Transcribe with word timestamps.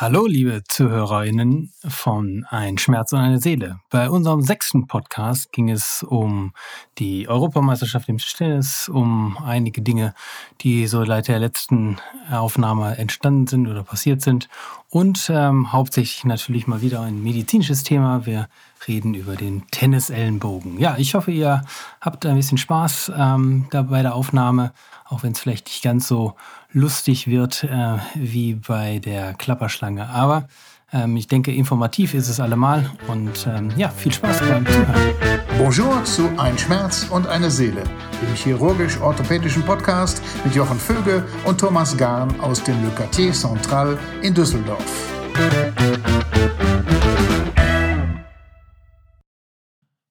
Hallo, 0.00 0.28
liebe 0.28 0.62
ZuhörerInnen 0.62 1.72
von 1.88 2.46
Ein 2.50 2.78
Schmerz 2.78 3.12
und 3.12 3.18
eine 3.18 3.40
Seele. 3.40 3.80
Bei 3.90 4.08
unserem 4.08 4.42
sechsten 4.42 4.86
Podcast 4.86 5.50
ging 5.50 5.70
es 5.70 6.04
um 6.04 6.52
die 6.98 7.28
Europameisterschaft 7.28 8.08
im 8.08 8.18
Tennis, 8.18 8.88
um 8.88 9.36
einige 9.44 9.82
Dinge, 9.82 10.14
die 10.60 10.86
so 10.86 11.04
seit 11.04 11.26
der 11.26 11.40
letzten 11.40 11.96
Aufnahme 12.30 12.96
entstanden 12.96 13.48
sind 13.48 13.66
oder 13.66 13.82
passiert 13.82 14.22
sind 14.22 14.48
und 14.90 15.30
ähm, 15.32 15.72
hauptsächlich 15.72 16.24
natürlich 16.24 16.66
mal 16.66 16.80
wieder 16.80 17.02
ein 17.02 17.22
medizinisches 17.22 17.82
Thema. 17.82 18.24
Wir 18.24 18.48
reden 18.86 19.14
über 19.14 19.36
den 19.36 19.66
Tennisellenbogen. 19.70 20.78
Ja, 20.80 20.96
ich 20.96 21.14
hoffe, 21.14 21.30
ihr 21.30 21.62
habt 22.00 22.24
ein 22.24 22.36
bisschen 22.36 22.58
Spaß 22.58 23.12
ähm, 23.14 23.66
da 23.70 23.82
bei 23.82 24.02
der 24.02 24.14
Aufnahme, 24.14 24.72
auch 25.04 25.22
wenn 25.22 25.32
es 25.32 25.40
vielleicht 25.40 25.66
nicht 25.66 25.82
ganz 25.82 26.08
so 26.08 26.34
lustig 26.70 27.26
wird 27.26 27.64
äh, 27.64 27.98
wie 28.14 28.54
bei 28.54 28.98
der 28.98 29.34
Klapperschlange. 29.34 30.08
Aber 30.08 30.48
ich 30.90 31.26
denke, 31.26 31.52
informativ 31.52 32.14
ist 32.14 32.28
es 32.28 32.40
allemal 32.40 32.90
und 33.08 33.46
ähm, 33.46 33.70
ja, 33.76 33.90
viel 33.90 34.10
Spaß 34.10 34.40
beim 34.40 34.64
Zuhören. 34.64 35.12
Bonjour 35.58 36.02
zu 36.04 36.30
Ein 36.38 36.56
Schmerz 36.56 37.06
und 37.10 37.26
eine 37.26 37.50
Seele, 37.50 37.82
dem 38.22 38.34
chirurgisch-orthopädischen 38.34 39.62
Podcast 39.64 40.22
mit 40.44 40.54
Jochen 40.54 40.78
Vöge 40.78 41.26
und 41.44 41.60
Thomas 41.60 41.94
Garn 41.94 42.40
aus 42.40 42.64
dem 42.64 42.82
Le 42.82 42.90
Quartier 42.90 43.32
Central 43.32 43.98
in 44.22 44.32
Düsseldorf. 44.32 44.82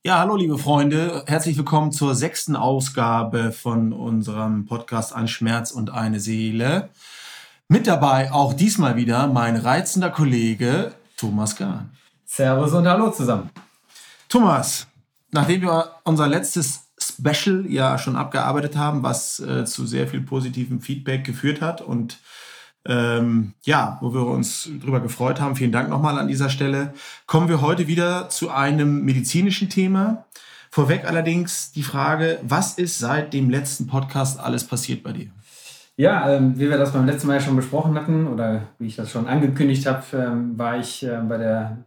Ja, 0.05 0.19
hallo 0.19 0.35
liebe 0.35 0.59
Freunde, 0.59 1.23
herzlich 1.25 1.57
willkommen 1.57 1.91
zur 1.91 2.13
sechsten 2.13 2.55
Ausgabe 2.55 3.51
von 3.51 3.93
unserem 3.93 4.67
Podcast 4.67 5.15
Ein 5.15 5.27
Schmerz 5.27 5.71
und 5.71 5.89
eine 5.89 6.19
Seele. 6.19 6.89
Mit 7.69 7.85
dabei 7.85 8.31
auch 8.31 8.53
diesmal 8.53 8.95
wieder 8.95 9.27
mein 9.27 9.57
reizender 9.57 10.09
Kollege 10.09 10.93
Thomas 11.17 11.57
Gahn. 11.57 11.89
Servus 12.25 12.71
und 12.71 12.87
hallo 12.87 13.11
zusammen. 13.11 13.49
Thomas, 14.29 14.87
nachdem 15.31 15.63
wir 15.63 15.91
unser 16.05 16.29
letztes 16.29 16.85
Special 16.97 17.65
ja 17.67 17.97
schon 17.97 18.15
abgearbeitet 18.15 18.77
haben, 18.77 19.03
was 19.03 19.41
äh, 19.41 19.65
zu 19.65 19.85
sehr 19.85 20.07
viel 20.07 20.21
positivem 20.21 20.79
Feedback 20.79 21.25
geführt 21.25 21.59
hat 21.59 21.81
und 21.81 22.19
ähm, 22.85 23.53
ja, 23.63 23.97
wo 23.99 24.13
wir 24.13 24.25
uns 24.25 24.69
drüber 24.81 25.01
gefreut 25.01 25.41
haben. 25.41 25.57
Vielen 25.57 25.73
Dank 25.73 25.89
nochmal 25.89 26.17
an 26.17 26.29
dieser 26.29 26.49
Stelle. 26.49 26.93
Kommen 27.25 27.49
wir 27.49 27.59
heute 27.59 27.87
wieder 27.87 28.29
zu 28.29 28.49
einem 28.49 29.03
medizinischen 29.03 29.69
Thema. 29.69 30.25
Vorweg 30.71 31.03
allerdings 31.03 31.73
die 31.73 31.83
Frage, 31.83 32.39
was 32.43 32.75
ist 32.75 32.97
seit 32.97 33.33
dem 33.33 33.49
letzten 33.49 33.87
Podcast 33.87 34.39
alles 34.39 34.63
passiert 34.63 35.03
bei 35.03 35.11
dir? 35.11 35.31
Ja, 35.99 36.31
ähm, 36.31 36.53
wie 36.59 36.69
wir 36.69 36.77
das 36.77 36.93
beim 36.93 37.07
letzten 37.07 37.25
Mal 37.25 37.33
ja 37.33 37.39
schon 37.39 37.55
besprochen 37.55 37.95
hatten 37.95 38.27
oder 38.27 38.67
wie 38.77 38.85
ich 38.85 38.95
das 38.95 39.09
schon 39.09 39.27
angekündigt 39.27 39.87
habe, 39.87 40.03
ähm, 40.13 40.57
war 40.57 40.77
ich 40.77 41.03
äh, 41.03 41.19
bei 41.27 41.37
der 41.37 41.77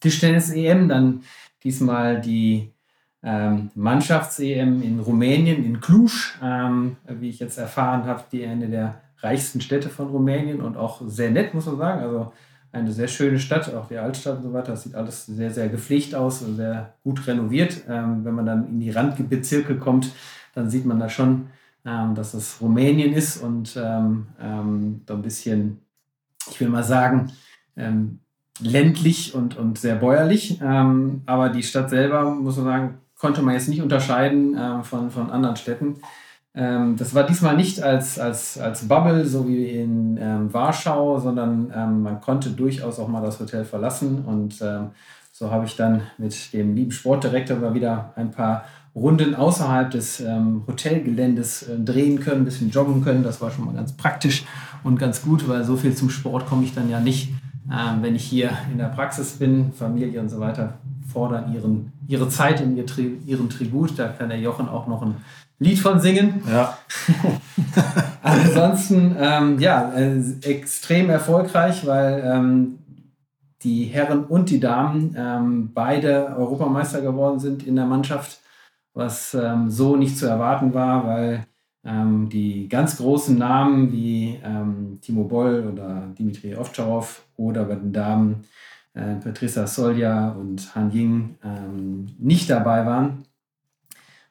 Tischtennis-EM, 0.00 0.88
dann 0.88 1.22
diesmal 1.64 2.20
die 2.20 2.74
ähm, 3.22 3.70
Mannschafts-EM 3.74 4.82
in 4.82 5.00
Rumänien, 5.00 5.64
in 5.64 5.80
Cluj, 5.80 6.12
ähm, 6.42 6.96
wie 7.08 7.30
ich 7.30 7.38
jetzt 7.38 7.56
erfahren 7.56 8.04
habe, 8.04 8.24
die 8.30 8.44
eine 8.44 8.68
der 8.68 9.00
reichsten 9.20 9.62
Städte 9.62 9.88
von 9.88 10.08
Rumänien 10.08 10.60
und 10.60 10.76
auch 10.76 11.00
sehr 11.06 11.30
nett, 11.30 11.54
muss 11.54 11.64
man 11.64 11.78
sagen. 11.78 12.02
Also 12.02 12.32
eine 12.70 12.92
sehr 12.92 13.08
schöne 13.08 13.38
Stadt, 13.38 13.74
auch 13.74 13.88
die 13.88 13.96
Altstadt 13.96 14.36
und 14.36 14.42
so 14.42 14.52
weiter. 14.52 14.72
Das 14.72 14.82
sieht 14.82 14.94
alles 14.94 15.24
sehr, 15.24 15.50
sehr 15.50 15.70
gepflegt 15.70 16.14
aus, 16.14 16.40
sehr 16.40 16.92
gut 17.02 17.26
renoviert. 17.26 17.80
Ähm, 17.88 18.26
wenn 18.26 18.34
man 18.34 18.44
dann 18.44 18.68
in 18.68 18.78
die 18.78 18.90
Randbezirke 18.90 19.78
kommt, 19.78 20.10
dann 20.54 20.68
sieht 20.68 20.84
man 20.84 21.00
da 21.00 21.08
schon, 21.08 21.48
ähm, 21.88 22.14
dass 22.14 22.34
es 22.34 22.60
Rumänien 22.60 23.12
ist 23.12 23.42
und 23.42 23.76
ähm, 23.82 24.26
ähm 24.40 25.00
so 25.06 25.14
ein 25.14 25.22
bisschen, 25.22 25.78
ich 26.50 26.60
will 26.60 26.68
mal 26.68 26.84
sagen, 26.84 27.32
ähm, 27.76 28.20
ländlich 28.60 29.34
und, 29.34 29.56
und 29.56 29.78
sehr 29.78 29.94
bäuerlich. 29.94 30.60
Ähm, 30.62 31.22
aber 31.26 31.48
die 31.48 31.62
Stadt 31.62 31.90
selber, 31.90 32.30
muss 32.30 32.56
man 32.56 32.64
sagen, 32.66 32.98
konnte 33.16 33.42
man 33.42 33.54
jetzt 33.54 33.68
nicht 33.68 33.80
unterscheiden 33.80 34.56
äh, 34.56 34.82
von, 34.82 35.10
von 35.10 35.30
anderen 35.30 35.56
Städten. 35.56 35.96
Ähm, 36.54 36.96
das 36.96 37.14
war 37.14 37.24
diesmal 37.24 37.56
nicht 37.56 37.80
als, 37.82 38.18
als, 38.18 38.58
als 38.58 38.86
Bubble, 38.86 39.24
so 39.24 39.48
wie 39.48 39.68
in 39.70 40.18
Warschau, 40.52 41.18
sondern 41.18 41.68
man 42.02 42.20
konnte 42.20 42.50
durchaus 42.50 42.98
auch 42.98 43.08
mal 43.08 43.22
das 43.22 43.38
Hotel 43.38 43.64
verlassen. 43.64 44.24
Und 44.24 44.54
so 45.32 45.50
habe 45.50 45.66
ich 45.66 45.76
dann 45.76 46.02
mit 46.18 46.52
dem 46.52 46.74
lieben 46.74 46.90
Sportdirektor 46.90 47.56
mal 47.58 47.74
wieder 47.74 48.12
ein 48.16 48.32
paar 48.32 48.64
Runden 48.98 49.34
außerhalb 49.34 49.90
des 49.90 50.20
ähm, 50.20 50.62
Hotelgeländes 50.66 51.62
äh, 51.62 51.78
drehen 51.78 52.20
können, 52.20 52.42
ein 52.42 52.44
bisschen 52.44 52.70
joggen 52.70 53.02
können. 53.02 53.22
Das 53.22 53.40
war 53.40 53.50
schon 53.50 53.64
mal 53.64 53.74
ganz 53.74 53.92
praktisch 53.92 54.44
und 54.84 54.98
ganz 54.98 55.22
gut, 55.22 55.48
weil 55.48 55.64
so 55.64 55.76
viel 55.76 55.94
zum 55.94 56.10
Sport 56.10 56.46
komme 56.46 56.64
ich 56.64 56.74
dann 56.74 56.90
ja 56.90 57.00
nicht, 57.00 57.30
ähm, 57.70 58.02
wenn 58.02 58.14
ich 58.14 58.24
hier 58.24 58.50
in 58.70 58.78
der 58.78 58.86
Praxis 58.86 59.32
bin. 59.32 59.72
Familie 59.72 60.20
und 60.20 60.28
so 60.28 60.40
weiter 60.40 60.74
fordern 61.12 61.52
ihren, 61.54 61.92
ihre 62.06 62.28
Zeit 62.28 62.60
und 62.60 62.76
ihren 62.76 63.48
Tribut. 63.48 63.98
Da 63.98 64.08
kann 64.08 64.28
der 64.28 64.40
Jochen 64.40 64.68
auch 64.68 64.86
noch 64.86 65.02
ein 65.02 65.16
Lied 65.58 65.78
von 65.78 66.00
singen. 66.00 66.42
Ja. 66.48 66.76
Ansonsten, 68.22 69.16
ähm, 69.18 69.58
ja, 69.58 69.92
äh, 69.92 70.20
extrem 70.42 71.10
erfolgreich, 71.10 71.86
weil 71.86 72.22
ähm, 72.24 72.78
die 73.62 73.84
Herren 73.84 74.24
und 74.24 74.50
die 74.50 74.60
Damen 74.60 75.16
ähm, 75.18 75.70
beide 75.74 76.36
Europameister 76.36 77.00
geworden 77.00 77.40
sind 77.40 77.66
in 77.66 77.74
der 77.74 77.86
Mannschaft, 77.86 78.40
was 78.94 79.34
ähm, 79.34 79.70
so 79.70 79.96
nicht 79.96 80.18
zu 80.18 80.26
erwarten 80.26 80.74
war, 80.74 81.06
weil 81.06 81.46
ähm, 81.84 82.28
die 82.28 82.68
ganz 82.68 82.96
großen 82.96 83.36
Namen 83.36 83.92
wie 83.92 84.38
ähm, 84.42 84.98
Timo 85.00 85.24
Boll 85.24 85.68
oder 85.72 86.08
Dimitri 86.18 86.56
Ovtcharov 86.56 87.22
oder 87.36 87.64
bei 87.64 87.76
den 87.76 87.92
Damen 87.92 88.44
äh, 88.94 89.14
Patricia 89.16 89.66
Solja 89.66 90.30
und 90.30 90.74
Han 90.74 90.92
Ying 90.92 91.36
nicht 92.18 92.50
dabei 92.50 92.84
waren 92.84 93.24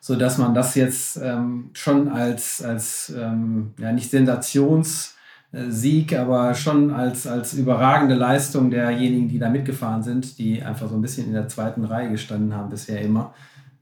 so 0.07 0.15
dass 0.15 0.37
man 0.37 0.53
das 0.53 0.75
jetzt 0.75 1.19
ähm, 1.21 1.71
schon 1.73 2.07
als, 2.07 2.63
als 2.63 3.13
ähm, 3.17 3.73
ja 3.77 3.91
nicht 3.91 4.09
Sensationssieg, 4.09 6.17
aber 6.17 6.53
schon 6.53 6.91
als, 6.91 7.27
als 7.27 7.53
überragende 7.53 8.15
Leistung 8.15 8.71
derjenigen, 8.71 9.27
die 9.27 9.37
da 9.37 9.49
mitgefahren 9.49 10.03
sind, 10.03 10.37
die 10.37 10.63
einfach 10.63 10.87
so 10.87 10.95
ein 10.95 11.01
bisschen 11.01 11.27
in 11.27 11.33
der 11.33 11.49
zweiten 11.49 11.83
Reihe 11.83 12.09
gestanden 12.09 12.53
haben 12.53 12.69
bisher 12.69 13.01
immer. 13.01 13.33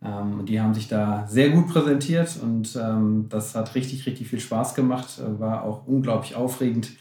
Ähm, 0.06 0.46
die 0.46 0.62
haben 0.62 0.74
sich 0.74 0.88
da 0.88 1.26
sehr 1.28 1.50
gut 1.50 1.68
präsentiert 1.68 2.38
und 2.42 2.76
ähm, 2.76 3.26
das 3.30 3.56
hat 3.56 3.74
richtig, 3.76 4.06
richtig 4.06 4.28
viel 4.28 4.40
Spaß 4.40 4.76
gemacht, 4.76 5.20
äh, 5.20 5.40
war 5.40 5.64
auch 5.64 5.88
unglaublich 5.88 6.36
aufregend. 6.36 6.92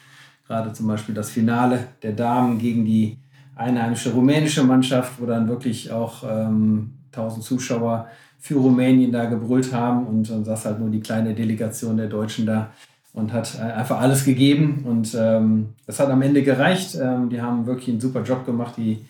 Gerade 0.47 0.73
zum 0.73 0.87
Beispiel 0.87 1.15
das 1.15 1.31
Finale 1.31 1.89
der 2.03 2.13
Damen 2.13 2.59
gegen 2.59 2.85
die 2.85 3.19
einheimische 3.57 4.13
rumänische 4.13 4.65
Mannschaft, 4.65 5.21
wo 5.21 5.27
dann 5.27 5.49
wirklich 5.49 5.91
auch 5.91 6.23
ähm, 6.29 6.95
1000 7.13 7.45
Zuschauer 7.45 8.09
für 8.39 8.57
Rumänien 8.57 9.13
da 9.13 9.25
gebrüllt 9.25 9.73
haben 9.73 10.07
und 10.07 10.29
dann 10.29 10.45
saß 10.45 10.67
halt 10.67 10.81
nur 10.81 10.91
die 10.91 11.01
kleine 11.01 11.35
Delegation 11.35 11.97
der 11.97 12.09
Deutschen 12.09 12.47
da 12.47 12.73
und 13.13 13.33
hat 13.33 13.59
äh, 13.59 13.63
einfach 13.63 14.01
alles 14.01 14.25
gegeben 14.25 14.85
und 14.87 15.17
ähm, 15.19 15.71
das 15.87 16.01
hat 16.01 16.11
am 16.11 16.23
Ende 16.23 16.43
gereicht. 16.43 16.97
Ähm, 17.01 17.31
die 17.31 17.41
haben 17.41 17.67
wirklich 17.67 17.89
einen 17.89 18.01
super 18.01 18.23
Job 18.23 18.45
gemacht, 18.45 18.75
die 18.77 19.05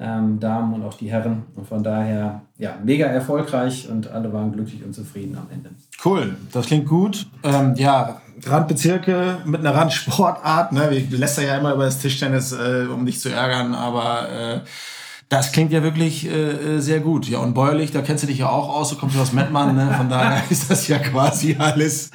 ähm, 0.00 0.40
Damen 0.40 0.74
und 0.74 0.82
auch 0.82 0.94
die 0.94 1.10
Herren 1.10 1.44
und 1.54 1.68
von 1.68 1.82
daher 1.82 2.40
ja 2.58 2.74
mega 2.82 3.06
erfolgreich 3.06 3.88
und 3.90 4.08
alle 4.08 4.32
waren 4.32 4.50
glücklich 4.52 4.82
und 4.84 4.94
zufrieden 4.94 5.36
am 5.36 5.46
Ende. 5.52 5.70
Cool, 6.04 6.36
das 6.52 6.66
klingt 6.66 6.88
gut. 6.88 7.26
Ähm, 7.42 7.74
ja, 7.76 8.20
Randbezirke 8.46 9.38
mit 9.44 9.60
einer 9.60 9.74
Randsportart. 9.74 10.72
Ne? 10.72 10.88
Wir 10.90 11.18
lästern 11.18 11.44
ja 11.44 11.58
immer 11.58 11.74
über 11.74 11.84
das 11.84 11.98
Tischtennis, 11.98 12.52
äh, 12.52 12.86
um 12.92 13.04
dich 13.04 13.20
zu 13.20 13.28
ärgern, 13.28 13.74
aber 13.74 14.28
äh, 14.30 14.60
das 15.28 15.52
klingt 15.52 15.70
ja 15.70 15.82
wirklich 15.82 16.26
äh, 16.26 16.76
äh, 16.76 16.80
sehr 16.80 17.00
gut. 17.00 17.28
Ja, 17.28 17.38
und 17.38 17.54
bäuerlich, 17.54 17.92
da 17.92 18.02
kennst 18.02 18.24
du 18.24 18.26
dich 18.26 18.38
ja 18.38 18.48
auch 18.48 18.68
aus, 18.68 18.90
du 18.90 18.96
kommst 18.96 19.14
ja 19.14 19.22
aus 19.22 19.32
Mettmann, 19.32 19.76
ne? 19.76 19.94
von 19.96 20.08
daher 20.08 20.42
ist 20.50 20.70
das 20.70 20.88
ja 20.88 20.98
quasi 20.98 21.56
alles. 21.58 22.10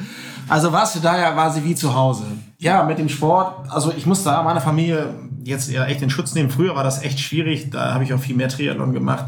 Also 0.48 0.72
warst 0.72 0.96
du 0.96 1.00
da 1.00 1.18
ja 1.18 1.32
quasi 1.32 1.64
wie 1.64 1.76
zu 1.76 1.94
Hause. 1.96 2.26
Ja, 2.58 2.84
mit 2.84 3.00
dem 3.00 3.10
Sport, 3.10 3.70
also 3.70 3.94
ich 3.96 4.06
muss 4.06 4.24
da 4.24 4.44
meine 4.44 4.62
Familie 4.62 5.14
jetzt 5.46 5.72
ja 5.72 5.86
echt 5.86 6.02
in 6.02 6.10
Schutz 6.10 6.34
nehmen. 6.34 6.50
Früher 6.50 6.76
war 6.76 6.84
das 6.84 7.04
echt 7.04 7.20
schwierig, 7.20 7.70
da 7.70 7.94
habe 7.94 8.04
ich 8.04 8.14
auch 8.14 8.20
viel 8.20 8.36
mehr 8.36 8.50
Triathlon 8.50 8.94
gemacht. 8.94 9.26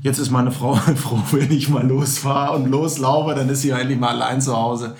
Jetzt 0.00 0.18
ist 0.18 0.30
meine 0.30 0.50
Frau 0.50 0.74
froh, 0.96 1.22
wenn 1.30 1.52
ich 1.52 1.68
mal 1.68 1.86
losfahre 1.86 2.56
und 2.56 2.68
loslaufe, 2.68 3.34
dann 3.34 3.48
ist 3.48 3.62
sie 3.62 3.70
endlich 3.70 3.98
mal 3.98 4.08
allein 4.08 4.40
zu 4.40 4.56
Hause. 4.56 4.96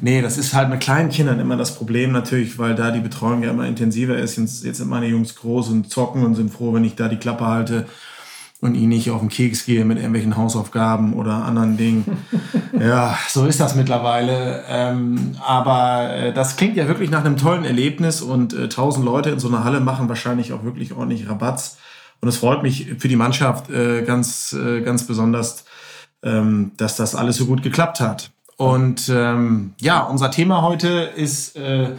Nee, 0.00 0.20
das 0.20 0.36
ist 0.36 0.52
halt 0.52 0.68
mit 0.68 0.80
kleinen 0.80 1.08
Kindern 1.08 1.40
immer 1.40 1.56
das 1.56 1.74
Problem 1.74 2.12
natürlich, 2.12 2.58
weil 2.58 2.74
da 2.74 2.90
die 2.90 3.00
Betreuung 3.00 3.42
ja 3.42 3.50
immer 3.50 3.66
intensiver 3.66 4.16
ist. 4.16 4.36
Jetzt 4.36 4.62
sind 4.62 4.88
meine 4.88 5.06
Jungs 5.06 5.34
groß 5.34 5.70
und 5.70 5.90
zocken 5.90 6.24
und 6.24 6.34
sind 6.34 6.52
froh, 6.52 6.74
wenn 6.74 6.84
ich 6.84 6.96
da 6.96 7.08
die 7.08 7.16
Klappe 7.16 7.46
halte 7.46 7.86
und 8.60 8.74
ihnen 8.74 8.88
nicht 8.88 9.10
auf 9.10 9.20
den 9.20 9.28
Keks 9.28 9.66
gehe 9.66 9.84
mit 9.84 9.98
irgendwelchen 9.98 10.36
Hausaufgaben 10.36 11.12
oder 11.14 11.44
anderen 11.44 11.76
Dingen. 11.76 12.04
ja, 12.80 13.18
so 13.28 13.46
ist 13.46 13.60
das 13.60 13.74
mittlerweile. 13.74 14.64
Ähm, 14.68 15.36
aber 15.44 16.10
äh, 16.14 16.32
das 16.32 16.56
klingt 16.56 16.76
ja 16.76 16.88
wirklich 16.88 17.10
nach 17.10 17.24
einem 17.24 17.36
tollen 17.36 17.64
Erlebnis 17.64 18.22
und 18.22 18.54
äh, 18.54 18.68
tausend 18.68 19.04
äh, 19.04 19.10
Leute 19.10 19.30
in 19.30 19.38
so 19.38 19.48
einer 19.48 19.64
Halle 19.64 19.80
machen 19.80 20.08
wahrscheinlich 20.08 20.52
auch 20.52 20.64
wirklich 20.64 20.94
ordentlich 20.94 21.28
Rabatz. 21.28 21.78
Und 22.20 22.28
es 22.28 22.38
freut 22.38 22.62
mich 22.62 22.94
für 22.98 23.08
die 23.08 23.16
Mannschaft 23.16 23.70
äh, 23.70 24.02
ganz, 24.02 24.54
äh, 24.54 24.80
ganz 24.80 25.06
besonders, 25.06 25.64
ähm, 26.22 26.72
dass 26.76 26.96
das 26.96 27.14
alles 27.14 27.36
so 27.36 27.46
gut 27.46 27.62
geklappt 27.62 28.00
hat. 28.00 28.30
Und 28.56 29.10
ähm, 29.10 29.74
ja, 29.80 30.00
unser 30.00 30.30
Thema 30.30 30.62
heute 30.62 30.88
ist 30.88 31.56
äh, 31.56 31.90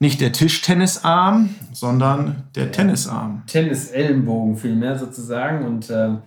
nicht 0.00 0.22
der 0.22 0.32
Tischtennisarm, 0.32 1.50
sondern 1.72 2.44
der 2.56 2.64
ja. 2.64 2.70
Tennisarm. 2.70 3.42
Tennisellenbogen 3.46 4.56
vielmehr 4.56 4.98
sozusagen. 4.98 5.66
Und 5.66 5.90
ähm, 5.90 6.18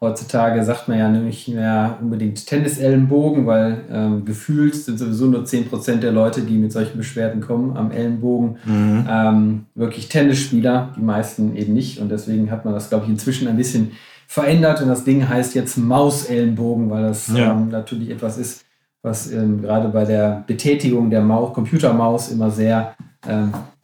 heutzutage 0.00 0.64
sagt 0.64 0.88
man 0.88 0.98
ja 0.98 1.08
nämlich 1.08 1.46
mehr 1.46 1.98
unbedingt 2.02 2.44
Tennisellenbogen, 2.44 3.46
weil 3.46 3.84
ähm, 3.88 4.24
gefühlt 4.24 4.74
sind 4.74 4.98
sowieso 4.98 5.26
nur 5.26 5.44
10% 5.44 5.98
der 5.98 6.10
Leute, 6.10 6.42
die 6.42 6.58
mit 6.58 6.72
solchen 6.72 6.98
Beschwerden 6.98 7.40
kommen 7.40 7.76
am 7.76 7.92
Ellenbogen, 7.92 8.56
mhm. 8.64 9.06
ähm, 9.08 9.66
wirklich 9.76 10.08
Tennisspieler, 10.08 10.92
die 10.96 11.02
meisten 11.02 11.54
eben 11.54 11.72
nicht. 11.72 12.00
Und 12.00 12.08
deswegen 12.08 12.50
hat 12.50 12.64
man 12.64 12.74
das, 12.74 12.88
glaube 12.88 13.04
ich, 13.04 13.12
inzwischen 13.12 13.46
ein 13.46 13.56
bisschen 13.56 13.92
verändert. 14.26 14.82
Und 14.82 14.88
das 14.88 15.04
Ding 15.04 15.28
heißt 15.28 15.54
jetzt 15.54 15.78
Mausellenbogen, 15.78 16.90
weil 16.90 17.04
das 17.04 17.28
ja. 17.28 17.52
ähm, 17.52 17.68
natürlich 17.68 18.10
etwas 18.10 18.38
ist, 18.38 18.64
was 19.02 19.30
ähm, 19.30 19.62
gerade 19.62 19.88
bei 19.88 20.04
der 20.04 20.42
Betätigung 20.48 21.10
der 21.10 21.22
Maus, 21.22 21.54
Computermaus 21.54 22.32
immer 22.32 22.50
sehr 22.50 22.96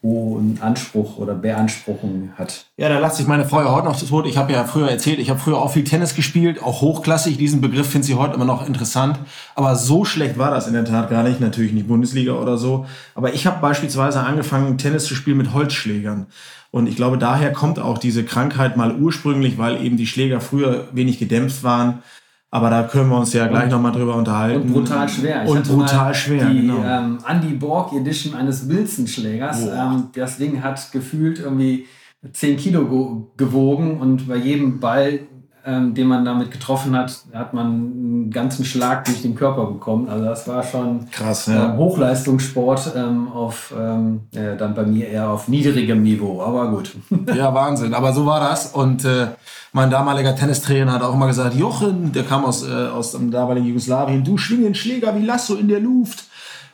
hohen 0.07 0.59
Anspruch 0.61 1.19
oder 1.19 1.35
Beanspruchung 1.35 2.31
hat. 2.39 2.67
Ja, 2.77 2.89
da 2.89 2.99
lacht 2.99 3.17
sich 3.17 3.27
meine 3.27 3.45
Frau 3.45 3.61
ja 3.61 3.73
heute 3.73 3.87
noch 3.87 4.01
tot. 4.01 4.27
Ich 4.27 4.37
habe 4.37 4.53
ja 4.53 4.65
früher 4.65 4.91
erzählt, 4.91 5.19
ich 5.19 5.31
habe 5.31 5.41
früher 5.41 5.59
auch 5.59 5.73
viel 5.73 5.85
Tennis 5.85 6.15
gespielt, 6.15 6.63
auch 6.63 6.81
hochklassig. 6.81 7.37
Diesen 7.37 7.61
Begriff 7.61 7.89
finde 7.89 8.07
sie 8.07 8.15
heute 8.15 8.35
immer 8.35 8.45
noch 8.45 8.67
interessant. 8.67 9.19
Aber 9.55 9.75
so 9.75 10.05
schlecht 10.05 10.39
war 10.39 10.51
das 10.51 10.69
in 10.69 10.75
der 10.75 10.85
Tat 10.85 11.11
gar 11.11 11.23
nicht. 11.23 11.41
Natürlich 11.41 11.73
nicht 11.73 11.89
Bundesliga 11.89 12.35
oder 12.35 12.57
so. 12.57 12.87
Aber 13.15 13.35
ich 13.35 13.47
habe 13.47 13.61
beispielsweise 13.61 14.21
angefangen, 14.21 14.79
Tennis 14.79 15.07
zu 15.07 15.15
spielen 15.15 15.39
mit 15.39 15.53
Holzschlägern. 15.53 16.27
Und 16.71 16.89
ich 16.89 16.97
glaube, 16.97 17.19
daher 17.19 17.53
kommt 17.53 17.79
auch 17.79 17.99
diese 17.99 18.25
Krankheit 18.25 18.77
mal 18.77 18.95
ursprünglich, 18.97 19.59
weil 19.59 19.83
eben 19.85 19.97
die 19.97 20.07
Schläger 20.07 20.41
früher 20.41 20.89
wenig 20.93 21.19
gedämpft 21.19 21.65
waren 21.65 22.03
aber 22.51 22.71
da 22.71 22.85
können 22.85 23.11
wir 23.11 23.19
uns 23.19 23.33
ja 23.33 23.47
gleich 23.49 23.71
nochmal 23.71 23.93
drüber 23.93 24.17
unterhalten. 24.17 24.63
Und 24.63 24.73
brutal 24.73 25.09
schwer. 25.09 25.45
Ich 25.45 25.51
und 25.51 25.69
brutal 25.69 26.15
schwer, 26.15 26.47
die, 26.47 26.63
genau. 26.63 26.83
Ähm, 26.85 27.19
Andy 27.29 27.55
Borg 27.55 27.93
Edition 27.93 28.35
eines 28.35 28.69
Wilson-Schlägers. 28.69 29.67
Ähm, 29.67 30.09
das 30.15 30.39
Ding 30.39 30.63
hat 30.63 30.93
gefühlt 30.93 31.41
irgendwie 31.41 31.87
10 32.33 32.57
Kilo 32.57 33.31
gewogen 33.37 34.01
und 34.01 34.29
bei 34.29 34.37
jedem 34.37 34.81
Ball 34.81 35.21
ähm, 35.67 35.95
den 35.95 36.07
man 36.07 36.25
damit 36.25 36.53
getroffen 36.53 36.97
hat, 36.97 37.25
hat 37.33 37.53
man 37.53 37.67
einen 37.67 38.31
ganzen 38.31 38.65
Schlag 38.65 39.05
durch 39.05 39.23
den 39.23 39.35
Körper 39.35 39.67
bekommen. 39.67 40.09
Also 40.09 40.25
das 40.25 40.47
war 40.47 40.63
schon 40.63 41.11
krass, 41.11 41.47
ja. 41.47 41.73
ähm, 41.73 41.77
Hochleistungssport 41.77 42.93
ähm, 42.97 43.29
auf 43.33 43.75
ähm, 43.77 44.21
äh, 44.33 44.57
dann 44.57 44.75
bei 44.75 44.85
mir 44.85 45.09
eher 45.09 45.29
auf 45.29 45.49
niedrigem 45.49 46.05
Niveau, 46.05 46.41
aber 46.41 46.71
gut. 46.71 46.95
ja, 47.35 47.53
Wahnsinn. 47.53 47.95
Aber 47.95 48.13
so 48.13 48.25
war 48.27 48.39
das. 48.39 48.73
Und 48.75 49.05
äh, 49.05 49.27
mein 49.73 49.91
damaliger 49.91 50.35
Tennistrainer 50.35 50.93
hat 50.93 51.03
auch 51.03 51.15
immer 51.15 51.27
gesagt, 51.27 51.55
Jochen, 51.55 52.13
der 52.13 52.25
kam 52.25 52.45
aus, 52.45 52.67
äh, 52.67 52.73
aus 52.73 53.13
dem 53.13 53.31
damaligen 53.31 53.67
Jugoslawien, 53.67 54.25
du 54.25 54.39
schwing 54.39 54.63
den 54.63 54.75
Schläger 54.75 55.17
wie 55.17 55.25
Lasso 55.25 55.55
in 55.55 55.69
der 55.69 55.81
Luft. 55.81 56.25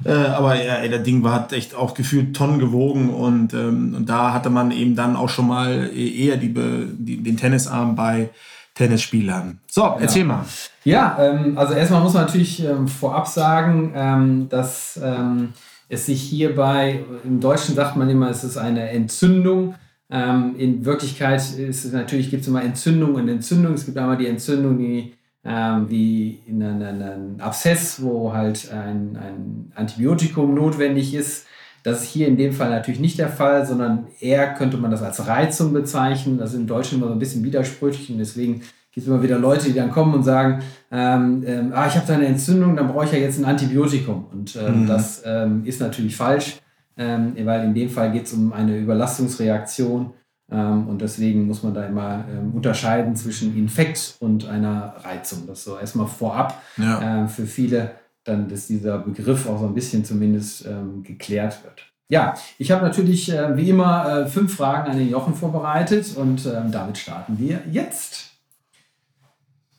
Äh, 0.04 0.12
aber 0.12 0.56
ja, 0.56 0.76
ey, 0.76 0.90
das 0.90 1.02
Ding 1.02 1.22
war 1.22 1.32
hat 1.32 1.52
echt 1.52 1.74
auch 1.74 1.94
gefühlt 1.94 2.34
Tonnen 2.34 2.58
gewogen 2.58 3.10
und, 3.10 3.54
ähm, 3.54 3.94
und 3.96 4.08
da 4.08 4.32
hatte 4.32 4.50
man 4.50 4.70
eben 4.70 4.96
dann 4.96 5.16
auch 5.16 5.28
schon 5.28 5.46
mal 5.46 5.90
eher 5.96 6.36
die, 6.36 6.52
die, 6.52 7.22
den 7.22 7.36
Tennisarm 7.36 7.94
bei 7.94 8.30
Tennisspielern. 8.74 9.60
So, 9.68 9.96
erzähl 10.00 10.22
ja. 10.22 10.28
mal. 10.28 10.44
Ja, 10.84 11.16
ähm, 11.20 11.58
also 11.58 11.74
erstmal 11.74 12.00
muss 12.00 12.14
man 12.14 12.24
natürlich 12.24 12.64
ähm, 12.64 12.88
vorab 12.88 13.28
sagen, 13.28 13.92
ähm, 13.94 14.48
dass 14.48 14.98
ähm, 15.02 15.52
es 15.88 16.06
sich 16.06 16.22
hierbei, 16.22 17.00
im 17.24 17.40
Deutschen 17.40 17.74
sagt 17.74 17.96
man 17.96 18.08
immer, 18.08 18.30
es 18.30 18.44
ist 18.44 18.56
eine 18.56 18.88
Entzündung. 18.90 19.74
Ähm, 20.12 20.55
in 20.59 20.85
Wirklichkeit 20.85 21.41
ist 21.41 21.85
es 21.87 21.93
natürlich, 21.93 22.31
gibt 22.31 22.43
es 22.43 22.49
immer 22.49 22.62
Entzündung 22.62 23.14
und 23.14 23.29
Entzündung. 23.29 23.73
Es 23.73 23.87
gibt 23.87 23.97
einmal 23.97 24.19
die 24.19 24.26
Entzündung, 24.26 24.76
die 24.76 25.14
ähm, 25.44 25.88
wie 25.88 26.41
in 26.47 26.62
einem 26.62 27.41
Abszess, 27.41 28.03
wo 28.03 28.32
halt 28.32 28.70
ein, 28.70 29.17
ein 29.17 29.73
Antibiotikum 29.75 30.55
notwendig 30.55 31.14
ist. 31.14 31.47
Das 31.82 32.03
ist 32.03 32.11
hier 32.11 32.29
in 32.29 32.37
dem 32.37 32.53
Fall 32.53 32.70
natürlich 32.70 33.00
nicht 33.00 33.19
der 33.19 33.31
Fall, 33.31 33.67
sondern 33.67 34.06
eher 34.20 34.55
könnte 34.55 34.76
man 34.76 34.91
das 34.91 35.03
als 35.03 35.26
Reizung 35.26 35.73
bezeichnen. 35.73 36.38
Das 36.38 36.50
ist 36.50 36.61
im 36.61 36.67
Deutschen 36.67 36.99
immer 36.99 37.09
so 37.09 37.14
ein 37.14 37.19
bisschen 37.19 37.43
widersprüchlich 37.43 38.11
und 38.11 38.19
deswegen 38.19 38.61
gibt 38.93 39.06
es 39.06 39.06
immer 39.06 39.23
wieder 39.23 39.38
Leute, 39.38 39.67
die 39.67 39.75
dann 39.75 39.91
kommen 39.91 40.14
und 40.14 40.23
sagen, 40.23 40.62
ähm, 40.93 41.43
ähm, 41.47 41.73
ah, 41.75 41.87
ich 41.87 41.97
habe 41.97 42.06
da 42.06 42.14
eine 42.14 42.26
Entzündung, 42.26 42.76
dann 42.76 42.88
brauche 42.88 43.06
ich 43.06 43.12
ja 43.12 43.19
jetzt 43.19 43.38
ein 43.38 43.47
Antibiotikum. 43.47 44.26
Und 44.31 44.55
ähm, 44.56 44.82
mhm. 44.82 44.87
das 44.87 45.23
ähm, 45.25 45.62
ist 45.64 45.81
natürlich 45.81 46.14
falsch, 46.14 46.59
ähm, 46.96 47.34
weil 47.44 47.64
in 47.64 47.74
dem 47.74 47.90
Fall 47.90 48.12
geht 48.12 48.26
es 48.26 48.32
um 48.32 48.52
eine 48.52 48.78
Überlastungsreaktion 48.78 50.12
ähm, 50.50 50.88
und 50.88 51.00
deswegen 51.00 51.46
muss 51.46 51.62
man 51.62 51.74
da 51.74 51.86
immer 51.86 52.24
unterscheiden 52.52 53.16
zwischen 53.16 53.56
Infekt 53.56 54.16
und 54.20 54.48
einer 54.48 54.94
Reizung. 54.98 55.46
Das 55.46 55.64
so 55.64 55.78
erstmal 55.78 56.06
vorab 56.06 56.62
ja. 56.76 57.26
für 57.26 57.46
viele 57.46 57.92
dann, 58.24 58.48
dass 58.48 58.66
dieser 58.66 58.98
Begriff 58.98 59.48
auch 59.48 59.58
so 59.58 59.66
ein 59.66 59.74
bisschen 59.74 60.04
zumindest 60.04 60.66
ähm, 60.66 61.02
geklärt 61.02 61.64
wird. 61.64 61.92
Ja, 62.08 62.34
ich 62.58 62.70
habe 62.70 62.84
natürlich 62.84 63.32
äh, 63.32 63.56
wie 63.56 63.70
immer 63.70 64.06
äh, 64.06 64.26
fünf 64.26 64.56
Fragen 64.56 64.90
an 64.90 64.98
den 64.98 65.08
Jochen 65.08 65.34
vorbereitet 65.34 66.14
und 66.16 66.44
ähm, 66.46 66.70
damit 66.70 66.98
starten 66.98 67.38
wir 67.38 67.60
jetzt. 67.70 68.31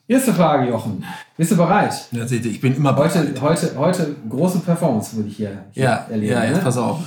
Erste 0.06 0.34
Frage, 0.34 0.70
Jochen. 0.70 1.04
Bist 1.38 1.52
du 1.52 1.56
bereit? 1.56 1.94
Ja, 2.12 2.28
seht 2.28 2.44
ihr, 2.44 2.52
ich 2.52 2.60
bin 2.60 2.76
immer 2.76 2.92
bereit. 2.92 3.16
Heute, 3.16 3.42
heute, 3.42 3.78
heute 3.78 4.16
große 4.30 4.60
Performance 4.60 5.16
würde 5.16 5.30
ich 5.30 5.38
hier, 5.38 5.64
hier 5.72 5.84
ja, 5.84 5.96
erleben. 6.10 6.34
Ja, 6.34 6.44
jetzt 6.44 6.58
ne? 6.58 6.64
pass 6.64 6.78
auf. 6.78 7.00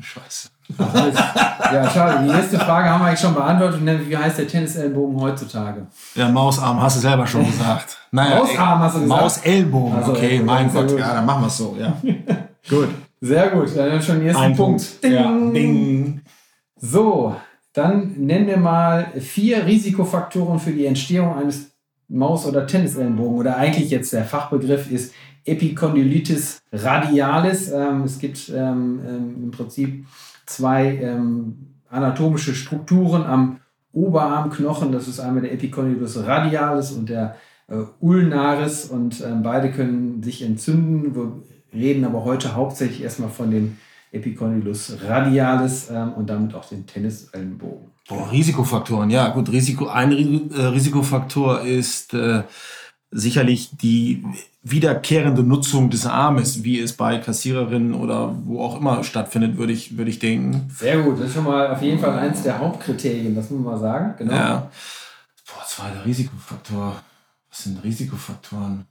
Scheiße. 0.00 0.48
ja, 0.78 1.90
schade. 1.90 2.24
Die 2.24 2.32
nächste 2.32 2.60
Frage 2.60 2.88
haben 2.88 3.00
wir 3.00 3.08
eigentlich 3.08 3.20
schon 3.20 3.34
beantwortet. 3.34 3.80
Wie 4.08 4.16
heißt 4.16 4.38
der 4.38 4.46
Tennisellenbogen 4.46 5.20
heutzutage? 5.20 5.86
Ja, 6.14 6.28
Mausarm, 6.28 6.80
hast 6.80 6.96
du 6.96 7.00
selber 7.00 7.26
schon 7.26 7.44
gesagt. 7.44 7.98
Naja, 8.12 8.38
Mausarm 8.38 8.78
hast 8.78 8.96
du 8.96 9.00
gesagt? 9.00 9.20
Mausellbogen. 9.20 9.94
Also, 9.96 10.12
okay, 10.12 10.40
mein 10.44 10.72
Gott. 10.72 10.88
Gut. 10.88 11.00
Ja, 11.00 11.14
dann 11.14 11.26
machen 11.26 11.42
wir 11.42 11.48
es 11.48 11.56
so. 11.56 11.76
Ja. 11.78 11.96
gut. 12.70 12.88
Sehr 13.20 13.48
gut. 13.48 13.76
Dann 13.76 14.00
schon 14.00 14.18
den 14.20 14.28
ersten 14.28 14.42
Ein 14.42 14.56
Punkt. 14.56 14.80
Punkt. 14.80 15.04
Ding. 15.04 15.12
Ja. 15.12 15.52
Ding. 15.52 16.20
So, 16.76 17.34
dann 17.72 18.12
nennen 18.16 18.46
wir 18.46 18.58
mal 18.58 19.08
vier 19.18 19.66
Risikofaktoren 19.66 20.60
für 20.60 20.70
die 20.70 20.86
Entstehung 20.86 21.36
eines 21.36 21.71
Maus- 22.12 22.46
oder 22.46 22.66
Tennisellenbogen. 22.66 23.38
Oder 23.38 23.56
eigentlich 23.56 23.90
jetzt 23.90 24.12
der 24.12 24.24
Fachbegriff 24.24 24.90
ist 24.90 25.14
Epicondylitis 25.44 26.62
radialis. 26.72 27.72
Ähm, 27.72 28.02
es 28.04 28.18
gibt 28.18 28.50
ähm, 28.54 29.00
ähm 29.06 29.42
im 29.44 29.50
Prinzip 29.50 30.06
zwei 30.46 30.96
ähm, 30.96 31.72
anatomische 31.88 32.54
Strukturen 32.54 33.24
am 33.24 33.58
Oberarmknochen. 33.92 34.92
Das 34.92 35.08
ist 35.08 35.20
einmal 35.20 35.42
der 35.42 35.52
Epicondylus 35.52 36.24
radialis 36.24 36.92
und 36.92 37.08
der 37.08 37.36
äh, 37.68 37.76
ulnaris 38.00 38.86
und 38.86 39.20
äh, 39.20 39.32
beide 39.42 39.70
können 39.70 40.22
sich 40.22 40.42
entzünden. 40.42 41.14
Wir 41.14 41.42
reden 41.74 42.04
aber 42.04 42.24
heute 42.24 42.54
hauptsächlich 42.54 43.02
erstmal 43.02 43.30
von 43.30 43.50
dem 43.50 43.76
Epicondylus 44.12 44.98
radialis 45.04 45.90
äh, 45.90 46.06
und 46.16 46.28
damit 46.28 46.54
auch 46.54 46.66
den 46.66 46.86
Tennisellenbogen. 46.86 47.90
Boah, 48.12 48.30
Risikofaktoren, 48.30 49.10
ja 49.10 49.28
gut. 49.28 49.50
Risiko, 49.50 49.88
ein 49.88 50.50
äh, 50.50 50.62
Risikofaktor 50.62 51.62
ist 51.62 52.14
äh, 52.14 52.42
sicherlich 53.10 53.76
die 53.76 54.24
wiederkehrende 54.62 55.42
Nutzung 55.42 55.90
des 55.90 56.06
Armes, 56.06 56.62
wie 56.62 56.78
es 56.78 56.92
bei 56.92 57.18
Kassiererinnen 57.18 57.94
oder 57.94 58.34
wo 58.44 58.62
auch 58.62 58.78
immer 58.78 59.02
stattfindet, 59.02 59.56
würde 59.56 59.72
ich, 59.72 59.96
würde 59.96 60.10
ich 60.10 60.18
denken. 60.18 60.70
Sehr 60.76 61.02
gut, 61.02 61.18
das 61.18 61.26
ist 61.26 61.34
schon 61.34 61.44
mal 61.44 61.72
auf 61.72 61.82
jeden 61.82 61.98
Fall 61.98 62.18
eins 62.18 62.42
der 62.42 62.58
Hauptkriterien, 62.58 63.34
das 63.34 63.50
muss 63.50 63.60
man 63.60 63.74
mal 63.74 63.80
sagen. 63.80 64.14
Genau. 64.18 64.32
Ja. 64.32 64.70
Boah, 65.46 65.64
zweiter 65.66 66.04
Risikofaktor. 66.04 67.02
Was 67.50 67.64
sind 67.64 67.82
Risikofaktoren? 67.82 68.86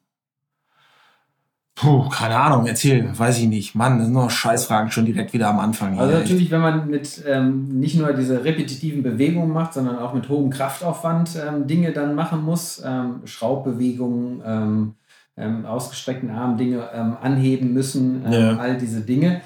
Puh, 1.75 2.09
keine 2.09 2.35
Ahnung, 2.35 2.67
erzähl, 2.67 3.17
weiß 3.17 3.39
ich 3.39 3.47
nicht. 3.47 3.75
Mann, 3.75 3.97
das 3.97 4.07
sind 4.07 4.13
noch 4.13 4.29
Scheißfragen 4.29 4.91
schon 4.91 5.05
direkt 5.05 5.33
wieder 5.33 5.49
am 5.49 5.59
Anfang. 5.59 5.93
Hier, 5.93 6.01
also 6.01 6.17
natürlich, 6.17 6.51
wenn 6.51 6.61
man 6.61 6.89
mit 6.89 7.23
ähm, 7.27 7.79
nicht 7.79 7.97
nur 7.97 8.11
diese 8.13 8.43
repetitiven 8.43 9.01
Bewegungen 9.01 9.51
macht, 9.51 9.73
sondern 9.73 9.97
auch 9.97 10.13
mit 10.13 10.27
hohem 10.29 10.49
Kraftaufwand 10.49 11.31
ähm, 11.35 11.67
Dinge 11.67 11.91
dann 11.91 12.13
machen 12.13 12.43
muss, 12.43 12.81
ähm, 12.85 13.21
Schraubbewegungen, 13.25 14.41
ähm, 14.45 14.93
ähm, 15.37 15.65
ausgestreckten 15.65 16.29
Armen 16.29 16.57
Dinge 16.57 16.89
ähm, 16.93 17.15
anheben 17.21 17.73
müssen, 17.73 18.29
ja. 18.29 18.57
all 18.57 18.77
diese 18.77 19.01
Dinge. 19.01 19.41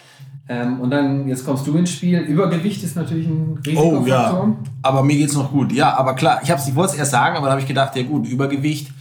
und 0.47 0.91
dann, 0.91 1.27
jetzt 1.27 1.45
kommst 1.45 1.65
du 1.65 1.75
ins 1.77 1.91
Spiel. 1.91 2.19
Übergewicht 2.19 2.83
ist 2.83 2.95
natürlich 2.95 3.27
ein 3.27 3.59
Risikofaktor. 3.65 4.03
Oh 4.03 4.07
ja, 4.07 4.57
aber 4.81 5.03
mir 5.03 5.15
geht 5.15 5.29
es 5.29 5.35
noch 5.35 5.51
gut. 5.51 5.71
Ja, 5.71 5.97
aber 5.97 6.13
klar, 6.15 6.39
ich, 6.43 6.49
ich 6.49 6.75
wollte 6.75 6.93
es 6.93 6.99
erst 6.99 7.11
sagen, 7.11 7.37
aber 7.37 7.45
da 7.47 7.53
habe 7.53 7.61
ich 7.61 7.67
gedacht, 7.67 7.95
ja 7.95 8.03
gut, 8.03 8.27
Übergewicht 8.27 8.91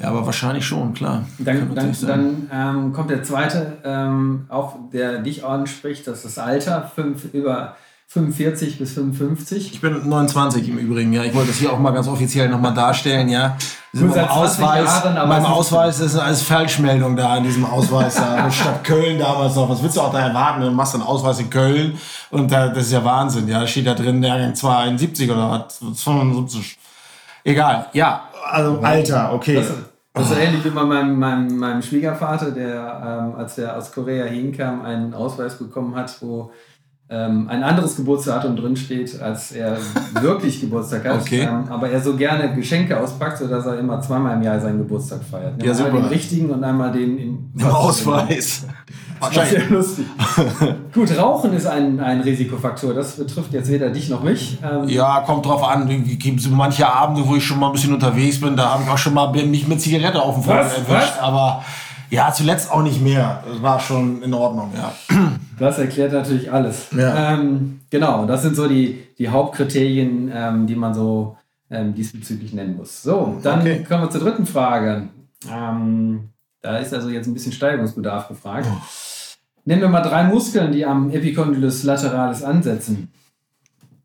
ja, 0.00 0.08
aber 0.08 0.26
wahrscheinlich 0.26 0.66
schon, 0.66 0.92
klar. 0.94 1.24
Dann, 1.38 1.74
dann, 1.74 1.96
dann 2.06 2.50
ähm, 2.52 2.92
kommt 2.92 3.10
der 3.10 3.22
zweite, 3.22 3.78
ähm, 3.84 4.46
auch 4.48 4.76
der 4.92 5.18
dich 5.18 5.44
anspricht, 5.44 6.06
das 6.06 6.24
ist 6.24 6.36
das 6.36 6.38
Alter, 6.38 6.90
fünf, 6.94 7.32
über 7.32 7.76
45 8.08 8.78
bis 8.78 8.92
55. 8.94 9.72
Ich 9.72 9.80
bin 9.80 10.08
29 10.08 10.68
im 10.68 10.78
Übrigen, 10.78 11.12
ja. 11.12 11.24
Ich 11.24 11.34
wollte 11.34 11.48
das 11.48 11.58
hier 11.58 11.72
auch 11.72 11.78
mal 11.78 11.90
ganz 11.90 12.06
offiziell 12.06 12.48
nochmal 12.48 12.72
darstellen, 12.72 13.28
ja. 13.28 13.56
In 13.92 14.08
meinem 14.08 14.28
Ausweis, 14.28 14.84
Jahren, 14.84 15.28
meinem 15.28 15.46
Ausweis 15.46 16.00
ist 16.00 16.16
alles 16.16 16.42
Falschmeldung 16.42 17.16
da 17.16 17.36
in 17.38 17.44
diesem 17.44 17.64
Ausweis 17.64 18.14
da. 18.14 18.50
Stadt 18.50 18.84
Köln 18.84 19.18
damals 19.18 19.56
noch. 19.56 19.68
Was 19.68 19.82
willst 19.82 19.96
du 19.96 20.02
auch 20.02 20.12
da 20.12 20.20
erwarten? 20.20 20.60
Du 20.60 20.70
machst 20.70 20.94
einen 20.94 21.02
Ausweis 21.02 21.40
in 21.40 21.50
Köln 21.50 21.98
und 22.30 22.52
da, 22.52 22.68
das 22.68 22.86
ist 22.86 22.92
ja 22.92 23.04
Wahnsinn, 23.04 23.48
ja. 23.48 23.60
Da 23.60 23.66
steht 23.66 23.86
da 23.86 23.94
drin, 23.94 24.22
Jahrgang 24.22 24.54
72 24.54 25.30
oder 25.30 25.50
was? 25.50 25.78
75. 25.78 26.78
Egal, 27.42 27.86
ja, 27.92 28.25
also 28.50 28.80
Alter, 28.80 29.32
okay. 29.32 29.56
Das, 29.56 29.72
das 30.12 30.30
ist 30.30 30.38
ähnlich 30.38 30.64
wie 30.64 30.70
bei 30.70 30.84
meinem, 30.84 31.18
meinem, 31.18 31.58
meinem 31.58 31.82
Schwiegervater, 31.82 32.50
der, 32.50 33.28
ähm, 33.30 33.38
als 33.38 33.58
er 33.58 33.76
aus 33.76 33.92
Korea 33.92 34.24
hinkam, 34.24 34.82
einen 34.82 35.12
Ausweis 35.12 35.58
bekommen 35.58 35.94
hat, 35.94 36.16
wo 36.22 36.50
ähm, 37.08 37.48
ein 37.48 37.62
anderes 37.62 37.96
Geburtsdatum 37.96 38.56
drinsteht, 38.56 39.20
als 39.20 39.52
er 39.52 39.76
wirklich 40.20 40.60
Geburtstag 40.60 41.04
hat. 41.04 41.20
Okay. 41.20 41.42
Ähm, 41.42 41.64
aber 41.68 41.90
er 41.90 42.00
so 42.00 42.16
gerne 42.16 42.54
Geschenke 42.54 42.98
auspackt, 42.98 43.38
sodass 43.38 43.66
er 43.66 43.78
immer 43.78 44.00
zweimal 44.00 44.36
im 44.36 44.42
Jahr 44.42 44.58
seinen 44.58 44.78
Geburtstag 44.78 45.20
feiert. 45.22 45.62
Ja, 45.62 45.72
einmal 45.72 45.90
super. 45.90 46.02
den 46.02 46.06
richtigen 46.06 46.50
und 46.50 46.64
einmal 46.64 46.90
den 46.92 47.18
Im 47.18 47.64
Ausweis. 47.64 48.66
Das 49.20 49.36
ist 49.36 49.50
sehr 49.50 49.70
lustig. 49.70 50.06
Gut, 50.94 51.16
Rauchen 51.18 51.52
ist 51.52 51.66
ein, 51.66 52.00
ein 52.00 52.20
Risikofaktor. 52.20 52.94
Das 52.94 53.16
betrifft 53.16 53.52
jetzt 53.52 53.70
weder 53.70 53.90
dich 53.90 54.08
noch 54.08 54.22
mich. 54.22 54.58
Ähm, 54.62 54.88
Ja, 54.88 55.20
kommt 55.20 55.46
drauf 55.46 55.62
an. 55.66 55.88
Gibt 55.88 56.40
es 56.40 56.48
manche 56.50 56.86
Abende, 56.90 57.26
wo 57.26 57.36
ich 57.36 57.44
schon 57.44 57.58
mal 57.58 57.66
ein 57.68 57.72
bisschen 57.72 57.94
unterwegs 57.94 58.40
bin, 58.40 58.56
da 58.56 58.70
habe 58.74 58.82
ich 58.84 58.88
auch 58.90 58.98
schon 58.98 59.14
mal 59.14 59.30
mich 59.32 59.66
mit 59.68 59.80
Zigarette 59.80 60.20
auf 60.22 60.34
dem 60.36 60.46
Was? 60.46 60.72
erwischt. 60.74 60.90
Was? 60.90 61.18
Aber 61.20 61.64
ja, 62.10 62.32
zuletzt 62.32 62.70
auch 62.70 62.82
nicht 62.82 63.00
mehr. 63.02 63.42
Das 63.50 63.62
war 63.62 63.80
schon 63.80 64.22
in 64.22 64.32
Ordnung, 64.34 64.70
ja. 64.76 64.92
Das 65.58 65.78
erklärt 65.78 66.12
natürlich 66.12 66.52
alles. 66.52 66.86
Ja. 66.96 67.32
Ähm, 67.34 67.80
genau, 67.90 68.26
das 68.26 68.42
sind 68.42 68.54
so 68.56 68.68
die, 68.68 69.02
die 69.18 69.28
Hauptkriterien, 69.28 70.30
ähm, 70.32 70.66
die 70.66 70.76
man 70.76 70.94
so 70.94 71.36
ähm, 71.70 71.94
diesbezüglich 71.94 72.52
nennen 72.52 72.76
muss. 72.76 73.02
So, 73.02 73.38
dann 73.42 73.60
Okay. 73.60 73.84
kommen 73.88 74.02
wir 74.04 74.10
zur 74.10 74.20
dritten 74.20 74.46
Frage. 74.46 75.08
Ähm, 75.52 76.28
da 76.62 76.78
ist 76.78 76.92
also 76.92 77.08
jetzt 77.08 77.26
ein 77.26 77.34
bisschen 77.34 77.52
Steigerungsbedarf 77.52 78.28
gefragt. 78.28 78.66
Oh. 78.70 78.76
Nennen 79.64 79.82
wir 79.82 79.88
mal 79.88 80.02
drei 80.02 80.24
Muskeln, 80.24 80.72
die 80.72 80.84
am 80.84 81.10
Epicondylus 81.10 81.82
lateralis 81.82 82.42
ansetzen. 82.42 83.12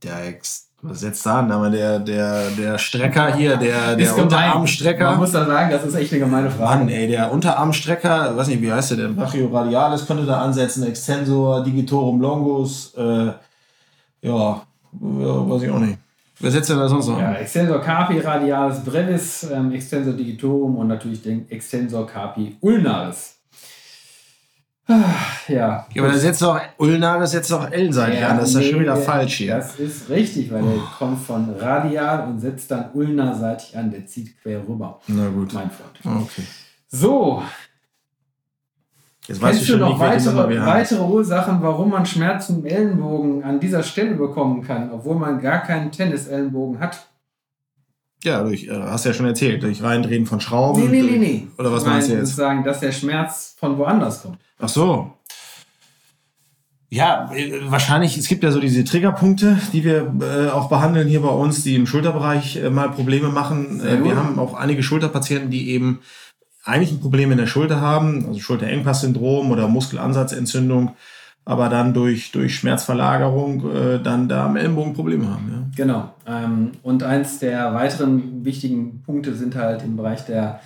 Der 0.03 0.27
Ex 0.27 0.71
was 0.83 1.01
setzt 1.01 1.25
da 1.25 1.39
an? 1.39 1.51
Aber 1.51 1.69
der, 1.69 1.99
der, 1.99 2.49
der 2.51 2.77
Strecker 2.79 3.35
hier, 3.35 3.57
der, 3.57 3.95
der 3.95 3.97
gemein. 3.97 4.15
Man 4.15 4.23
Unterarmstrecker. 4.23 5.15
muss 5.15 5.31
da 5.31 5.45
sagen, 5.45 5.69
das 5.69 5.85
ist 5.85 5.95
echt 5.95 6.11
eine 6.11 6.21
gemeine 6.21 6.49
Frage. 6.49 6.79
Mann, 6.79 6.89
ey, 6.89 7.07
der 7.07 7.31
Unterarmstrecker, 7.31 8.35
weiß 8.35 8.47
nicht, 8.47 8.61
wie 8.61 8.71
heißt 8.71 8.91
der 8.91 8.97
denn? 8.97 9.15
Brachioradialis 9.15 10.07
könnte 10.07 10.25
da 10.25 10.41
ansetzen, 10.41 10.83
Extensor, 10.87 11.63
Digitorum 11.63 12.19
longus, 12.19 12.95
äh, 12.95 13.01
ja, 13.03 13.35
ja, 14.23 14.61
weiß 14.91 15.61
ich 15.63 15.69
auch 15.69 15.79
nicht. 15.79 15.99
Wer 16.39 16.51
setzt 16.51 16.69
denn 16.69 16.77
da 16.77 16.87
sonst 16.87 17.07
noch? 17.07 17.19
Ja? 17.19 17.33
Extensor 17.33 17.81
carpi 17.81 18.19
radialis 18.19 18.83
brevis, 18.83 19.47
ähm, 19.51 19.71
Extensor 19.73 20.13
digitorum 20.13 20.77
und 20.77 20.87
natürlich 20.87 21.21
den 21.21 21.49
Extensor 21.51 22.07
carpi 22.07 22.57
ulnaris. 22.61 23.35
Ah, 24.87 25.03
Ja, 25.47 25.85
Ja, 25.93 26.01
aber 26.03 26.11
der 26.11 26.19
setzt 26.19 26.41
doch, 26.41 26.59
Ulnaris 26.77 27.31
setzt 27.31 27.51
doch 27.51 27.69
L-seitig 27.71 28.25
an, 28.25 28.37
das 28.37 28.49
ist 28.49 28.55
ja 28.55 28.61
schon 28.71 28.79
wieder 28.81 28.95
nee, 28.95 29.01
falsch 29.01 29.35
hier. 29.35 29.55
Das 29.55 29.75
ist 29.79 30.09
richtig, 30.09 30.51
weil 30.51 30.63
der 30.63 30.79
kommt 30.97 31.21
von 31.21 31.53
radial 31.59 32.27
und 32.27 32.39
setzt 32.39 32.71
dann 32.71 32.89
ulnaseitig 32.93 33.77
an. 33.77 33.91
Der 33.91 34.05
zieht 34.05 34.41
quer 34.41 34.67
rüber, 34.67 34.99
Na 35.07 35.27
gut. 35.29 35.53
mein 35.53 35.69
Freund. 35.69 36.23
Okay. 36.23 36.43
So, 36.87 37.41
Jetzt 39.27 39.41
weißt 39.41 39.57
kennst 39.57 39.69
du 39.69 39.73
du 39.73 39.79
schon 39.79 39.89
noch 39.89 39.99
weitere, 39.99 40.65
weitere 40.65 41.03
Ursachen, 41.03 41.61
warum 41.61 41.91
man 41.91 42.05
Schmerzen 42.05 42.59
im 42.59 42.65
Ellenbogen 42.65 43.43
an 43.43 43.59
dieser 43.59 43.83
Stelle 43.83 44.15
bekommen 44.15 44.63
kann, 44.63 44.91
obwohl 44.91 45.15
man 45.15 45.39
gar 45.39 45.59
keinen 45.59 45.91
Tennisellenbogen 45.91 46.79
hat? 46.79 47.07
Ja, 48.23 48.43
durch, 48.43 48.67
äh, 48.67 48.71
hast 48.71 49.05
ja 49.05 49.13
schon 49.13 49.25
erzählt, 49.25 49.63
durch 49.63 49.81
Reindrehen 49.81 50.25
von 50.25 50.39
Schrauben. 50.39 50.89
Nee, 50.89 51.01
nee, 51.01 51.11
nee, 51.11 51.17
nee. 51.17 51.47
Oder 51.57 51.71
was 51.71 51.83
meine, 51.83 51.95
meinst 51.95 52.09
du 52.09 52.15
jetzt? 52.15 52.35
Sagen, 52.35 52.63
dass 52.63 52.79
der 52.79 52.91
Schmerz 52.91 53.55
von 53.59 53.77
woanders 53.77 54.23
kommt. 54.23 54.37
Ach 54.59 54.69
so. 54.69 55.13
Ja, 56.89 57.31
äh, 57.33 57.71
wahrscheinlich, 57.71 58.17
es 58.17 58.27
gibt 58.27 58.43
ja 58.43 58.51
so 58.51 58.59
diese 58.59 58.83
Triggerpunkte, 58.83 59.57
die 59.71 59.83
wir 59.83 60.13
äh, 60.21 60.49
auch 60.49 60.67
behandeln 60.67 61.07
hier 61.07 61.21
bei 61.21 61.29
uns, 61.29 61.63
die 61.63 61.75
im 61.75 61.87
Schulterbereich 61.87 62.57
äh, 62.57 62.69
mal 62.69 62.89
Probleme 62.89 63.29
machen. 63.29 63.79
Äh, 63.79 64.03
wir 64.03 64.17
haben 64.17 64.37
auch 64.37 64.53
einige 64.53 64.83
Schulterpatienten, 64.83 65.49
die 65.49 65.69
eben 65.71 66.01
eigentlich 66.63 66.91
ein 66.91 66.99
Problem 66.99 67.31
in 67.31 67.37
der 67.37 67.47
Schulter 67.47 67.81
haben, 67.81 68.25
also 68.27 68.39
Schulterengpass-Syndrom 68.39 69.51
oder 69.51 69.67
Muskelansatzentzündung, 69.67 70.91
aber 71.43 71.69
dann 71.69 71.93
durch, 71.93 72.31
durch 72.31 72.55
Schmerzverlagerung 72.55 73.71
äh, 73.71 73.99
dann 74.01 74.29
da 74.29 74.45
am 74.45 74.55
Ellenbogen 74.55 74.93
Probleme 74.93 75.27
haben. 75.27 75.71
Genau. 75.75 76.13
Ähm, 76.27 76.73
und 76.83 77.03
eins 77.03 77.39
der 77.39 77.73
weiteren 77.73 78.45
wichtigen 78.45 79.01
Punkte 79.03 79.33
sind 79.33 79.55
halt 79.55 79.83
im 79.83 79.97
Bereich 79.97 80.25
der 80.25 80.59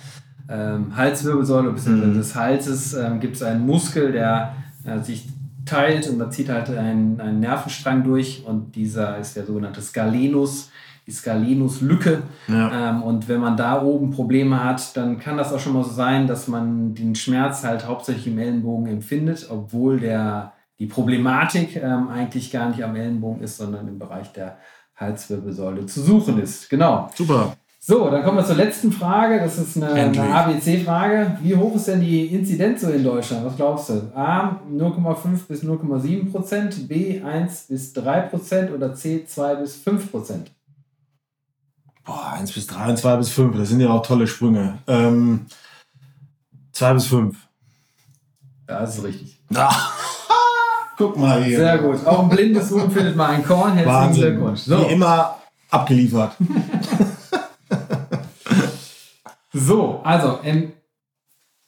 ähm, 0.48 0.94
Halswirbelsäule 0.94 1.70
bzw. 1.70 1.90
Mhm. 1.90 2.14
des 2.14 2.34
Halses 2.34 2.94
ähm, 2.94 3.20
gibt 3.20 3.36
es 3.36 3.42
einen 3.42 3.64
Muskel, 3.64 4.12
der 4.12 4.54
äh, 4.84 5.00
sich 5.00 5.28
teilt 5.64 6.08
und 6.08 6.18
da 6.18 6.30
zieht 6.30 6.48
halt 6.48 6.70
ein, 6.70 7.20
ein 7.20 7.40
Nervenstrang 7.40 8.04
durch 8.04 8.44
und 8.46 8.76
dieser 8.76 9.18
ist 9.18 9.36
der 9.36 9.46
sogenannte 9.46 9.80
Scalenus, 9.80 10.70
die 11.06 11.12
Scalenus-Lücke. 11.12 12.22
Ja. 12.48 12.90
Ähm, 12.90 13.02
und 13.02 13.28
wenn 13.28 13.40
man 13.40 13.56
da 13.56 13.82
oben 13.82 14.10
Probleme 14.10 14.62
hat, 14.62 14.96
dann 14.96 15.18
kann 15.18 15.36
das 15.36 15.52
auch 15.52 15.60
schon 15.60 15.74
mal 15.74 15.84
so 15.84 15.92
sein, 15.92 16.26
dass 16.26 16.48
man 16.48 16.94
den 16.94 17.14
Schmerz 17.14 17.62
halt 17.62 17.86
hauptsächlich 17.86 18.26
im 18.26 18.38
Ellenbogen 18.38 18.86
empfindet, 18.88 19.46
obwohl 19.48 20.00
der, 20.00 20.52
die 20.78 20.86
Problematik 20.86 21.76
ähm, 21.76 22.08
eigentlich 22.08 22.50
gar 22.50 22.68
nicht 22.68 22.82
am 22.82 22.96
Ellenbogen 22.96 23.42
ist, 23.42 23.56
sondern 23.56 23.86
im 23.86 23.98
Bereich 23.98 24.32
der 24.32 24.58
Halswirbelsäule 24.96 25.86
zu 25.86 26.02
suchen 26.02 26.40
ist. 26.40 26.68
Genau. 26.70 27.10
Super. 27.14 27.56
So, 27.78 28.10
dann 28.10 28.24
kommen 28.24 28.38
wir 28.38 28.44
zur 28.44 28.56
letzten 28.56 28.90
Frage. 28.90 29.38
Das 29.38 29.58
ist 29.58 29.76
eine, 29.76 29.92
eine 29.92 30.34
ABC-Frage. 30.34 31.38
Wie 31.40 31.54
hoch 31.54 31.76
ist 31.76 31.86
denn 31.86 32.00
die 32.00 32.26
Inzidenz 32.34 32.80
so 32.80 32.90
in 32.90 33.04
Deutschland? 33.04 33.44
Was 33.44 33.54
glaubst 33.54 33.90
du? 33.90 34.10
A 34.12 34.60
0,5 34.68 35.46
bis 35.46 35.62
0,7 35.62 36.32
Prozent, 36.32 36.88
B 36.88 37.22
1 37.22 37.66
bis 37.68 37.92
3 37.92 38.22
Prozent 38.22 38.72
oder 38.72 38.92
C 38.92 39.24
2 39.24 39.54
bis 39.56 39.76
5 39.76 40.10
Prozent? 40.10 40.50
Boah, 42.06 42.34
1 42.34 42.52
bis 42.52 42.68
3 42.68 42.90
und 42.90 42.98
2 42.98 43.16
bis 43.16 43.30
5, 43.30 43.56
das 43.56 43.68
sind 43.68 43.80
ja 43.80 43.90
auch 43.90 44.06
tolle 44.06 44.28
Sprünge. 44.28 44.78
Ähm, 44.86 45.46
2 46.72 46.94
bis 46.94 47.06
5. 47.06 47.36
Ja, 48.68 48.80
das 48.80 48.98
ist 48.98 49.04
richtig. 49.04 49.40
Guck 50.96 51.16
mal 51.18 51.42
hier. 51.42 51.58
Sehr 51.58 51.78
gut. 51.78 52.06
Auch 52.06 52.22
ein 52.22 52.28
blindes 52.28 52.70
Huhn 52.70 52.90
findet 52.90 53.16
mal 53.16 53.30
ein 53.30 53.44
Korn. 53.44 53.74
Herzlichen. 53.74 54.30
Glückwunsch. 54.30 54.60
So, 54.60 54.78
Wie 54.78 54.92
immer 54.92 55.36
abgeliefert. 55.68 56.36
so 59.52 60.00
also, 60.04 60.38
ähm, 60.44 60.72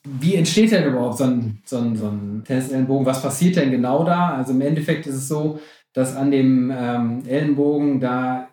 wie 0.05 0.37
entsteht 0.37 0.73
denn 0.73 0.85
überhaupt 0.85 1.19
so 1.19 1.25
ein, 1.25 1.63
so 1.67 1.79
ein, 1.79 1.97
so 1.97 2.07
ein 2.07 2.43
Tennisellenbogen? 2.47 3.05
Was 3.05 3.21
passiert 3.21 3.57
denn 3.57 3.71
genau 3.71 4.05
da? 4.05 4.37
Also 4.37 4.53
im 4.53 4.61
Endeffekt 4.61 5.07
ist 5.07 5.17
es 5.17 5.29
so, 5.29 5.61
dass 5.93 6.17
an 6.17 6.31
dem 6.31 6.73
ähm, 6.75 7.23
Ellenbogen 7.27 8.01
da 8.01 8.48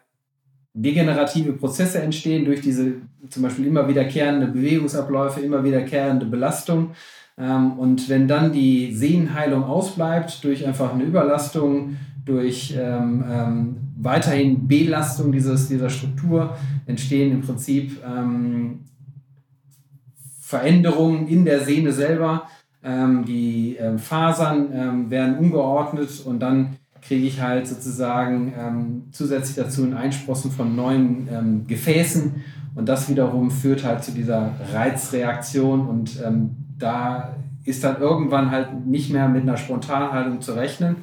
degenerative 0.75 1.53
Prozesse 1.53 2.01
entstehen 2.01 2.46
durch 2.46 2.62
diese 2.62 2.96
zum 3.29 3.44
Beispiel 3.44 3.65
immer 3.65 3.88
wiederkehrende 3.88 4.48
Bewegungsabläufe, 4.48 5.39
immer 5.39 5.63
wiederkehrende 5.63 6.25
Belastung. 6.25 6.91
Ähm, 7.38 7.79
und 7.79 8.08
wenn 8.10 8.27
dann 8.27 8.51
die 8.51 8.94
Sehnenheilung 8.94 9.63
ausbleibt 9.63 10.44
durch 10.44 10.67
einfach 10.67 10.94
eine 10.94 11.05
Überlastung, 11.05 11.96
durch 12.25 12.75
ähm, 12.77 13.24
ähm, 13.29 13.77
weiterhin 13.98 14.67
Belastung 14.67 15.32
dieses, 15.32 15.70
dieser 15.70 15.89
Struktur, 15.89 16.55
entstehen 16.86 17.32
im 17.32 17.41
Prinzip 17.41 18.03
ähm, 18.05 18.82
Veränderungen 20.41 21.27
in 21.27 21.46
der 21.46 21.62
Sehne 21.62 21.91
selber. 21.94 22.48
Ähm, 22.84 23.25
die 23.25 23.77
ähm, 23.79 23.98
Fasern 23.98 25.10
werden 25.10 25.38
ungeordnet 25.38 26.22
und 26.25 26.39
dann 26.39 26.75
kriege 27.08 27.28
ich 27.28 27.42
halt 27.42 27.68
sozusagen 27.68 28.54
ähm, 28.58 29.04
zusätzlich 29.12 29.56
dazu 29.56 29.84
ein 29.84 29.94
Einsprossen 29.94 30.52
von 30.52 30.76
neuen 30.76 31.28
ähm, 31.32 31.68
Gefäßen 31.68 32.44
und 32.76 32.90
das 32.90 33.10
wiederum 33.10 33.52
führt 33.52 33.84
halt 33.84 34.04
zu 34.04 34.12
dieser 34.12 34.52
Reizreaktion 34.74 35.88
und 35.88 36.20
ähm, 36.26 36.56
da 36.78 37.36
ist 37.64 37.84
dann 37.84 38.00
irgendwann 38.00 38.52
halt 38.52 38.86
nicht 38.86 39.12
mehr 39.12 39.28
mit 39.28 39.44
einer 39.44 39.58
Spontanhaltung 39.58 40.42
zu 40.42 40.54
rechnen, 40.54 40.98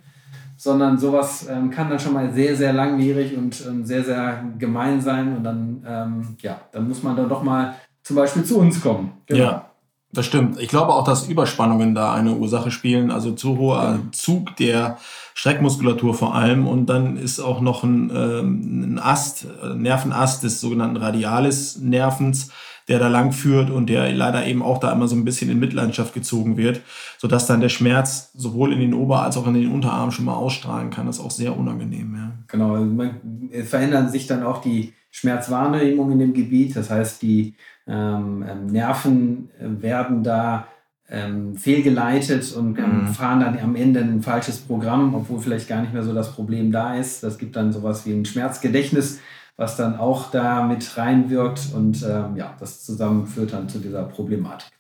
sondern 0.56 0.98
sowas 0.98 1.48
ähm, 1.50 1.70
kann 1.70 1.90
dann 1.90 1.98
schon 1.98 2.12
mal 2.12 2.32
sehr, 2.32 2.54
sehr 2.56 2.72
langwierig 2.72 3.36
und 3.36 3.64
ähm, 3.66 3.84
sehr, 3.84 4.04
sehr 4.04 4.44
gemein 4.58 5.00
sein 5.00 5.36
und 5.36 5.44
dann, 5.44 5.84
ähm, 5.86 6.36
ja, 6.40 6.60
dann 6.72 6.86
muss 6.86 7.02
man 7.02 7.16
dann 7.16 7.28
doch 7.28 7.42
mal 7.42 7.74
zum 8.02 8.16
Beispiel 8.16 8.44
zu 8.44 8.58
uns 8.58 8.80
kommen. 8.80 9.12
Genau. 9.26 9.42
Ja, 9.42 9.71
das 10.12 10.26
stimmt. 10.26 10.60
Ich 10.60 10.68
glaube 10.68 10.92
auch, 10.92 11.04
dass 11.04 11.26
Überspannungen 11.26 11.94
da 11.94 12.12
eine 12.12 12.34
Ursache 12.34 12.70
spielen, 12.70 13.10
also 13.10 13.32
zu 13.32 13.56
hoher 13.56 13.98
Zug 14.12 14.54
der 14.56 14.98
Streckmuskulatur 15.34 16.12
vor 16.12 16.34
allem. 16.34 16.66
Und 16.66 16.86
dann 16.86 17.16
ist 17.16 17.40
auch 17.40 17.62
noch 17.62 17.82
ein, 17.82 18.10
ähm, 18.14 18.94
ein 18.94 18.98
Ast, 18.98 19.46
äh, 19.62 19.74
Nervenast 19.74 20.42
des 20.42 20.60
sogenannten 20.60 20.98
Radialis-Nervens, 20.98 22.50
der 22.88 22.98
da 22.98 23.08
lang 23.08 23.32
führt 23.32 23.70
und 23.70 23.88
der 23.88 24.12
leider 24.12 24.44
eben 24.44 24.62
auch 24.62 24.78
da 24.78 24.92
immer 24.92 25.08
so 25.08 25.16
ein 25.16 25.24
bisschen 25.24 25.50
in 25.50 25.58
Mitleidenschaft 25.58 26.12
gezogen 26.12 26.58
wird, 26.58 26.82
sodass 27.16 27.46
dann 27.46 27.62
der 27.62 27.70
Schmerz 27.70 28.32
sowohl 28.34 28.72
in 28.74 28.80
den 28.80 28.92
Ober- 28.92 29.22
als 29.22 29.38
auch 29.38 29.46
in 29.46 29.54
den 29.54 29.72
Unterarm 29.72 30.10
schon 30.10 30.26
mal 30.26 30.34
ausstrahlen 30.34 30.90
kann. 30.90 31.06
Das 31.06 31.18
ist 31.18 31.24
auch 31.24 31.30
sehr 31.30 31.56
unangenehm. 31.56 32.14
Ja. 32.14 32.32
Genau, 32.48 32.74
also 32.74 32.84
man, 32.84 33.48
es 33.50 33.70
verändern 33.70 34.10
sich 34.10 34.26
dann 34.26 34.42
auch 34.42 34.60
die 34.60 34.92
Schmerzwahrnehmung 35.12 36.10
in 36.10 36.18
dem 36.18 36.34
Gebiet. 36.34 36.74
Das 36.74 36.90
heißt, 36.90 37.22
die 37.22 37.54
ähm, 37.86 38.44
ähm, 38.48 38.66
Nerven 38.66 39.50
äh, 39.60 39.80
werden 39.82 40.24
da 40.24 40.66
ähm, 41.08 41.54
fehlgeleitet 41.56 42.52
und 42.56 42.78
ähm, 42.78 43.02
Mhm. 43.02 43.06
fahren 43.08 43.40
dann 43.40 43.58
am 43.58 43.76
Ende 43.76 44.00
ein 44.00 44.22
falsches 44.22 44.58
Programm, 44.58 45.14
obwohl 45.14 45.38
vielleicht 45.40 45.68
gar 45.68 45.82
nicht 45.82 45.92
mehr 45.92 46.02
so 46.02 46.14
das 46.14 46.34
Problem 46.34 46.72
da 46.72 46.96
ist. 46.96 47.22
Das 47.22 47.38
gibt 47.38 47.54
dann 47.54 47.72
sowas 47.72 48.06
wie 48.06 48.12
ein 48.12 48.24
Schmerzgedächtnis, 48.24 49.20
was 49.56 49.76
dann 49.76 49.96
auch 49.98 50.30
da 50.30 50.62
mit 50.64 50.96
reinwirkt 50.96 51.68
und 51.74 52.02
ähm, 52.02 52.36
ja, 52.36 52.56
das 52.58 52.82
zusammen 52.84 53.26
führt 53.26 53.52
dann 53.52 53.68
zu 53.68 53.78
dieser 53.78 54.04
Problematik. 54.04 54.70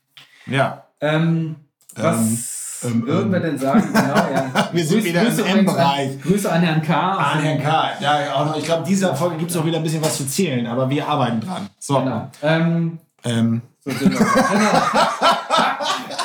ja. 0.46 0.84
Ähm, 1.00 1.56
was 1.96 2.61
ähm, 2.84 3.06
würden 3.06 3.32
wir 3.32 3.40
denn 3.40 3.58
sagen? 3.58 3.82
Genau, 3.92 4.14
ja. 4.14 4.68
wir 4.72 4.84
sind 4.84 4.98
Grüß, 4.98 5.08
wieder 5.08 5.24
Grüße 5.24 5.42
im 5.42 5.58
M-Bereich. 5.58 6.22
Grüße 6.22 6.50
an 6.50 6.62
Herrn 6.62 6.82
K. 6.82 7.12
An 7.12 7.40
Herrn 7.40 7.62
K. 7.62 7.90
Ja, 8.00 8.34
auch 8.34 8.46
noch, 8.46 8.58
ich 8.58 8.64
glaube, 8.64 8.84
dieser 8.86 9.14
Folge 9.14 9.36
gibt 9.36 9.50
es 9.50 9.56
auch 9.56 9.64
wieder 9.64 9.78
ein 9.78 9.82
bisschen 9.82 10.02
was 10.02 10.16
zu 10.16 10.26
zählen, 10.26 10.66
aber 10.66 10.88
wir 10.90 11.06
arbeiten 11.06 11.40
dran. 11.40 11.68
So. 11.78 11.98
Genau. 11.98 12.30
Ähm, 12.42 12.98
ähm. 13.24 13.62
So 13.84 13.90
sind 13.90 14.12
wir. 14.12 14.18
genau. 14.18 14.70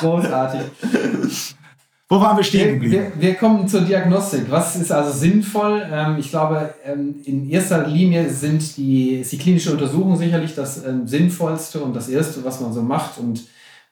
Großartig. 0.00 0.60
Wo 2.10 2.20
waren 2.20 2.38
wir 2.38 2.44
stehen 2.44 2.74
geblieben? 2.74 2.92
Wir, 2.92 3.02
wir, 3.02 3.20
wir, 3.20 3.34
kommen 3.34 3.68
zur 3.68 3.82
Diagnostik. 3.82 4.46
Was 4.48 4.76
ist 4.76 4.90
also 4.90 5.12
sinnvoll? 5.12 5.86
Ähm, 5.92 6.16
ich 6.18 6.30
glaube, 6.30 6.74
ähm, 6.84 7.16
in 7.24 7.50
erster 7.50 7.86
Linie 7.86 8.30
sind 8.30 8.78
die, 8.78 9.16
ist 9.16 9.32
die 9.32 9.38
klinische 9.38 9.72
Untersuchung 9.72 10.16
sicherlich 10.16 10.54
das 10.54 10.84
ähm, 10.86 11.06
Sinnvollste 11.06 11.80
und 11.80 11.94
das 11.94 12.08
Erste, 12.08 12.42
was 12.44 12.60
man 12.60 12.72
so 12.72 12.80
macht. 12.80 13.18
Und 13.18 13.42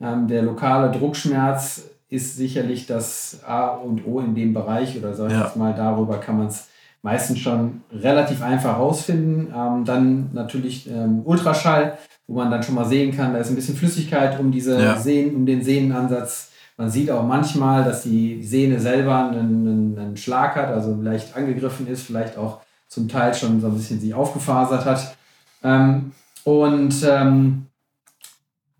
ähm, 0.00 0.28
der 0.28 0.42
lokale 0.42 0.96
Druckschmerz 0.96 1.82
ist 2.08 2.36
sicherlich 2.36 2.86
das 2.86 3.40
A 3.46 3.68
und 3.68 4.06
O 4.06 4.20
in 4.20 4.34
dem 4.34 4.54
Bereich 4.54 4.96
oder 4.96 5.14
sag 5.14 5.28
ich 5.28 5.32
ja. 5.32 5.44
jetzt 5.44 5.56
mal, 5.56 5.74
darüber 5.74 6.18
kann 6.18 6.38
man 6.38 6.46
es 6.46 6.68
meistens 7.02 7.38
schon 7.38 7.82
relativ 7.92 8.42
einfach 8.42 8.76
herausfinden. 8.76 9.52
Ähm, 9.54 9.84
dann 9.84 10.30
natürlich 10.32 10.88
ähm, 10.88 11.22
Ultraschall, 11.24 11.98
wo 12.26 12.36
man 12.36 12.50
dann 12.50 12.62
schon 12.62 12.74
mal 12.74 12.84
sehen 12.84 13.16
kann, 13.16 13.32
da 13.32 13.38
ist 13.38 13.48
ein 13.48 13.56
bisschen 13.56 13.76
Flüssigkeit 13.76 14.38
um 14.38 14.50
diese 14.50 14.80
ja. 14.80 14.96
Sehnen, 14.96 15.36
um 15.36 15.46
den 15.46 15.62
Sehnenansatz. 15.62 16.52
Man 16.76 16.90
sieht 16.90 17.10
auch 17.10 17.24
manchmal, 17.24 17.84
dass 17.84 18.02
die 18.02 18.42
Sehne 18.42 18.78
selber 18.80 19.30
einen, 19.30 19.66
einen, 19.66 19.98
einen 19.98 20.16
Schlag 20.16 20.56
hat, 20.56 20.68
also 20.68 20.94
leicht 21.00 21.36
angegriffen 21.36 21.86
ist, 21.86 22.02
vielleicht 22.02 22.36
auch 22.36 22.60
zum 22.88 23.08
Teil 23.08 23.34
schon 23.34 23.60
so 23.60 23.68
ein 23.68 23.74
bisschen 23.74 24.00
sich 24.00 24.14
aufgefasert 24.14 24.84
hat. 24.84 25.16
Ähm, 25.62 26.12
und 26.44 26.94
ähm, 27.08 27.65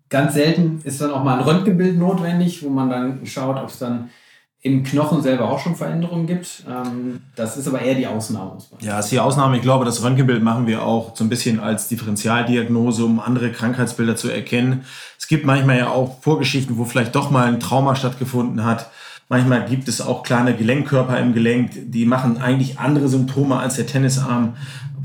Ganz 0.09 0.33
selten 0.33 0.81
ist 0.83 1.01
dann 1.01 1.11
auch 1.11 1.23
mal 1.23 1.37
ein 1.37 1.43
Röntgenbild 1.43 1.97
notwendig, 1.97 2.63
wo 2.63 2.69
man 2.69 2.89
dann 2.89 3.25
schaut, 3.25 3.57
ob 3.57 3.69
es 3.69 3.79
dann 3.79 4.09
im 4.61 4.83
Knochen 4.83 5.21
selber 5.21 5.49
auch 5.49 5.59
schon 5.59 5.75
Veränderungen 5.75 6.25
gibt. 6.25 6.63
Ähm, 6.67 7.21
das 7.35 7.57
ist 7.57 7.67
aber 7.67 7.81
eher 7.81 7.95
die 7.95 8.07
Ausnahme. 8.07 8.57
Ja, 8.79 8.99
ist 8.99 9.11
die 9.11 9.19
Ausnahme. 9.19 9.57
Ich 9.57 9.61
glaube, 9.61 9.85
das 9.85 10.03
Röntgenbild 10.03 10.43
machen 10.43 10.65
wir 10.67 10.83
auch 10.83 11.15
so 11.15 11.23
ein 11.23 11.29
bisschen 11.29 11.59
als 11.59 11.87
Differentialdiagnose, 11.87 13.05
um 13.05 13.19
andere 13.19 13.51
Krankheitsbilder 13.51 14.15
zu 14.15 14.29
erkennen. 14.29 14.83
Es 15.17 15.27
gibt 15.27 15.45
manchmal 15.45 15.77
ja 15.77 15.89
auch 15.89 16.21
Vorgeschichten, 16.21 16.77
wo 16.77 16.85
vielleicht 16.85 17.15
doch 17.15 17.29
mal 17.29 17.47
ein 17.47 17.59
Trauma 17.59 17.95
stattgefunden 17.95 18.65
hat. 18.65 18.89
Manchmal 19.29 19.65
gibt 19.65 19.89
es 19.89 20.01
auch 20.01 20.23
kleine 20.23 20.55
Gelenkkörper 20.55 21.19
im 21.19 21.33
Gelenk, 21.33 21.71
die 21.91 22.05
machen 22.05 22.37
eigentlich 22.37 22.79
andere 22.79 23.09
Symptome 23.09 23.57
als 23.57 23.75
der 23.75 23.85
Tennisarm. 23.85 24.55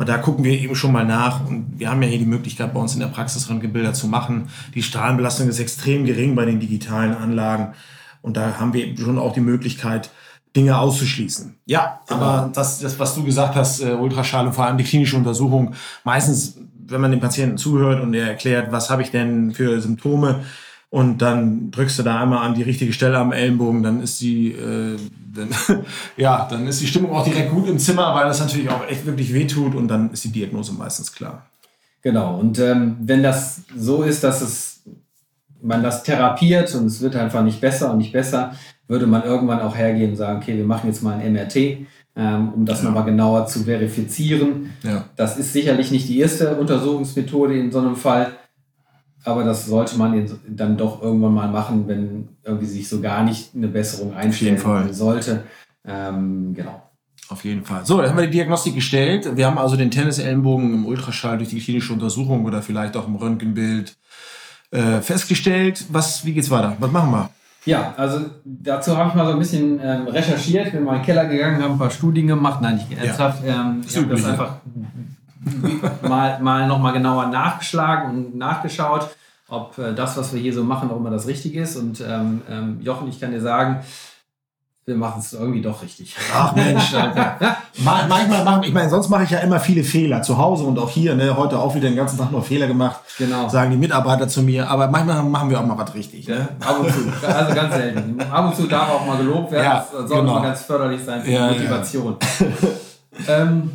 Aber 0.03 0.11
da 0.11 0.19
gucken 0.19 0.43
wir 0.43 0.61
eben 0.61 0.75
schon 0.75 0.91
mal 0.91 1.05
nach. 1.05 1.47
Und 1.47 1.79
wir 1.79 1.89
haben 1.89 2.03
ja 2.03 2.09
hier 2.09 2.19
die 2.19 2.27
Möglichkeit, 2.27 2.75
bei 2.75 2.81
uns 2.81 2.95
in 2.95 2.99
der 2.99 3.07
Praxis 3.07 3.49
Röntgenbilder 3.49 3.95
zu 3.95 4.09
machen. 4.09 4.49
Die 4.75 4.83
Strahlenbelastung 4.83 5.49
ist 5.49 5.61
extrem 5.61 6.05
gering 6.05 6.35
bei 6.35 6.45
den 6.45 6.59
digitalen 6.59 7.15
Anlagen. 7.15 7.75
Und 8.21 8.37
da 8.37 8.59
haben 8.59 8.73
wir 8.73 8.99
schon 8.99 9.17
auch 9.17 9.33
die 9.33 9.39
Möglichkeit, 9.41 10.11
Dinge 10.57 10.77
auszuschließen. 10.77 11.55
Ja, 11.67 12.01
genau. 12.09 12.21
aber 12.21 12.51
das, 12.53 12.81
das, 12.81 12.99
was 12.99 13.15
du 13.15 13.23
gesagt 13.23 13.55
hast, 13.55 13.81
äh, 13.81 13.93
Ultraschall 13.93 14.45
und 14.45 14.55
vor 14.55 14.67
allem 14.67 14.77
die 14.77 14.83
klinische 14.83 15.17
Untersuchung, 15.17 15.75
meistens, 16.03 16.59
wenn 16.85 17.01
man 17.01 17.13
dem 17.13 17.21
Patienten 17.21 17.57
zuhört 17.57 18.03
und 18.03 18.13
er 18.13 18.27
erklärt, 18.27 18.73
was 18.73 18.91
habe 18.91 19.03
ich 19.03 19.13
denn 19.13 19.53
für 19.53 19.81
Symptome, 19.81 20.41
und 20.93 21.23
dann 21.23 21.71
drückst 21.71 22.01
du 22.01 22.03
da 22.03 22.21
einmal 22.21 22.47
an 22.47 22.55
die 22.55 22.63
richtige 22.63 22.93
Stelle 22.93 23.17
am 23.17 23.33
Ellenbogen, 23.33 23.83
dann 23.83 24.03
ist 24.03 24.21
die, 24.21 24.53
äh, 24.53 24.99
dann, 25.35 25.49
ja, 26.19 26.47
dann 26.51 26.67
ist 26.67 26.83
die 26.83 26.87
Stimmung 26.87 27.13
auch 27.13 27.25
direkt 27.25 27.51
gut 27.51 27.67
im 27.67 27.79
Zimmer, 27.79 28.15
weil 28.15 28.27
das 28.27 28.41
natürlich 28.41 28.69
auch 28.69 28.87
echt 28.87 29.07
wirklich 29.07 29.33
wehtut 29.33 29.75
und 29.75 29.89
dann 29.89 30.11
ist 30.13 30.23
die 30.25 30.33
Diagnose 30.33 30.75
meistens 30.75 31.11
klar. 31.11 31.47
Genau, 32.03 32.39
und 32.39 32.59
ähm, 32.59 32.99
wenn 33.01 33.23
das 33.23 33.63
so 33.75 34.03
ist, 34.03 34.23
dass 34.23 34.43
es, 34.43 34.83
man 35.63 35.83
das 35.83 36.03
therapiert 36.03 36.75
und 36.75 36.85
es 36.85 37.01
wird 37.01 37.17
einfach 37.17 37.43
nicht 37.43 37.63
besser 37.63 37.91
und 37.91 37.97
nicht 37.97 38.13
besser, 38.13 38.53
würde 38.87 39.07
man 39.07 39.25
irgendwann 39.25 39.61
auch 39.61 39.75
hergehen 39.75 40.11
und 40.11 40.17
sagen, 40.17 40.41
okay, 40.43 40.59
wir 40.59 40.67
machen 40.67 40.89
jetzt 40.89 41.03
mal 41.03 41.19
ein 41.19 41.33
MRT, 41.33 41.57
ähm, 42.17 42.53
um 42.55 42.67
das 42.67 42.83
ja. 42.83 42.89
nochmal 42.89 43.05
genauer 43.05 43.47
zu 43.47 43.61
verifizieren. 43.61 44.75
Ja. 44.83 45.07
Das 45.17 45.39
ist 45.39 45.55
sicherlich 45.55 45.91
nicht 45.91 46.11
die 46.11 46.19
erste 46.19 46.57
Untersuchungsmethode 46.57 47.59
in 47.59 47.73
so 47.73 47.79
einem 47.79 47.97
Fall, 47.97 48.33
aber 49.25 49.45
das 49.45 49.67
sollte 49.67 49.97
man 49.97 50.29
dann 50.49 50.77
doch 50.77 51.03
irgendwann 51.03 51.35
mal 51.35 51.49
machen, 51.49 51.87
wenn 51.87 52.29
irgendwie 52.45 52.67
sich 52.67 52.89
so 52.89 53.01
gar 53.01 53.23
nicht 53.25 53.55
eine 53.55 53.69
Besserung 53.69 54.15
einstellen 54.15 54.59
sollte. 54.93 55.45
Ähm, 55.85 56.55
genau. 56.55 56.83
Auf 57.29 57.45
jeden 57.45 57.65
Fall. 57.65 57.87
So, 57.87 58.01
dann 58.01 58.11
haben 58.11 58.19
wir 58.19 58.27
die 58.27 58.33
Diagnostik 58.33 58.75
gestellt. 58.75 59.37
Wir 59.37 59.47
haben 59.47 59.59
also 59.59 59.77
den 59.77 59.91
Tennisellenbogen 59.91 60.75
im 60.75 60.87
Ultraschall 60.87 61.39
durch 61.39 61.51
die 61.51 61.61
klinische 61.61 61.93
Untersuchung 61.93 62.45
oder 62.45 62.63
vielleicht 62.63 62.97
auch 62.97 63.07
im 63.07 63.17
Röntgenbild 63.17 63.97
äh, 64.71 65.01
festgestellt. 65.01 65.85
Was, 65.91 66.25
wie 66.25 66.35
geht's 66.35 66.51
weiter? 66.51 66.77
Was 66.79 66.91
machen 66.91 67.11
wir? 67.11 67.31
Ja, 67.65 67.95
also 67.97 68.27
dazu 68.45 68.97
habe 68.97 69.11
ich 69.11 69.15
mal 69.15 69.25
so 69.25 69.33
ein 69.33 69.39
bisschen 69.39 69.79
ähm, 69.81 70.09
recherchiert, 70.09 70.73
bin 70.73 70.83
mal 70.83 70.95
in 70.95 71.01
den 71.01 71.07
Keller 71.07 71.27
gegangen, 71.27 71.63
habe 71.63 71.75
ein 71.75 71.79
paar 71.79 71.91
Studien 71.91 72.27
gemacht. 72.27 72.61
Nein, 72.61 72.75
nicht 72.75 72.93
ernsthaft. 72.93 73.47
Ja. 73.47 73.61
Ähm, 73.61 73.83
ich 73.87 73.97
habe 73.97 74.09
das 74.09 74.25
einfach 74.25 74.57
mal, 76.09 76.41
mal 76.41 76.67
nochmal 76.67 76.93
genauer 76.93 77.27
nachgeschlagen 77.27 78.11
und 78.11 78.37
nachgeschaut, 78.37 79.09
ob 79.49 79.77
äh, 79.79 79.95
das, 79.95 80.17
was 80.17 80.33
wir 80.33 80.41
hier 80.41 80.55
so 80.55 80.65
machen, 80.65 80.91
auch 80.91 80.97
immer 80.97 81.11
das 81.11 81.27
Richtige 81.27 81.63
ist. 81.63 81.77
Und 81.77 82.01
ähm, 82.01 82.43
ähm, 82.51 82.81
Jochen, 82.81 83.09
ich 83.09 83.21
kann 83.21 83.33
dir 83.33 83.41
sagen, 83.41 83.81
wir 84.85 84.97
machen 84.97 85.21
es 85.21 85.33
irgendwie 85.33 85.63
doch 85.63 85.81
richtig. 85.83 86.17
Ach 86.35 86.57
Mensch, 86.57 86.93
manchmal 87.85 88.45
machen, 88.45 88.65
ich 88.65 88.73
meine, 88.73 88.91
sonst 88.91 89.11
mache 89.11 89.23
ich 89.23 89.31
ja 89.31 89.39
immer 89.39 89.61
viele 89.61 89.85
Fehler 89.85 90.23
zu 90.23 90.39
Hause 90.39 90.65
und 90.65 90.77
auch 90.79 90.91
hier, 90.91 91.15
ne, 91.15 91.37
heute 91.37 91.59
auch 91.59 91.75
wieder 91.77 91.89
den 91.89 91.97
ganzen 91.97 92.19
Tag 92.19 92.33
noch 92.33 92.45
Fehler 92.45 92.67
gemacht, 92.67 93.01
genau. 93.17 93.49
sagen 93.49 93.71
die 93.71 93.77
Mitarbeiter 93.77 94.27
zu 94.27 94.43
mir, 94.43 94.69
aber 94.69 94.89
manchmal 94.89 95.23
machen 95.23 95.51
wir 95.51 95.61
auch 95.61 95.67
mal 95.67 95.79
was 95.79 95.95
richtig. 95.95 96.27
Ne? 96.27 96.49
Ab 96.59 96.81
und 96.81 96.93
zu, 96.93 97.27
also 97.27 97.55
ganz 97.55 97.75
selten. 97.75 98.21
Ab 98.21 98.47
und 98.47 98.57
zu 98.57 98.67
darf 98.67 98.91
auch 98.91 99.07
mal 99.07 99.19
gelobt 99.19 99.53
werden, 99.53 99.65
ja, 99.65 99.79
das 99.79 99.91
sollte 99.91 100.15
genau. 100.15 100.35
mal 100.35 100.43
ganz 100.43 100.63
förderlich 100.63 101.05
sein 101.05 101.23
für 101.23 101.31
ja, 101.31 101.49
die 101.49 101.61
Motivation. 101.61 102.17
Ja. 103.29 103.43
ähm, 103.43 103.71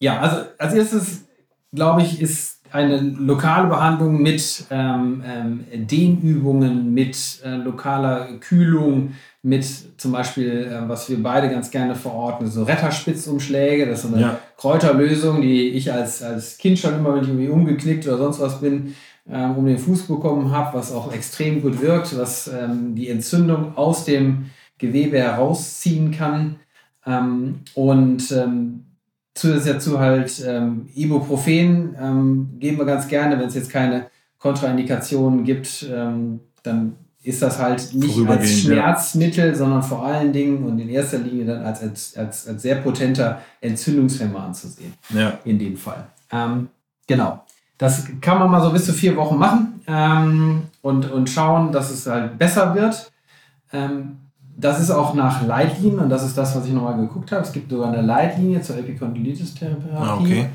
ja, 0.00 0.20
also 0.20 0.36
als 0.58 0.74
erstes, 0.74 1.24
glaube 1.72 2.02
ich, 2.02 2.20
ist 2.20 2.58
eine 2.70 3.00
lokale 3.00 3.68
Behandlung 3.68 4.20
mit 4.20 4.64
ähm, 4.70 5.22
ähm, 5.26 5.64
Dehnübungen, 5.86 6.92
mit 6.92 7.40
äh, 7.44 7.56
lokaler 7.56 8.28
Kühlung, 8.40 9.14
mit 9.42 9.66
zum 9.98 10.12
Beispiel, 10.12 10.70
äh, 10.70 10.88
was 10.88 11.08
wir 11.08 11.22
beide 11.22 11.48
ganz 11.48 11.70
gerne 11.70 11.94
verorten, 11.94 12.50
so 12.50 12.64
Retterspitzumschläge. 12.64 13.86
Das 13.86 14.04
ist 14.04 14.12
eine 14.12 14.20
ja. 14.20 14.38
Kräuterlösung, 14.56 15.40
die 15.40 15.70
ich 15.70 15.92
als, 15.92 16.22
als 16.22 16.58
Kind 16.58 16.78
schon 16.78 16.94
immer, 16.94 17.14
wenn 17.14 17.22
ich 17.22 17.28
irgendwie 17.28 17.48
umgeknickt 17.48 18.06
oder 18.06 18.18
sonst 18.18 18.40
was 18.40 18.60
bin, 18.60 18.94
ähm, 19.30 19.56
um 19.56 19.66
den 19.66 19.78
Fuß 19.78 20.02
bekommen 20.02 20.50
habe, 20.50 20.76
was 20.76 20.92
auch 20.92 21.12
extrem 21.12 21.62
gut 21.62 21.80
wirkt, 21.80 22.16
was 22.18 22.48
ähm, 22.48 22.94
die 22.94 23.08
Entzündung 23.08 23.76
aus 23.76 24.04
dem 24.04 24.50
Gewebe 24.76 25.18
herausziehen 25.18 26.10
kann. 26.10 26.56
Ähm, 27.06 27.60
und 27.74 28.30
ähm, 28.32 28.84
zusätzlich 29.38 29.74
dazu 29.74 29.98
halt 29.98 30.42
ähm, 30.46 30.88
Ibuprofen 30.94 31.96
ähm, 32.00 32.48
geben 32.58 32.78
wir 32.78 32.84
ganz 32.84 33.08
gerne, 33.08 33.38
wenn 33.38 33.48
es 33.48 33.54
jetzt 33.54 33.70
keine 33.70 34.06
Kontraindikationen 34.38 35.44
gibt, 35.44 35.86
ähm, 35.90 36.40
dann 36.62 36.96
ist 37.22 37.42
das 37.42 37.58
halt 37.58 37.94
nicht 37.94 38.26
als 38.26 38.60
Schmerzmittel, 38.60 39.48
ja. 39.48 39.54
sondern 39.54 39.82
vor 39.82 40.04
allen 40.06 40.32
Dingen 40.32 40.64
und 40.64 40.78
in 40.78 40.88
erster 40.88 41.18
Linie 41.18 41.46
dann 41.46 41.64
als, 41.64 41.82
als, 41.82 42.16
als, 42.16 42.48
als 42.48 42.62
sehr 42.62 42.76
potenter 42.76 43.42
Entzündungshemmer 43.60 44.44
anzusehen. 44.44 44.94
Ja. 45.10 45.38
In 45.44 45.58
dem 45.58 45.76
Fall. 45.76 46.06
Ähm, 46.32 46.68
genau. 47.06 47.44
Das 47.76 48.06
kann 48.20 48.38
man 48.38 48.50
mal 48.50 48.62
so 48.62 48.70
bis 48.70 48.86
zu 48.86 48.92
vier 48.92 49.16
Wochen 49.16 49.36
machen 49.36 49.80
ähm, 49.86 50.62
und, 50.82 51.10
und 51.10 51.28
schauen, 51.28 51.70
dass 51.70 51.90
es 51.90 52.06
halt 52.06 52.38
besser 52.38 52.74
wird. 52.74 53.12
Ähm, 53.72 54.18
das 54.58 54.80
ist 54.80 54.90
auch 54.90 55.14
nach 55.14 55.46
Leitlinien 55.46 56.00
und 56.00 56.10
das 56.10 56.24
ist 56.24 56.36
das, 56.36 56.56
was 56.56 56.66
ich 56.66 56.72
nochmal 56.72 56.96
geguckt 56.96 57.30
habe. 57.30 57.42
Es 57.42 57.52
gibt 57.52 57.70
sogar 57.70 57.92
eine 57.92 58.02
Leitlinie 58.02 58.60
zur 58.60 58.76
Epikondylitis-Therapie. 58.76 59.90
Ah, 59.94 60.18
okay. 60.20 60.46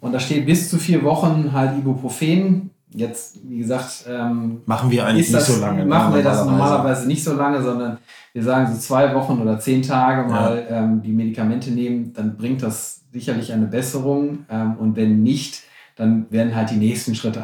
Und 0.00 0.12
da 0.12 0.20
steht 0.20 0.44
bis 0.44 0.68
zu 0.68 0.76
vier 0.76 1.02
Wochen 1.02 1.52
halt 1.52 1.78
Ibuprofen. 1.78 2.70
Jetzt, 2.90 3.38
wie 3.48 3.58
gesagt, 3.58 4.04
ähm, 4.08 4.60
machen 4.66 4.90
wir 4.90 5.06
eigentlich 5.06 5.32
das, 5.32 5.48
nicht 5.48 5.56
so 5.56 5.64
lange. 5.64 5.80
Ne? 5.80 5.86
Machen 5.86 6.14
wir 6.14 6.22
das 6.22 6.44
normalerweise 6.44 7.06
nicht 7.06 7.24
so 7.24 7.34
lange, 7.34 7.62
sondern 7.62 7.98
wir 8.34 8.42
sagen 8.42 8.72
so 8.72 8.78
zwei 8.78 9.14
Wochen 9.14 9.40
oder 9.40 9.58
zehn 9.58 9.82
Tage 9.82 10.28
mal 10.28 10.66
ja. 10.70 10.84
ähm, 10.84 11.02
die 11.02 11.12
Medikamente 11.12 11.70
nehmen, 11.70 12.12
dann 12.12 12.36
bringt 12.36 12.62
das 12.62 13.00
sicherlich 13.10 13.52
eine 13.52 13.66
Besserung. 13.66 14.40
Ähm, 14.50 14.76
und 14.78 14.96
wenn 14.96 15.22
nicht, 15.22 15.62
dann 15.96 16.26
werden 16.30 16.54
halt 16.54 16.70
die 16.70 16.76
nächsten 16.76 17.14
Schritte 17.14 17.42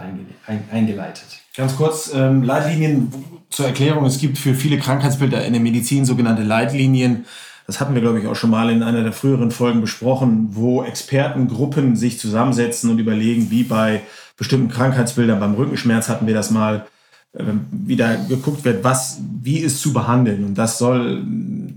eingeleitet. 0.71 1.42
Ganz 1.55 1.77
kurz, 1.77 2.11
ähm, 2.15 2.43
Leitlinien 2.43 3.13
zur 3.51 3.67
Erklärung. 3.67 4.07
Es 4.07 4.19
gibt 4.19 4.39
für 4.39 4.55
viele 4.55 4.79
Krankheitsbilder 4.79 5.45
in 5.45 5.53
der 5.53 5.61
Medizin 5.61 6.07
sogenannte 6.07 6.43
Leitlinien. 6.43 7.27
Das 7.67 7.79
hatten 7.79 7.93
wir, 7.95 8.01
glaube 8.01 8.21
ich, 8.21 8.27
auch 8.27 8.35
schon 8.35 8.49
mal 8.49 8.71
in 8.71 8.83
einer 8.83 9.03
der 9.03 9.13
früheren 9.13 9.51
Folgen 9.51 9.83
besprochen, 9.83 10.49
wo 10.53 10.83
Expertengruppen 10.83 11.95
sich 11.95 12.19
zusammensetzen 12.19 12.91
und 12.91 12.99
überlegen, 12.99 13.51
wie 13.51 13.65
bei 13.65 14.01
bestimmten 14.39 14.71
Krankheitsbildern, 14.71 15.41
beim 15.41 15.55
Rückenschmerz 15.55 16.09
hatten 16.09 16.27
wir 16.27 16.33
das 16.35 16.51
mal, 16.51 16.87
äh, 17.35 17.43
wieder 17.71 18.17
geguckt 18.17 18.65
wird, 18.65 18.83
was, 18.83 19.21
wie 19.43 19.59
ist 19.59 19.83
zu 19.83 19.93
behandeln. 19.93 20.45
Und 20.45 20.55
das 20.57 20.79
soll 20.79 21.23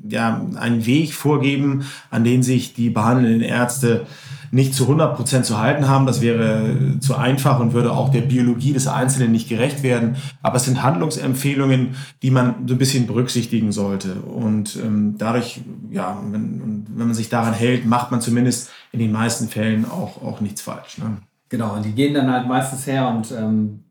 ja 0.08 0.42
einen 0.56 0.86
Weg 0.86 1.14
vorgeben, 1.14 1.86
an 2.12 2.24
den 2.24 2.44
sich 2.44 2.74
die 2.74 2.90
behandelnden 2.90 3.42
Ärzte 3.42 4.06
nicht 4.52 4.74
zu 4.74 4.84
100 4.84 5.16
Prozent 5.16 5.46
zu 5.46 5.60
halten 5.60 5.88
haben. 5.88 6.06
Das 6.06 6.22
wäre 6.22 6.98
zu 7.00 7.16
einfach 7.16 7.60
und 7.60 7.74
würde 7.74 7.92
auch 7.92 8.10
der 8.10 8.22
Biologie 8.22 8.74
des 8.74 8.88
Einzelnen 8.88 9.32
nicht 9.32 9.50
gerecht 9.50 9.84
werden. 9.84 10.16
Aber 10.42 10.58
es 10.58 10.66
sind 10.66 10.84
Handlungsempfehlungen, 10.84 11.96
die 12.22 12.32
man 12.32 12.68
so 12.68 12.76
ein 12.76 12.78
bisschen 12.78 13.08
berücksichtigen 13.08 13.72
sollte. 13.72 14.16
Und 14.16 14.76
ähm, 14.78 15.16
dadurch, 15.18 15.62
ja, 15.92 16.18
wenn, 16.32 16.86
wenn 16.90 17.08
man 17.08 17.16
sich 17.16 17.30
daran 17.30 17.54
hält, 17.54 17.86
macht 17.86 18.12
man 18.12 18.22
zumindest 18.22 18.72
in 18.92 19.00
den 19.00 19.12
meisten 19.12 19.48
Fällen 19.48 19.86
auch, 19.86 20.22
auch 20.22 20.42
nichts 20.42 20.62
falsch. 20.62 20.98
Ne? 20.98 21.18
Genau, 21.50 21.76
und 21.76 21.86
die 21.86 21.92
gehen 21.92 22.14
dann 22.14 22.32
halt 22.32 22.48
meistens 22.48 22.88
her 22.88 23.08
und 23.10 23.32
ähm, 23.32 23.84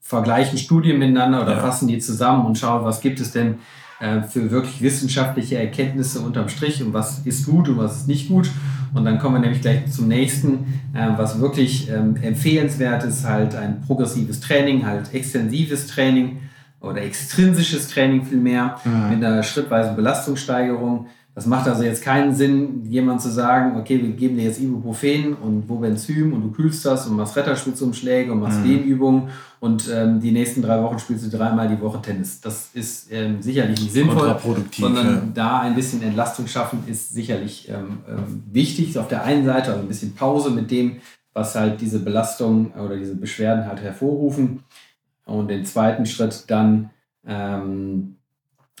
vergleichen 0.00 0.58
Studien 0.58 0.98
miteinander 0.98 1.42
oder 1.42 1.56
ja. 1.56 1.60
fassen 1.60 1.88
die 1.88 1.98
zusammen 1.98 2.44
und 2.44 2.58
schauen, 2.58 2.84
was 2.84 3.00
gibt 3.00 3.20
es 3.20 3.30
denn 3.30 3.56
äh, 4.00 4.22
für 4.22 4.50
wirklich 4.50 4.82
wissenschaftliche 4.82 5.56
Erkenntnisse 5.56 6.20
unterm 6.20 6.48
Strich 6.48 6.82
und 6.82 6.92
was 6.92 7.20
ist 7.26 7.46
gut 7.46 7.68
und 7.68 7.78
was 7.78 7.98
ist 7.98 8.08
nicht 8.08 8.28
gut. 8.28 8.50
Und 8.92 9.04
dann 9.04 9.18
kommen 9.18 9.36
wir 9.36 9.40
nämlich 9.40 9.62
gleich 9.62 9.90
zum 9.90 10.08
nächsten, 10.08 10.80
äh, 10.94 11.08
was 11.16 11.40
wirklich 11.40 11.88
ähm, 11.90 12.16
empfehlenswert 12.20 13.04
ist, 13.04 13.26
halt 13.26 13.54
ein 13.54 13.82
progressives 13.82 14.40
Training, 14.40 14.86
halt 14.86 15.14
extensives 15.14 15.86
Training 15.86 16.40
oder 16.80 17.02
extrinsisches 17.02 17.88
Training 17.88 18.24
vielmehr 18.24 18.76
mhm. 18.84 19.10
mit 19.10 19.24
einer 19.24 19.42
schrittweisen 19.42 19.96
Belastungssteigerung 19.96 21.06
das 21.34 21.46
macht 21.46 21.68
also 21.68 21.84
jetzt 21.84 22.02
keinen 22.02 22.34
Sinn, 22.34 22.84
jemand 22.84 23.22
zu 23.22 23.30
sagen, 23.30 23.78
okay, 23.78 24.02
wir 24.02 24.10
geben 24.10 24.36
dir 24.36 24.44
jetzt 24.44 24.60
Ibuprofen 24.60 25.34
und 25.34 25.68
Wobenzym 25.68 26.32
und 26.32 26.42
du 26.42 26.50
kühlst 26.50 26.84
das 26.84 27.06
und 27.06 27.16
machst 27.16 27.36
Retterspitzumschläge 27.36 28.32
und 28.32 28.40
machst 28.40 28.60
mhm. 28.60 28.64
Dehnübungen 28.64 29.28
und 29.60 29.88
ähm, 29.92 30.20
die 30.20 30.32
nächsten 30.32 30.60
drei 30.60 30.82
Wochen 30.82 30.98
spielst 30.98 31.24
du 31.24 31.36
dreimal 31.36 31.68
die 31.68 31.80
Woche 31.80 32.02
Tennis. 32.02 32.40
Das 32.40 32.70
ist 32.74 33.12
ähm, 33.12 33.40
sicherlich 33.42 33.80
nicht 33.80 33.92
sinnvoll, 33.92 34.36
sondern 34.72 35.06
ja. 35.06 35.22
da 35.32 35.60
ein 35.60 35.76
bisschen 35.76 36.02
Entlastung 36.02 36.48
schaffen 36.48 36.82
ist 36.88 37.14
sicherlich 37.14 37.68
ähm, 37.68 37.98
ähm, 38.08 38.42
wichtig. 38.50 38.98
Auf 38.98 39.06
der 39.06 39.22
einen 39.22 39.44
Seite 39.44 39.70
also 39.70 39.82
ein 39.82 39.88
bisschen 39.88 40.14
Pause 40.14 40.50
mit 40.50 40.70
dem, 40.70 40.96
was 41.32 41.54
halt 41.54 41.80
diese 41.80 42.00
Belastung 42.00 42.72
oder 42.72 42.96
diese 42.96 43.14
Beschwerden 43.14 43.66
halt 43.66 43.80
hervorrufen 43.80 44.64
und 45.26 45.48
den 45.48 45.64
zweiten 45.64 46.06
Schritt 46.06 46.44
dann 46.48 46.90
ähm, 47.24 48.16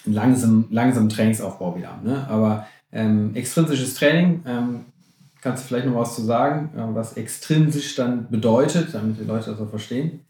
langsam, 0.04 0.66
langsam 0.70 1.08
Trainingsaufbau 1.08 1.76
wieder. 1.76 1.98
Ne? 2.02 2.26
Aber 2.28 2.66
ähm, 2.92 3.30
extrinsisches 3.34 3.94
Training, 3.94 4.42
ähm, 4.46 4.80
kannst 5.40 5.64
du 5.64 5.68
vielleicht 5.68 5.86
noch 5.86 5.96
was 5.96 6.14
zu 6.14 6.22
sagen, 6.22 6.70
äh, 6.76 6.94
was 6.94 7.14
extrinsisch 7.14 7.94
dann 7.94 8.28
bedeutet, 8.30 8.94
damit 8.94 9.20
die 9.20 9.24
Leute 9.24 9.50
das 9.50 9.60
auch 9.60 9.70
verstehen? 9.70 10.20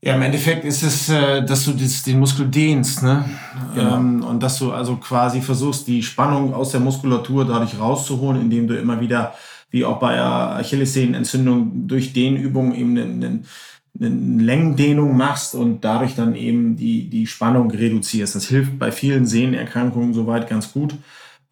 Ja, 0.00 0.14
im 0.14 0.22
Endeffekt 0.22 0.64
ist 0.64 0.82
es, 0.82 1.08
äh, 1.08 1.44
dass 1.44 1.64
du 1.64 1.72
das, 1.72 2.04
den 2.04 2.20
Muskel 2.20 2.46
dehnst, 2.46 3.02
ne? 3.02 3.24
Genau. 3.74 3.96
Ähm, 3.96 4.22
und 4.22 4.42
dass 4.42 4.58
du 4.58 4.70
also 4.70 4.96
quasi 4.96 5.40
versuchst, 5.40 5.88
die 5.88 6.04
Spannung 6.04 6.54
aus 6.54 6.70
der 6.70 6.80
Muskulatur 6.80 7.44
dadurch 7.44 7.80
rauszuholen, 7.80 8.40
indem 8.40 8.68
du 8.68 8.78
immer 8.78 9.00
wieder, 9.00 9.34
wie 9.70 9.84
auch 9.84 9.98
bei 9.98 10.20
Achillessehnenentzündung, 10.20 11.88
durch 11.88 12.12
Dehnübungen 12.12 12.74
eben 12.76 12.96
einen, 12.96 13.24
einen 13.24 13.46
eine 14.00 14.08
Längendehnung 14.08 15.16
machst 15.16 15.54
und 15.54 15.84
dadurch 15.84 16.14
dann 16.14 16.34
eben 16.34 16.76
die, 16.76 17.08
die 17.08 17.26
Spannung 17.26 17.70
reduzierst. 17.70 18.34
Das 18.34 18.46
hilft 18.46 18.78
bei 18.78 18.92
vielen 18.92 19.26
Sehnenerkrankungen 19.26 20.14
soweit 20.14 20.48
ganz 20.48 20.72
gut, 20.72 20.94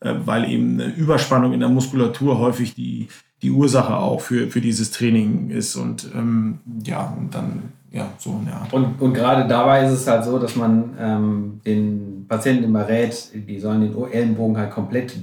äh, 0.00 0.14
weil 0.24 0.50
eben 0.50 0.80
eine 0.80 0.94
Überspannung 0.94 1.52
in 1.52 1.60
der 1.60 1.68
Muskulatur 1.68 2.38
häufig 2.38 2.74
die, 2.74 3.08
die 3.42 3.50
Ursache 3.50 3.96
auch 3.96 4.20
für, 4.20 4.48
für 4.48 4.60
dieses 4.60 4.90
Training 4.90 5.50
ist. 5.50 5.76
Und 5.76 6.08
ähm, 6.14 6.60
ja, 6.84 7.14
und 7.18 7.34
dann, 7.34 7.62
ja, 7.90 8.08
so 8.18 8.38
in 8.38 8.46
der 8.46 8.56
Art. 8.56 8.72
Und, 8.72 9.00
und 9.00 9.14
gerade 9.14 9.48
dabei 9.48 9.84
ist 9.84 9.92
es 9.92 10.06
halt 10.06 10.24
so, 10.24 10.38
dass 10.38 10.56
man 10.56 10.94
ähm, 10.98 11.60
den 11.66 12.26
Patienten 12.28 12.64
immer 12.64 12.88
rät, 12.88 13.30
die 13.34 13.58
sollen 13.58 13.80
den 13.80 14.12
Ellenbogen 14.12 14.56
halt 14.56 14.70
komplett 14.70 15.16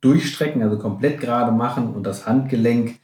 durchstrecken, 0.00 0.62
also 0.62 0.78
komplett 0.78 1.20
gerade 1.20 1.52
machen 1.52 1.92
und 1.92 2.04
das 2.04 2.26
Handgelenk 2.26 2.98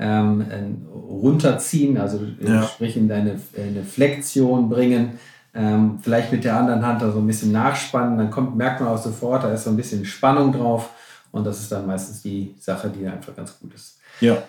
ähm, 0.00 0.44
runterziehen, 0.92 1.98
also 1.98 2.20
ja. 2.40 2.62
sprich 2.62 2.96
in 2.96 3.08
deine, 3.08 3.38
eine 3.56 3.84
Flexion 3.84 4.70
bringen, 4.70 5.18
ähm, 5.52 5.98
vielleicht 6.00 6.32
mit 6.32 6.44
der 6.44 6.56
anderen 6.56 6.86
Hand 6.86 7.02
da 7.02 7.12
so 7.12 7.18
ein 7.18 7.26
bisschen 7.26 7.52
nachspannen, 7.52 8.16
dann 8.16 8.30
kommt, 8.30 8.56
merkt 8.56 8.80
man 8.80 8.88
auch 8.88 9.02
sofort, 9.02 9.44
da 9.44 9.52
ist 9.52 9.64
so 9.64 9.70
ein 9.70 9.76
bisschen 9.76 10.04
Spannung 10.04 10.52
drauf 10.52 10.90
und 11.32 11.46
das 11.46 11.60
ist 11.60 11.70
dann 11.70 11.86
meistens 11.86 12.22
die 12.22 12.54
Sache, 12.58 12.88
die 12.88 13.06
einfach 13.06 13.36
ganz 13.36 13.58
gut 13.58 13.74
ist. 13.74 13.98
Ja. 14.20 14.42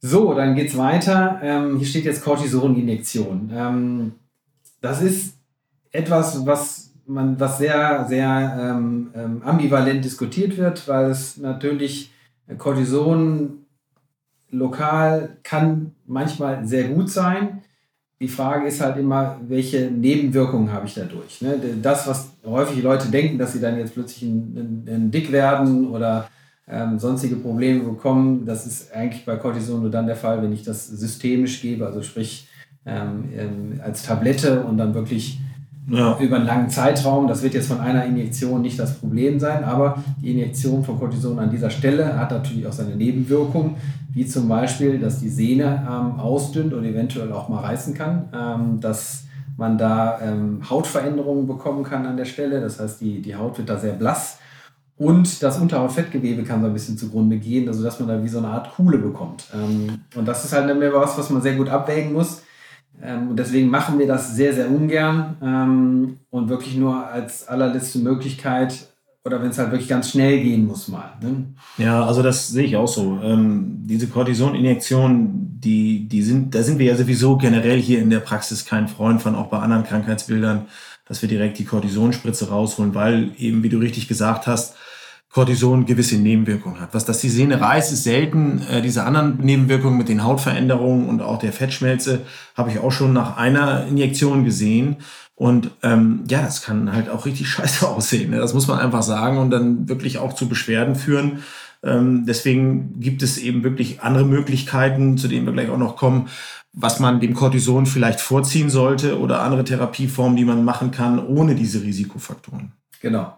So, 0.00 0.34
dann 0.34 0.54
geht 0.54 0.68
es 0.68 0.76
weiter. 0.76 1.40
Ähm, 1.42 1.78
hier 1.78 1.86
steht 1.86 2.04
jetzt 2.04 2.22
Cortisoninjektion. 2.22 3.50
Ähm, 3.52 4.12
das 4.80 5.00
ist 5.00 5.34
etwas, 5.90 6.44
was 6.46 6.90
man, 7.06 7.40
was 7.40 7.58
sehr, 7.58 8.04
sehr 8.08 8.58
ähm, 8.60 9.10
ähm, 9.14 9.42
ambivalent 9.42 10.04
diskutiert 10.04 10.56
wird, 10.56 10.86
weil 10.88 11.10
es 11.10 11.38
natürlich 11.38 12.10
Cortison 12.58 13.63
lokal 14.56 15.36
kann 15.42 15.92
manchmal 16.06 16.66
sehr 16.66 16.88
gut 16.88 17.10
sein. 17.10 17.62
Die 18.20 18.28
Frage 18.28 18.68
ist 18.68 18.80
halt 18.80 18.96
immer, 18.96 19.38
welche 19.48 19.90
Nebenwirkungen 19.90 20.72
habe 20.72 20.86
ich 20.86 20.94
dadurch? 20.94 21.42
Ne? 21.42 21.58
Das, 21.82 22.06
was 22.06 22.30
häufig 22.46 22.82
Leute 22.82 23.08
denken, 23.08 23.38
dass 23.38 23.52
sie 23.52 23.60
dann 23.60 23.76
jetzt 23.76 23.94
plötzlich 23.94 24.22
ein, 24.22 24.84
ein, 24.86 24.94
ein 24.94 25.10
dick 25.10 25.30
werden 25.32 25.88
oder 25.88 26.28
ähm, 26.66 26.98
sonstige 26.98 27.36
Probleme 27.36 27.84
bekommen, 27.84 28.46
das 28.46 28.66
ist 28.66 28.94
eigentlich 28.94 29.24
bei 29.26 29.36
Cortison 29.36 29.82
nur 29.82 29.90
dann 29.90 30.06
der 30.06 30.16
Fall, 30.16 30.42
wenn 30.42 30.52
ich 30.52 30.62
das 30.62 30.86
systemisch 30.86 31.60
gebe, 31.60 31.84
also 31.84 32.02
sprich 32.02 32.48
ähm, 32.86 33.24
ähm, 33.36 33.80
als 33.82 34.02
Tablette 34.02 34.62
und 34.64 34.78
dann 34.78 34.94
wirklich 34.94 35.40
ja. 35.90 36.18
über 36.18 36.36
einen 36.36 36.46
langen 36.46 36.70
Zeitraum. 36.70 37.28
Das 37.28 37.42
wird 37.42 37.54
jetzt 37.54 37.68
von 37.68 37.80
einer 37.80 38.04
Injektion 38.04 38.62
nicht 38.62 38.78
das 38.78 38.98
Problem 38.98 39.38
sein, 39.38 39.64
aber 39.64 40.02
die 40.22 40.30
Injektion 40.30 40.84
von 40.84 40.98
Cortison 40.98 41.38
an 41.38 41.50
dieser 41.50 41.70
Stelle 41.70 42.18
hat 42.18 42.30
natürlich 42.30 42.66
auch 42.66 42.72
seine 42.72 42.96
Nebenwirkungen 42.96 43.76
wie 44.14 44.26
zum 44.26 44.48
Beispiel, 44.48 44.98
dass 44.98 45.20
die 45.20 45.28
Sehne 45.28 45.86
ähm, 45.88 46.20
ausdünnt 46.20 46.72
und 46.72 46.84
eventuell 46.84 47.32
auch 47.32 47.48
mal 47.48 47.60
reißen 47.60 47.94
kann, 47.94 48.28
ähm, 48.32 48.80
dass 48.80 49.24
man 49.56 49.76
da 49.76 50.20
ähm, 50.20 50.60
Hautveränderungen 50.68 51.46
bekommen 51.46 51.82
kann 51.84 52.06
an 52.06 52.16
der 52.16 52.24
Stelle, 52.24 52.60
das 52.60 52.80
heißt, 52.80 53.00
die, 53.00 53.20
die 53.20 53.34
Haut 53.34 53.58
wird 53.58 53.68
da 53.68 53.76
sehr 53.76 53.92
blass 53.92 54.38
und 54.96 55.42
das 55.42 55.58
Unterhautfettgewebe 55.58 56.44
kann 56.44 56.60
so 56.60 56.68
ein 56.68 56.72
bisschen 56.72 56.96
zugrunde 56.96 57.38
gehen, 57.38 57.66
also 57.68 57.82
dass 57.82 57.98
man 57.98 58.08
da 58.08 58.22
wie 58.22 58.28
so 58.28 58.38
eine 58.38 58.48
Art 58.48 58.72
Kuhle 58.74 58.98
bekommt. 58.98 59.46
Ähm, 59.52 60.00
und 60.14 60.26
das 60.26 60.44
ist 60.44 60.52
halt 60.52 60.70
dann 60.70 60.80
was, 60.92 61.18
was 61.18 61.30
man 61.30 61.42
sehr 61.42 61.56
gut 61.56 61.68
abwägen 61.68 62.12
muss. 62.12 62.42
Ähm, 63.02 63.30
und 63.30 63.36
deswegen 63.36 63.68
machen 63.68 63.98
wir 63.98 64.06
das 64.06 64.36
sehr, 64.36 64.54
sehr 64.54 64.70
ungern 64.70 66.18
und 66.30 66.48
wirklich 66.48 66.76
nur 66.76 67.04
als 67.08 67.48
allerletzte 67.48 67.98
Möglichkeit 67.98 68.93
oder 69.24 69.40
wenn 69.40 69.50
es 69.50 69.58
halt 69.58 69.70
wirklich 69.70 69.88
ganz 69.88 70.10
schnell 70.10 70.42
gehen 70.42 70.66
muss 70.66 70.88
mal. 70.88 71.14
Ne? 71.22 71.46
Ja, 71.78 72.04
also 72.04 72.22
das 72.22 72.48
sehe 72.48 72.64
ich 72.64 72.76
auch 72.76 72.88
so. 72.88 73.18
Ähm, 73.22 73.78
diese 73.86 74.08
Cortisoninjektionen, 74.08 75.60
die, 75.60 76.06
die 76.08 76.22
sind, 76.22 76.54
da 76.54 76.62
sind 76.62 76.78
wir 76.78 76.86
ja 76.86 76.96
sowieso 76.96 77.38
generell 77.38 77.80
hier 77.80 78.00
in 78.00 78.10
der 78.10 78.20
Praxis 78.20 78.66
kein 78.66 78.86
Freund 78.86 79.22
von, 79.22 79.34
auch 79.34 79.46
bei 79.46 79.58
anderen 79.58 79.84
Krankheitsbildern, 79.84 80.66
dass 81.06 81.22
wir 81.22 81.28
direkt 81.28 81.58
die 81.58 81.64
Cortisonspritze 81.64 82.50
rausholen, 82.50 82.94
weil 82.94 83.32
eben, 83.38 83.62
wie 83.62 83.70
du 83.70 83.78
richtig 83.78 84.08
gesagt 84.08 84.46
hast, 84.46 84.76
Cortison 85.34 85.84
gewisse 85.84 86.14
Nebenwirkungen 86.14 86.80
hat. 86.80 86.94
Was 86.94 87.04
das 87.04 87.18
die 87.18 87.28
Sehne 87.28 87.60
reißt, 87.60 87.92
ist 87.92 88.04
selten. 88.04 88.62
Äh, 88.70 88.82
diese 88.82 89.02
anderen 89.02 89.38
Nebenwirkungen 89.38 89.98
mit 89.98 90.08
den 90.08 90.22
Hautveränderungen 90.22 91.08
und 91.08 91.22
auch 91.22 91.40
der 91.40 91.52
Fettschmelze 91.52 92.20
habe 92.56 92.70
ich 92.70 92.78
auch 92.78 92.92
schon 92.92 93.12
nach 93.12 93.36
einer 93.36 93.84
Injektion 93.88 94.44
gesehen. 94.44 94.98
Und 95.34 95.72
ähm, 95.82 96.22
ja, 96.28 96.42
das 96.42 96.62
kann 96.62 96.92
halt 96.92 97.10
auch 97.10 97.26
richtig 97.26 97.48
scheiße 97.50 97.88
aussehen. 97.88 98.30
Ne? 98.30 98.36
Das 98.36 98.54
muss 98.54 98.68
man 98.68 98.78
einfach 98.78 99.02
sagen 99.02 99.38
und 99.38 99.50
dann 99.50 99.88
wirklich 99.88 100.18
auch 100.18 100.34
zu 100.34 100.48
Beschwerden 100.48 100.94
führen. 100.94 101.42
Ähm, 101.82 102.26
deswegen 102.26 103.00
gibt 103.00 103.24
es 103.24 103.36
eben 103.36 103.64
wirklich 103.64 104.02
andere 104.02 104.24
Möglichkeiten, 104.24 105.18
zu 105.18 105.26
denen 105.26 105.46
wir 105.46 105.52
gleich 105.52 105.68
auch 105.68 105.78
noch 105.78 105.96
kommen, 105.96 106.28
was 106.72 107.00
man 107.00 107.18
dem 107.18 107.34
Cortison 107.34 107.86
vielleicht 107.86 108.20
vorziehen 108.20 108.70
sollte 108.70 109.18
oder 109.18 109.42
andere 109.42 109.64
Therapieformen, 109.64 110.36
die 110.36 110.44
man 110.44 110.64
machen 110.64 110.92
kann, 110.92 111.18
ohne 111.18 111.56
diese 111.56 111.82
Risikofaktoren. 111.82 112.70
Genau. 113.00 113.36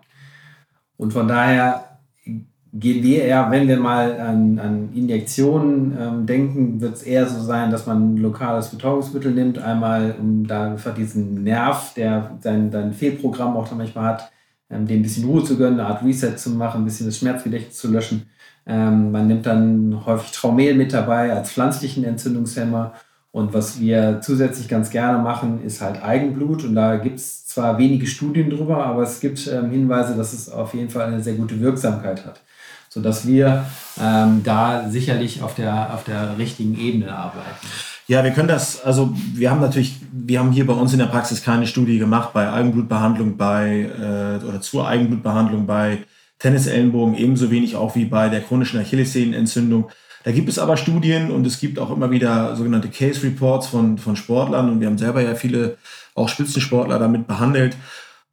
Und 0.97 1.13
von 1.13 1.29
daher 1.29 1.99
gehen 2.73 3.03
wir 3.03 3.25
eher, 3.25 3.51
wenn 3.51 3.69
wir 3.69 3.79
mal 3.79 4.21
an, 4.21 4.59
an 4.59 4.89
Injektionen 4.95 5.97
ähm, 5.99 6.27
denken, 6.27 6.81
wird 6.81 6.95
es 6.95 7.03
eher 7.03 7.27
so 7.27 7.41
sein, 7.41 7.71
dass 7.71 7.87
man 7.87 8.17
lokales 8.17 8.69
Betäubungsmittel 8.69 9.33
nimmt, 9.33 9.59
einmal 9.59 10.15
um 10.19 10.47
da 10.47 10.73
einfach 10.73 10.95
diesen 10.95 11.45
Nerv, 11.45 11.95
der 11.95 12.33
sein, 12.41 12.71
sein 12.71 12.93
Fehlprogramm 12.93 13.57
auch 13.57 13.71
manchmal 13.73 14.05
hat, 14.05 14.33
ähm, 14.69 14.87
dem 14.87 15.01
ein 15.01 15.03
bisschen 15.03 15.25
Ruhe 15.25 15.45
zu 15.45 15.57
gönnen, 15.57 15.81
eine 15.81 15.89
Art 15.89 16.05
Reset 16.05 16.37
zu 16.37 16.51
machen, 16.51 16.83
ein 16.83 16.85
bisschen 16.85 17.07
das 17.07 17.19
Schmerzgedächtnis 17.19 17.79
zu 17.79 17.91
löschen. 17.91 18.27
Ähm, 18.67 19.13
man 19.13 19.29
nimmt 19.29 19.47
dann 19.47 20.05
häufig 20.05 20.33
Traumel 20.33 20.75
mit 20.75 20.93
dabei 20.93 21.33
als 21.33 21.53
pflanzlichen 21.53 22.05
Entzündungshemmer. 22.05 22.95
Und 23.31 23.55
was 23.55 23.81
wir 23.81 24.21
zusätzlich 24.23 24.69
ganz 24.69 24.91
gerne 24.91 25.23
machen, 25.23 25.63
ist 25.63 25.81
halt 25.81 26.03
Eigenblut. 26.03 26.65
Und 26.65 26.75
da 26.75 26.97
gibt 26.97 27.19
es 27.19 27.46
zwar 27.57 27.79
wenige 27.79 28.07
Studien 28.07 28.51
drüber, 28.51 28.85
aber 28.85 29.03
es 29.03 29.19
gibt 29.19 29.47
ähm, 29.47 29.71
Hinweise, 29.71 30.15
dass 30.15 30.35
es 30.35 30.51
auf 30.51 30.75
jeden 30.75 30.91
Fall 30.91 31.07
eine 31.07 31.23
sehr 31.23 31.35
gute 31.35 31.59
Wirksamkeit 31.61 32.25
hat 32.27 32.41
sodass 32.89 33.27
wir 33.27 33.67
ähm, 34.01 34.41
da 34.43 34.89
sicherlich 34.89 35.43
auf 35.43 35.55
der, 35.55 35.93
auf 35.93 36.05
der 36.05 36.39
richtigen 36.39 36.81
Ebene 36.81 37.15
arbeiten. 37.15 37.67
Ja, 38.07 38.25
wir 38.25 38.31
können 38.31 38.49
das, 38.49 38.83
also 38.83 39.13
wir 39.35 39.51
haben 39.51 39.61
natürlich, 39.61 39.97
wir 40.13 40.39
haben 40.39 40.51
hier 40.51 40.67
bei 40.67 40.73
uns 40.73 40.95
in 40.95 40.99
der 40.99 41.07
Praxis 41.07 41.43
keine 41.43 41.67
Studie 41.67 41.99
gemacht 41.99 42.33
bei 42.33 42.51
Eigenblutbehandlung 42.51 43.37
bei 43.37 43.91
äh, 44.01 44.43
oder 44.47 44.63
zur 44.63 44.89
Eigenblutbehandlung 44.89 45.67
bei 45.67 45.99
Tennisellenbogen, 46.39 47.17
ebenso 47.17 47.51
wenig 47.51 47.77
auch 47.77 47.97
wie 47.97 48.07
bei 48.07 48.31
der 48.31 48.41
chronischen 48.41 48.81
Achillessehnenentzündung. 48.81 49.91
Da 50.25 50.33
gibt 50.33 50.49
es 50.49 50.59
aber 50.59 50.79
Studien 50.79 51.31
und 51.31 51.47
es 51.47 51.61
gibt 51.61 51.79
auch 51.79 51.91
immer 51.91 52.11
wieder 52.11 52.57
sogenannte 52.57 52.89
Case 52.89 53.23
Reports 53.23 53.67
von, 53.67 53.99
von 53.99 54.17
Sportlern 54.17 54.71
und 54.71 54.81
wir 54.81 54.87
haben 54.87 54.99
selber 54.99 55.21
ja 55.21 55.35
viele 55.35 55.77
auch 56.17 56.29
Spitzensportler 56.29 56.99
damit 56.99 57.27
behandelt 57.29 57.77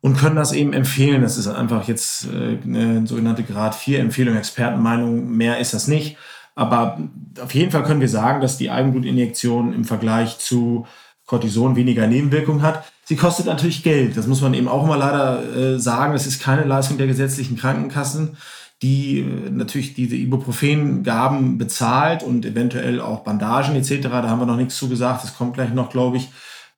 und 0.02 0.18
können 0.18 0.36
das 0.36 0.52
eben 0.52 0.74
empfehlen. 0.74 1.22
Das 1.22 1.38
ist 1.38 1.48
einfach 1.48 1.88
jetzt 1.88 2.26
äh, 2.26 2.58
eine 2.64 3.06
sogenannte 3.08 3.44
Grad 3.44 3.76
4 3.76 4.00
Empfehlung, 4.00 4.36
Expertenmeinung, 4.36 5.30
mehr 5.30 5.60
ist 5.60 5.74
das 5.74 5.88
nicht. 5.88 6.18
Aber 6.56 7.00
auf 7.42 7.54
jeden 7.54 7.72
Fall 7.72 7.84
können 7.84 8.02
wir 8.02 8.10
sagen, 8.10 8.42
dass 8.42 8.58
die 8.58 8.70
Eigenblutinjektion 8.70 9.74
im 9.74 9.86
Vergleich 9.86 10.38
zu 10.38 10.86
Cortison 11.26 11.76
weniger 11.76 12.06
Nebenwirkungen 12.06 12.62
hat. 12.62 12.84
Sie 13.06 13.16
kostet 13.16 13.46
natürlich 13.46 13.84
Geld. 13.84 14.18
Das 14.18 14.28
muss 14.28 14.42
man 14.42 14.54
eben 14.54 14.68
auch 14.68 14.86
mal 14.86 14.98
leider 14.98 15.56
äh, 15.56 15.80
sagen. 15.80 16.14
Das 16.14 16.28
ist 16.28 16.42
keine 16.42 16.64
Leistung 16.64 16.98
der 16.98 17.08
gesetzlichen 17.08 17.58
Krankenkassen, 17.58 18.38
die 18.82 19.20
äh, 19.20 19.50
natürlich 19.50 19.94
diese 19.94 20.16
Ibuprofen-Gaben 20.16 21.58
bezahlt 21.58 22.24
und 22.24 22.46
eventuell 22.46 23.02
auch 23.02 23.22
Bandagen 23.22 23.76
etc. 23.76 24.02
Da 24.02 24.30
haben 24.30 24.40
wir 24.40 24.46
noch 24.46 24.58
nichts 24.58 24.78
zu 24.78 24.90
gesagt. 24.90 25.24
Das 25.24 25.36
kommt 25.36 25.54
gleich 25.54 25.74
noch, 25.74 25.90
glaube 25.90 26.18
ich. 26.18 26.30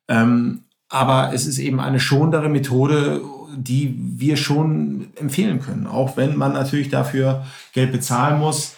Ähm, 0.08 0.62
aber 0.88 1.32
es 1.32 1.46
ist 1.46 1.58
eben 1.58 1.80
eine 1.80 2.00
schonendere 2.00 2.48
Methode, 2.48 3.20
die 3.56 3.96
wir 3.98 4.36
schon 4.36 5.08
empfehlen 5.16 5.60
können. 5.60 5.86
Auch 5.86 6.16
wenn 6.16 6.36
man 6.36 6.52
natürlich 6.52 6.88
dafür 6.88 7.44
Geld 7.72 7.92
bezahlen 7.92 8.38
muss 8.38 8.76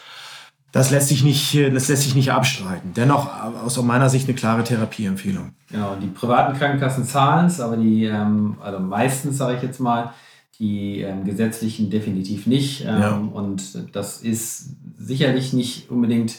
das 0.73 0.91
lässt 0.91 1.09
sich 1.09 1.25
nicht, 1.25 1.55
das 1.75 1.89
lässt 1.89 2.03
sich 2.03 2.15
nicht 2.15 2.31
abstreiten. 2.31 2.93
Dennoch 2.95 3.31
aus 3.65 3.81
meiner 3.83 4.11
Sicht 4.11 4.29
eine 4.29 4.37
klare 4.37 4.65
Therapieempfehlung. 4.65 5.53
Genau, 5.71 5.97
die 5.97 6.09
privaten 6.09 6.59
Krankenkassen 6.59 7.05
zahlen 7.05 7.47
es, 7.47 7.61
aber 7.61 7.77
die, 7.77 8.05
ähm, 8.05 8.57
also 8.61 8.79
meistens 8.79 9.39
sage 9.39 9.57
ich 9.57 9.63
jetzt 9.63 9.81
mal, 9.81 10.13
die 10.59 11.01
ähm, 11.01 11.25
gesetzlichen 11.25 11.89
definitiv 11.89 12.47
nicht. 12.47 12.83
Ähm, 12.83 13.01
ja. 13.01 13.17
Und 13.17 13.95
das 13.95 14.21
ist 14.21 14.77
sicherlich 14.99 15.53
nicht 15.53 15.91
unbedingt 15.91 16.35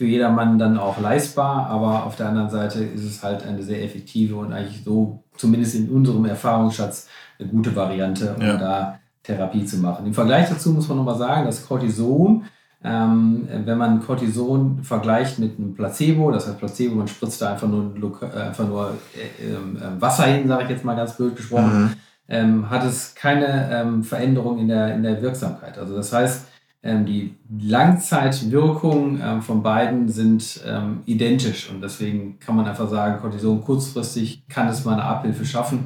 für 0.00 0.06
jedermann 0.06 0.58
dann 0.58 0.78
auch 0.78 0.98
leistbar, 0.98 1.66
aber 1.66 2.06
auf 2.06 2.16
der 2.16 2.30
anderen 2.30 2.48
Seite 2.48 2.82
ist 2.82 3.04
es 3.04 3.22
halt 3.22 3.46
eine 3.46 3.62
sehr 3.62 3.84
effektive 3.84 4.34
und 4.36 4.50
eigentlich 4.50 4.82
so, 4.82 5.22
zumindest 5.36 5.74
in 5.74 5.90
unserem 5.90 6.24
Erfahrungsschatz, 6.24 7.06
eine 7.38 7.48
gute 7.48 7.76
Variante, 7.76 8.34
um 8.34 8.40
ja. 8.40 8.56
da 8.56 8.98
Therapie 9.22 9.66
zu 9.66 9.76
machen. 9.76 10.06
Im 10.06 10.14
Vergleich 10.14 10.48
dazu 10.48 10.70
muss 10.70 10.88
man 10.88 10.96
nochmal 10.96 11.18
sagen, 11.18 11.44
dass 11.44 11.66
Cortison 11.66 12.46
ähm, 12.82 13.46
wenn 13.66 13.76
man 13.76 14.00
Cortison 14.00 14.82
vergleicht 14.82 15.38
mit 15.38 15.58
einem 15.58 15.74
Placebo, 15.74 16.30
das 16.30 16.46
heißt 16.46 16.58
Placebo, 16.58 16.94
man 16.94 17.06
spritzt 17.06 17.42
da 17.42 17.52
einfach 17.52 17.68
nur, 17.68 17.92
äh, 18.22 18.40
einfach 18.40 18.66
nur 18.66 18.94
äh, 19.14 19.52
äh, 19.52 20.00
Wasser 20.00 20.24
hin, 20.24 20.48
sage 20.48 20.62
ich 20.62 20.70
jetzt 20.70 20.84
mal 20.86 20.96
ganz 20.96 21.14
blöd 21.14 21.36
gesprochen, 21.36 21.82
mhm. 21.82 21.92
ähm, 22.26 22.70
hat 22.70 22.86
es 22.86 23.14
keine 23.14 23.70
ähm, 23.70 24.02
Veränderung 24.02 24.60
in 24.60 24.68
der, 24.68 24.94
in 24.94 25.02
der 25.02 25.20
Wirksamkeit. 25.20 25.76
Also 25.76 25.94
das 25.94 26.10
heißt, 26.10 26.46
ähm, 26.46 26.49
die 26.82 27.34
Langzeitwirkungen 27.60 29.20
ähm, 29.22 29.42
von 29.42 29.62
beiden 29.62 30.08
sind 30.08 30.60
ähm, 30.66 31.00
identisch 31.04 31.68
und 31.70 31.82
deswegen 31.82 32.38
kann 32.40 32.56
man 32.56 32.66
einfach 32.66 32.88
sagen, 32.88 33.20
Cortison 33.20 33.62
kurzfristig 33.62 34.42
kann 34.48 34.68
es 34.68 34.84
mal 34.84 34.94
eine 34.94 35.04
Abhilfe 35.04 35.44
schaffen, 35.44 35.84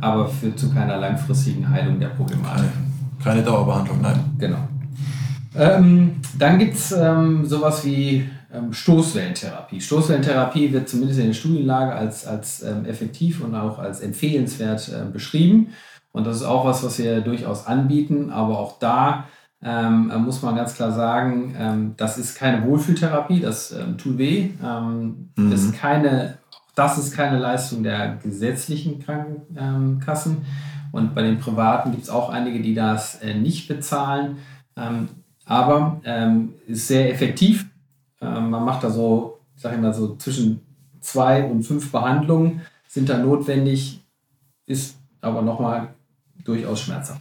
aber 0.00 0.28
führt 0.28 0.58
zu 0.58 0.72
keiner 0.72 0.98
langfristigen 0.98 1.68
Heilung 1.68 1.98
der 1.98 2.08
Problematik. 2.08 2.70
Keine 3.22 3.42
Dauerbehandlung, 3.42 4.00
nein. 4.00 4.20
Genau. 4.38 4.68
Ähm, 5.56 6.20
dann 6.38 6.58
gibt 6.58 6.74
es 6.74 6.92
ähm, 6.92 7.44
sowas 7.44 7.84
wie 7.84 8.28
ähm, 8.52 8.72
Stoßwellentherapie. 8.72 9.80
Stoßwellentherapie 9.80 10.72
wird 10.72 10.88
zumindest 10.88 11.20
in 11.20 11.26
der 11.26 11.32
Studienlage 11.32 11.92
als, 11.92 12.26
als 12.26 12.62
ähm, 12.62 12.84
effektiv 12.84 13.42
und 13.42 13.54
auch 13.54 13.78
als 13.78 14.00
empfehlenswert 14.00 14.88
äh, 14.90 15.10
beschrieben. 15.10 15.68
Und 16.12 16.26
das 16.26 16.36
ist 16.36 16.44
auch 16.44 16.64
was, 16.64 16.84
was 16.84 16.98
wir 16.98 17.20
durchaus 17.20 17.66
anbieten. 17.66 18.30
Aber 18.30 18.58
auch 18.58 18.78
da 18.78 19.24
ähm, 19.66 20.12
muss 20.24 20.42
man 20.42 20.54
ganz 20.54 20.74
klar 20.74 20.92
sagen, 20.92 21.54
ähm, 21.58 21.94
das 21.96 22.18
ist 22.18 22.36
keine 22.36 22.64
Wohlfühltherapie, 22.64 23.40
das 23.40 23.74
tut 23.98 24.16
weh. 24.16 24.50
Mhm. 24.60 25.50
Das, 25.50 25.64
ist 25.64 25.74
keine, 25.74 26.38
das 26.76 26.98
ist 26.98 27.14
keine 27.14 27.38
Leistung 27.38 27.82
der 27.82 28.16
gesetzlichen 28.22 29.00
Krankenkassen. 29.00 30.44
Und 30.92 31.14
bei 31.14 31.22
den 31.22 31.38
Privaten 31.38 31.90
gibt 31.90 32.04
es 32.04 32.10
auch 32.10 32.30
einige, 32.30 32.62
die 32.62 32.74
das 32.74 33.16
äh, 33.16 33.34
nicht 33.34 33.68
bezahlen. 33.68 34.38
Ähm, 34.76 35.08
aber 35.44 36.00
ähm, 36.04 36.54
ist 36.66 36.88
sehr 36.88 37.12
effektiv. 37.12 37.66
Ähm, 38.20 38.50
man 38.50 38.64
macht 38.64 38.84
da 38.84 38.90
so, 38.90 39.40
ich 39.54 39.62
sage 39.62 39.76
immer 39.76 39.92
so, 39.92 40.16
zwischen 40.16 40.60
zwei 41.00 41.44
und 41.44 41.64
fünf 41.64 41.92
Behandlungen 41.92 42.62
sind 42.88 43.08
da 43.08 43.18
notwendig, 43.18 44.02
ist 44.66 44.96
aber 45.20 45.42
nochmal 45.42 45.94
durchaus 46.44 46.80
schmerzhaft. 46.80 47.20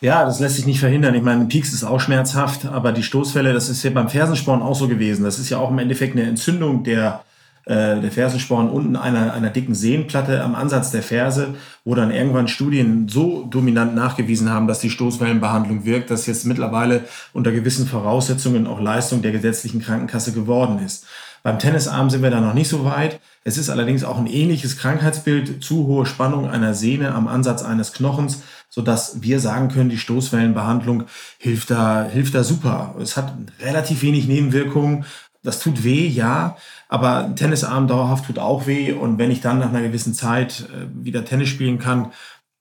Ja, 0.00 0.24
das 0.24 0.38
lässt 0.38 0.56
sich 0.56 0.66
nicht 0.66 0.78
verhindern. 0.78 1.14
Ich 1.14 1.22
meine, 1.22 1.46
Peaks 1.46 1.72
ist 1.72 1.82
auch 1.82 1.98
schmerzhaft, 1.98 2.66
aber 2.66 2.92
die 2.92 3.02
Stoßfälle, 3.02 3.52
das 3.52 3.68
ist 3.68 3.82
ja 3.82 3.90
beim 3.90 4.08
Fersensporn 4.08 4.62
auch 4.62 4.76
so 4.76 4.86
gewesen. 4.86 5.24
Das 5.24 5.40
ist 5.40 5.50
ja 5.50 5.58
auch 5.58 5.70
im 5.70 5.78
Endeffekt 5.78 6.16
eine 6.16 6.26
Entzündung 6.26 6.84
der 6.84 7.24
äh, 7.68 8.00
der 8.00 8.10
Fersensporn 8.10 8.70
unten 8.70 8.96
einer, 8.96 9.34
einer 9.34 9.50
dicken 9.50 9.74
Sehnenplatte 9.74 10.42
am 10.42 10.54
Ansatz 10.54 10.90
der 10.90 11.02
Ferse, 11.02 11.54
wo 11.84 11.94
dann 11.94 12.10
irgendwann 12.10 12.48
Studien 12.48 13.08
so 13.08 13.44
dominant 13.44 13.94
nachgewiesen 13.94 14.48
haben, 14.48 14.66
dass 14.66 14.78
die 14.78 14.88
Stoßwellenbehandlung 14.88 15.84
wirkt, 15.84 16.10
dass 16.10 16.26
jetzt 16.26 16.46
mittlerweile 16.46 17.04
unter 17.34 17.52
gewissen 17.52 17.86
Voraussetzungen 17.86 18.66
auch 18.66 18.80
Leistung 18.80 19.20
der 19.20 19.32
gesetzlichen 19.32 19.82
Krankenkasse 19.82 20.32
geworden 20.32 20.78
ist. 20.82 21.04
Beim 21.42 21.58
Tennisarm 21.58 22.08
sind 22.08 22.22
wir 22.22 22.30
da 22.30 22.40
noch 22.40 22.54
nicht 22.54 22.68
so 22.68 22.86
weit. 22.86 23.20
Es 23.44 23.58
ist 23.58 23.68
allerdings 23.68 24.02
auch 24.02 24.16
ein 24.16 24.26
ähnliches 24.26 24.78
Krankheitsbild, 24.78 25.62
zu 25.62 25.86
hohe 25.86 26.06
Spannung 26.06 26.48
einer 26.48 26.72
Sehne 26.72 27.14
am 27.14 27.28
Ansatz 27.28 27.62
eines 27.62 27.92
Knochens, 27.92 28.42
sodass 28.68 29.22
wir 29.22 29.40
sagen 29.40 29.68
können, 29.68 29.90
die 29.90 29.98
Stoßwellenbehandlung 29.98 31.04
hilft 31.38 31.70
da, 31.70 32.04
hilft 32.04 32.34
da 32.34 32.44
super. 32.44 32.94
Es 33.00 33.16
hat 33.16 33.32
relativ 33.60 34.02
wenig 34.02 34.28
Nebenwirkungen, 34.28 35.04
das 35.42 35.60
tut 35.60 35.84
weh, 35.84 36.06
ja, 36.06 36.56
aber 36.88 37.24
ein 37.24 37.36
Tennisarm 37.36 37.86
dauerhaft 37.86 38.26
tut 38.26 38.38
auch 38.38 38.66
weh. 38.66 38.92
Und 38.92 39.18
wenn 39.18 39.30
ich 39.30 39.40
dann 39.40 39.58
nach 39.58 39.68
einer 39.68 39.82
gewissen 39.82 40.14
Zeit 40.14 40.68
äh, 40.74 40.86
wieder 41.04 41.24
Tennis 41.24 41.48
spielen 41.48 41.78
kann, 41.78 42.12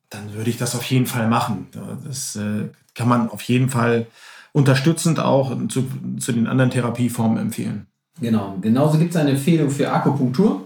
dann 0.10 0.34
würde 0.34 0.50
ich 0.50 0.58
das 0.58 0.76
auf 0.76 0.84
jeden 0.84 1.06
Fall 1.06 1.28
machen. 1.28 1.68
Das 2.06 2.36
äh, 2.36 2.70
kann 2.96 3.10
man 3.10 3.30
auf 3.30 3.42
jeden 3.42 3.70
Fall 3.70 4.08
unterstützend 4.54 5.20
auch 5.20 5.56
zu, 5.68 5.88
zu 6.20 6.32
den 6.32 6.48
anderen 6.48 6.72
Therapieformen 6.72 7.38
empfehlen. 7.38 7.88
Genau, 8.20 8.58
genauso 8.62 8.98
gibt 8.98 9.12
es 9.12 9.18
eine 9.18 9.32
Empfehlung 9.32 9.70
für 9.70 9.92
Akupunktur. 9.92 10.64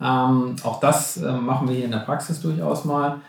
Ähm, 0.00 0.56
auch 0.62 0.80
das 0.80 1.18
äh, 1.18 1.32
machen 1.32 1.68
wir 1.68 1.76
hier 1.76 1.84
in 1.84 1.90
der 1.90 1.98
Praxis 1.98 2.40
durchaus 2.40 2.84
mal. 2.84 3.20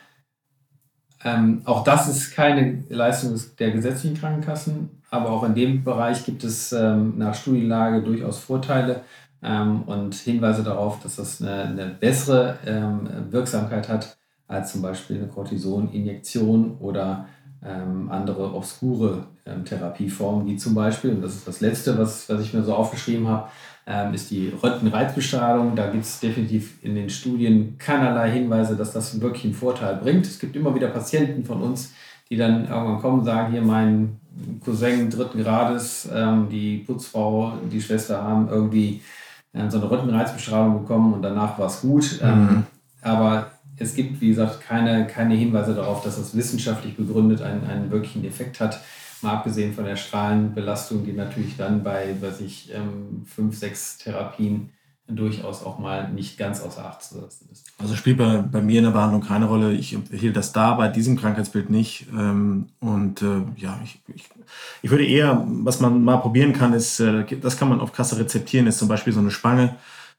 Ähm, 1.24 1.62
auch 1.66 1.84
das 1.84 2.08
ist 2.08 2.34
keine 2.34 2.84
Leistung 2.90 3.40
der 3.60 3.72
gesetzlichen 3.72 4.18
Krankenkassen, 4.18 5.02
aber 5.10 5.30
auch 5.30 5.44
in 5.44 5.54
dem 5.54 5.84
Bereich 5.84 6.26
gibt 6.26 6.44
es 6.44 6.72
ähm, 6.72 7.18
nach 7.18 7.36
Studienlage 7.36 8.02
durchaus 8.02 8.40
Vorteile 8.40 9.02
ähm, 9.44 9.84
und 9.84 10.16
Hinweise 10.16 10.64
darauf, 10.64 11.00
dass 11.02 11.18
das 11.18 11.42
eine, 11.42 11.64
eine 11.64 11.86
bessere 11.88 12.58
ähm, 12.66 13.08
Wirksamkeit 13.30 13.88
hat 13.90 14.18
als 14.48 14.72
zum 14.74 14.82
Beispiel 14.82 15.18
eine 15.18 15.28
Cortisoninjektion 15.28 16.78
oder 16.80 17.26
ähm, 17.64 18.10
andere 18.12 18.54
obskure 18.54 19.28
ähm, 19.46 19.64
Therapieformen, 19.64 20.48
wie 20.48 20.58
zum 20.58 20.74
Beispiel, 20.74 21.12
und 21.12 21.22
das 21.22 21.36
ist 21.36 21.48
das 21.48 21.62
Letzte, 21.62 21.98
was, 21.98 22.28
was 22.28 22.42
ich 22.42 22.54
mir 22.54 22.64
so 22.64 22.74
aufgeschrieben 22.74 23.28
habe, 23.28 23.50
ähm, 23.88 24.14
ist 24.14 24.32
die 24.32 24.54
Röntgenreizbestrahlung. 24.62 25.76
Da 25.76 25.90
gibt 25.90 26.04
es 26.04 26.20
definitiv 26.20 26.76
in 26.84 26.96
den 26.96 27.10
Studien 27.10 27.78
keinerlei 27.78 28.32
Hinweise, 28.32 28.76
dass 28.76 28.94
das 28.94 29.20
wirklich 29.22 29.46
einen 29.46 29.54
Vorteil 29.54 29.96
bringt. 29.96 30.26
Es 30.26 30.40
gibt 30.40 30.56
immer 30.56 30.74
wieder 30.76 30.88
Patienten 30.88 31.44
von 31.44 31.62
uns, 31.62 31.94
die 32.30 32.38
dann 32.38 32.68
irgendwann 32.68 33.02
kommen 33.02 33.20
und 33.20 33.26
sagen, 33.26 33.52
hier 33.52 33.62
mein 33.62 34.18
Cousin 34.64 35.10
dritten 35.10 35.44
Grades, 35.44 36.08
ähm, 36.14 36.48
die 36.50 36.78
Putzfrau, 36.78 37.54
die 37.72 37.82
Schwester 37.82 38.24
haben 38.24 38.48
irgendwie 38.50 39.02
ähm, 39.54 39.70
so 39.70 39.78
eine 39.78 39.90
Röntgenreizbestrahlung 39.90 40.82
bekommen 40.82 41.14
und 41.14 41.22
danach 41.22 41.60
war 41.60 41.68
es 41.68 41.82
gut. 41.82 42.20
Ähm, 42.24 42.44
mhm. 42.44 42.64
aber 43.02 43.52
es 43.78 43.96
gibt, 43.96 44.22
wie 44.22 44.30
gesagt, 44.30 44.62
keine, 44.62 45.08
keine 45.08 45.34
Hinweise 45.34 45.74
darauf, 45.74 46.04
dass 46.04 46.18
das 46.18 46.36
wissenschaftlich 46.36 46.96
begründet 46.96 47.42
einen, 47.42 47.66
einen 47.68 47.92
wirklichen 47.92 48.24
Effekt 48.24 48.60
hat. 48.60 48.80
Mal 49.24 49.34
abgesehen 49.34 49.74
von 49.74 49.86
der 49.86 49.96
Strahlenbelastung, 49.96 51.06
die 51.06 51.14
natürlich 51.14 51.58
dann 51.58 51.84
bei, 51.84 52.16
weiß 52.20 52.42
ich, 52.42 52.72
ähm, 52.74 53.26
fünf, 53.26 53.58
sechs 53.58 53.98
Therapien 53.98 54.72
durchaus 55.08 55.64
auch 55.64 55.80
mal 55.80 56.10
nicht 56.10 56.38
ganz 56.38 56.62
außer 56.62 56.86
Acht 56.86 57.04
zu 57.04 57.20
lassen 57.20 57.50
ist. 57.52 57.66
Also 57.78 57.96
spielt 57.96 58.18
bei, 58.18 58.38
bei 58.38 58.62
mir 58.62 58.80
in 58.80 58.86
der 58.86 58.92
Behandlung 58.92 59.22
keine 59.22 59.46
Rolle. 59.46 59.74
Ich 59.74 59.98
hielt 60.12 60.38
das 60.38 60.54
da 60.54 60.74
bei 60.76 60.88
diesem 60.88 61.18
Krankheitsbild 61.18 61.70
nicht. 61.70 62.08
Ähm, 62.14 62.68
und 62.80 63.22
äh, 63.22 63.42
ja, 63.58 63.80
ich, 63.84 64.00
ich, 64.14 64.30
ich, 64.82 64.90
würde 64.90 65.06
eher, 65.06 65.46
was 65.46 65.80
man 65.80 66.04
mal 66.04 66.18
probieren 66.18 66.54
kann, 66.54 66.74
ist, 66.74 67.00
äh, 67.00 67.26
das 67.38 67.58
kann 67.58 67.70
man 67.70 67.82
auf 67.82 67.94
Kasse 67.94 68.18
rezeptieren, 68.18 68.68
ist 68.68 68.80
zum 68.80 68.88
Beispiel 68.88 69.14
so 69.14 69.20
eine 69.20 69.32
Spange 69.32 69.76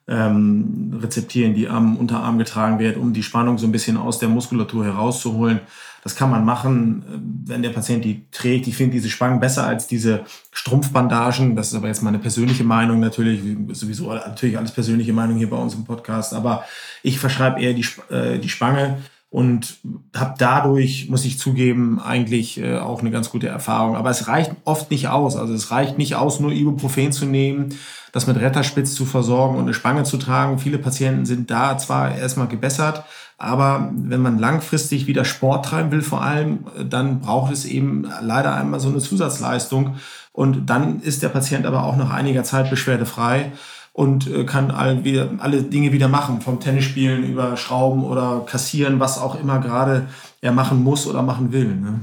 ähm, 0.08 0.98
rezeptieren, 1.00 1.54
die 1.54 1.68
am 1.68 1.96
Unterarm 1.96 2.38
getragen 2.38 2.78
wird, 2.78 2.96
um 2.96 3.12
die 3.12 3.22
Spannung 3.22 3.58
so 3.58 3.66
ein 3.66 3.72
bisschen 3.72 3.96
aus 3.96 4.18
der 4.18 4.28
Muskulatur 4.28 4.84
herauszuholen. 4.84 5.60
Das 6.02 6.16
kann 6.16 6.30
man 6.30 6.44
machen, 6.44 7.02
äh, 7.02 7.50
wenn 7.50 7.62
der 7.62 7.70
Patient 7.70 8.04
die 8.04 8.26
trägt. 8.32 8.66
Ich 8.66 8.76
finde 8.76 8.94
diese 8.94 9.08
Spangen 9.08 9.38
besser 9.38 9.66
als 9.66 9.86
diese 9.86 10.24
Strumpfbandagen. 10.50 11.54
Das 11.54 11.68
ist 11.68 11.74
aber 11.74 11.86
jetzt 11.86 12.02
meine 12.02 12.18
persönliche 12.18 12.64
Meinung 12.64 12.98
natürlich. 12.98 13.40
Sowieso 13.76 14.12
natürlich 14.12 14.58
alles 14.58 14.72
persönliche 14.72 15.12
Meinung 15.12 15.36
hier 15.36 15.50
bei 15.50 15.56
uns 15.56 15.74
im 15.74 15.84
Podcast. 15.84 16.34
Aber 16.34 16.64
ich 17.02 17.18
verschreibe 17.20 17.60
eher 17.60 17.74
die, 17.74 17.86
äh, 18.10 18.38
die 18.38 18.48
Spange 18.48 18.98
und 19.32 19.78
habe 20.14 20.34
dadurch, 20.36 21.08
muss 21.08 21.24
ich 21.24 21.38
zugeben, 21.38 21.98
eigentlich 21.98 22.60
äh, 22.60 22.76
auch 22.76 23.00
eine 23.00 23.10
ganz 23.10 23.30
gute 23.30 23.48
Erfahrung. 23.48 23.96
Aber 23.96 24.10
es 24.10 24.28
reicht 24.28 24.52
oft 24.64 24.90
nicht 24.90 25.08
aus. 25.08 25.36
Also 25.36 25.54
es 25.54 25.70
reicht 25.70 25.96
nicht 25.96 26.16
aus, 26.16 26.38
nur 26.38 26.52
Ibuprofen 26.52 27.12
zu 27.12 27.24
nehmen, 27.24 27.70
das 28.12 28.26
mit 28.26 28.36
Retterspitz 28.36 28.94
zu 28.94 29.06
versorgen 29.06 29.56
und 29.56 29.62
eine 29.62 29.72
Spange 29.72 30.02
zu 30.02 30.18
tragen. 30.18 30.58
Viele 30.58 30.76
Patienten 30.76 31.24
sind 31.24 31.50
da 31.50 31.78
zwar 31.78 32.14
erstmal 32.14 32.46
gebessert, 32.46 33.04
aber 33.38 33.90
wenn 33.94 34.20
man 34.20 34.38
langfristig 34.38 35.06
wieder 35.06 35.24
Sport 35.24 35.64
treiben 35.64 35.90
will, 35.92 36.02
vor 36.02 36.20
allem, 36.20 36.66
dann 36.86 37.20
braucht 37.20 37.54
es 37.54 37.64
eben 37.64 38.06
leider 38.20 38.54
einmal 38.54 38.80
so 38.80 38.90
eine 38.90 38.98
Zusatzleistung. 38.98 39.96
Und 40.32 40.66
dann 40.68 41.00
ist 41.00 41.22
der 41.22 41.30
Patient 41.30 41.64
aber 41.64 41.84
auch 41.84 41.96
nach 41.96 42.10
einiger 42.10 42.44
Zeit 42.44 42.68
beschwerdefrei 42.68 43.50
und 43.92 44.26
äh, 44.30 44.44
kann 44.44 44.70
all, 44.70 45.04
wieder, 45.04 45.30
alle 45.38 45.62
Dinge 45.62 45.92
wieder 45.92 46.08
machen, 46.08 46.40
vom 46.40 46.60
Tennisspielen 46.60 47.24
über 47.24 47.56
Schrauben 47.56 48.04
oder 48.04 48.42
Kassieren, 48.46 49.00
was 49.00 49.18
auch 49.18 49.38
immer 49.38 49.60
gerade 49.60 50.08
er 50.40 50.52
machen 50.52 50.82
muss 50.82 51.06
oder 51.06 51.22
machen 51.22 51.52
will. 51.52 51.74
Ne? 51.74 52.00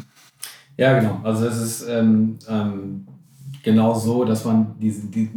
Ja, 0.78 1.00
genau. 1.00 1.20
Also 1.24 1.46
es 1.48 1.58
ist 1.58 1.88
ähm, 1.90 2.38
ähm, 2.48 3.08
genau 3.64 3.94
so, 3.96 4.24
dass 4.24 4.46
man 4.46 4.76
diese, 4.80 5.08
die, 5.08 5.30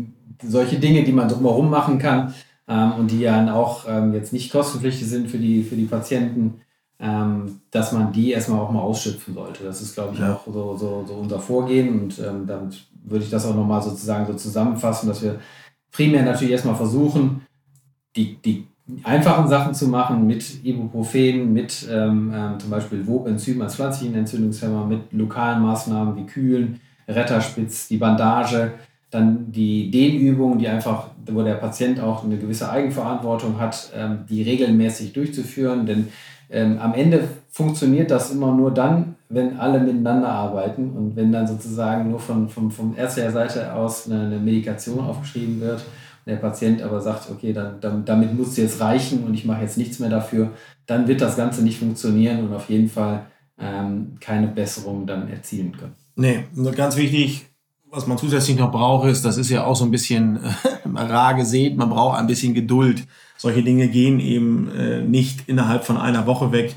solche 0.42 0.78
Dinge, 0.78 1.04
die 1.04 1.12
man 1.12 1.28
drumherum 1.28 1.70
machen 1.70 1.98
kann 1.98 2.34
ähm, 2.68 2.92
und 2.98 3.10
die 3.10 3.20
ja 3.20 3.36
dann 3.36 3.48
auch 3.48 3.84
ähm, 3.88 4.12
jetzt 4.12 4.32
nicht 4.32 4.52
kostenpflichtig 4.52 5.08
sind 5.08 5.30
für 5.30 5.38
die, 5.38 5.62
für 5.62 5.76
die 5.76 5.86
Patienten, 5.86 6.60
ähm, 7.00 7.60
dass 7.70 7.92
man 7.92 8.12
die 8.12 8.30
erstmal 8.30 8.60
auch 8.60 8.70
mal 8.70 8.80
ausschöpfen 8.80 9.34
sollte. 9.34 9.64
Das 9.64 9.80
ist, 9.80 9.94
glaube 9.94 10.14
ich, 10.14 10.20
ja. 10.20 10.34
auch 10.34 10.44
so, 10.46 10.76
so, 10.76 11.04
so 11.06 11.14
unser 11.14 11.40
Vorgehen 11.40 12.02
und 12.02 12.18
ähm, 12.18 12.46
damit 12.46 12.86
würde 13.04 13.24
ich 13.24 13.30
das 13.30 13.46
auch 13.46 13.56
nochmal 13.56 13.82
sozusagen 13.82 14.26
so 14.26 14.34
zusammenfassen, 14.34 15.08
dass 15.08 15.22
wir 15.22 15.40
primär 15.92 16.22
natürlich 16.22 16.52
erstmal 16.52 16.74
versuchen, 16.74 17.42
die, 18.16 18.36
die 18.42 18.66
einfachen 19.04 19.48
Sachen 19.48 19.74
zu 19.74 19.88
machen 19.88 20.26
mit 20.26 20.64
Ibuprofen, 20.64 21.52
mit 21.52 21.86
ähm, 21.90 22.32
ähm, 22.34 22.58
zum 22.58 22.70
Beispiel 22.70 23.06
Wobenzym 23.06 23.60
als 23.62 23.76
pflanzlichen 23.76 24.14
Entzündungshemmer, 24.16 24.86
mit 24.86 25.12
lokalen 25.12 25.62
Maßnahmen 25.62 26.16
wie 26.16 26.26
Kühlen, 26.26 26.80
Retterspitz, 27.06 27.88
die 27.88 27.98
Bandage, 27.98 28.72
dann 29.10 29.52
die 29.52 29.90
Dehnübungen, 29.90 30.58
die 30.58 30.68
einfach, 30.68 31.08
wo 31.26 31.42
der 31.42 31.54
Patient 31.54 32.00
auch 32.00 32.24
eine 32.24 32.38
gewisse 32.38 32.70
Eigenverantwortung 32.70 33.60
hat, 33.60 33.92
ähm, 33.94 34.20
die 34.28 34.42
regelmäßig 34.42 35.12
durchzuführen. 35.12 35.86
Denn 35.86 36.08
ähm, 36.52 36.78
am 36.78 36.94
Ende 36.94 37.26
funktioniert 37.50 38.10
das 38.10 38.30
immer 38.30 38.54
nur 38.54 38.70
dann, 38.70 39.16
wenn 39.30 39.58
alle 39.58 39.80
miteinander 39.80 40.28
arbeiten 40.28 40.90
und 40.90 41.16
wenn 41.16 41.32
dann 41.32 41.46
sozusagen 41.46 42.10
nur 42.10 42.20
von, 42.20 42.48
von, 42.48 42.70
von 42.70 42.94
ärztlicher 42.94 43.32
Seite 43.32 43.72
aus 43.72 44.06
eine, 44.06 44.26
eine 44.26 44.38
Medikation 44.38 45.00
aufgeschrieben 45.00 45.60
wird 45.60 45.80
und 45.80 46.30
der 46.30 46.36
Patient 46.36 46.82
aber 46.82 47.00
sagt, 47.00 47.30
okay, 47.30 47.54
dann, 47.54 47.80
dann, 47.80 48.04
damit 48.04 48.34
muss 48.34 48.48
es 48.48 48.56
jetzt 48.58 48.80
reichen 48.80 49.24
und 49.24 49.34
ich 49.34 49.46
mache 49.46 49.62
jetzt 49.62 49.78
nichts 49.78 49.98
mehr 49.98 50.10
dafür, 50.10 50.50
dann 50.86 51.08
wird 51.08 51.22
das 51.22 51.36
Ganze 51.36 51.62
nicht 51.62 51.78
funktionieren 51.78 52.46
und 52.46 52.54
auf 52.54 52.68
jeden 52.68 52.90
Fall 52.90 53.26
ähm, 53.58 54.16
keine 54.20 54.48
Besserung 54.48 55.06
dann 55.06 55.28
erzielen 55.30 55.72
können. 55.76 55.94
Nee, 56.16 56.44
ganz 56.76 56.96
wichtig, 56.96 57.46
was 57.90 58.06
man 58.06 58.18
zusätzlich 58.18 58.58
noch 58.58 58.70
braucht, 58.70 59.08
ist, 59.08 59.24
das 59.24 59.38
ist 59.38 59.48
ja 59.48 59.64
auch 59.64 59.76
so 59.76 59.84
ein 59.84 59.90
bisschen 59.90 60.38
rar 60.94 61.34
gesät, 61.34 61.76
man 61.76 61.88
braucht 61.88 62.18
ein 62.18 62.26
bisschen 62.26 62.52
Geduld. 62.52 63.06
Solche 63.42 63.64
Dinge 63.64 63.88
gehen 63.88 64.20
eben 64.20 64.70
äh, 64.70 65.00
nicht 65.00 65.48
innerhalb 65.48 65.82
von 65.82 65.96
einer 65.96 66.28
Woche 66.28 66.52
weg. 66.52 66.76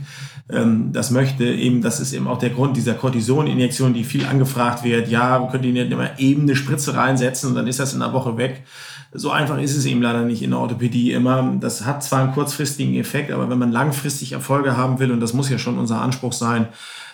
Ähm, 0.50 0.90
das 0.94 1.12
möchte 1.12 1.46
eben, 1.46 1.84
das 1.84 2.00
ist 2.00 2.12
eben 2.12 2.28
auch 2.28 2.40
der 2.40 2.50
Grund 2.50 2.76
dieser 2.76 2.96
Cortisoninjektion, 2.96 3.94
die 3.94 4.04
viel 4.04 4.26
angefragt 4.26 4.84
wird. 4.84 5.08
Ja, 5.08 5.40
wir 5.40 5.48
können 5.50 5.72
nicht 5.74 5.92
immer 5.92 6.18
eben 6.18 6.42
eine 6.42 6.56
Spritze 6.56 6.96
reinsetzen 6.96 7.50
und 7.50 7.56
dann 7.56 7.68
ist 7.68 7.80
das 7.80 7.94
in 7.94 8.02
einer 8.02 8.14
Woche 8.14 8.38
weg. 8.38 8.64
So 9.14 9.30
einfach 9.30 9.60
ist 9.60 9.78
es 9.78 9.86
eben 9.86 10.02
leider 10.02 10.24
nicht 10.24 10.42
in 10.42 10.50
der 10.50 10.60
Orthopädie 10.60 11.12
immer. 11.12 11.56
Das 11.60 11.86
hat 11.86 12.04
zwar 12.04 12.24
einen 12.24 12.34
kurzfristigen 12.34 12.96
Effekt, 12.96 13.30
aber 13.30 13.48
wenn 13.48 13.60
man 13.60 13.72
langfristig 13.72 14.32
Erfolge 14.32 14.76
haben 14.76 14.98
will, 14.98 15.12
und 15.12 15.20
das 15.20 15.36
muss 15.36 15.52
ja 15.52 15.60
schon 15.60 15.78
unser 15.78 16.02
Anspruch 16.02 16.34
sein, 16.34 16.70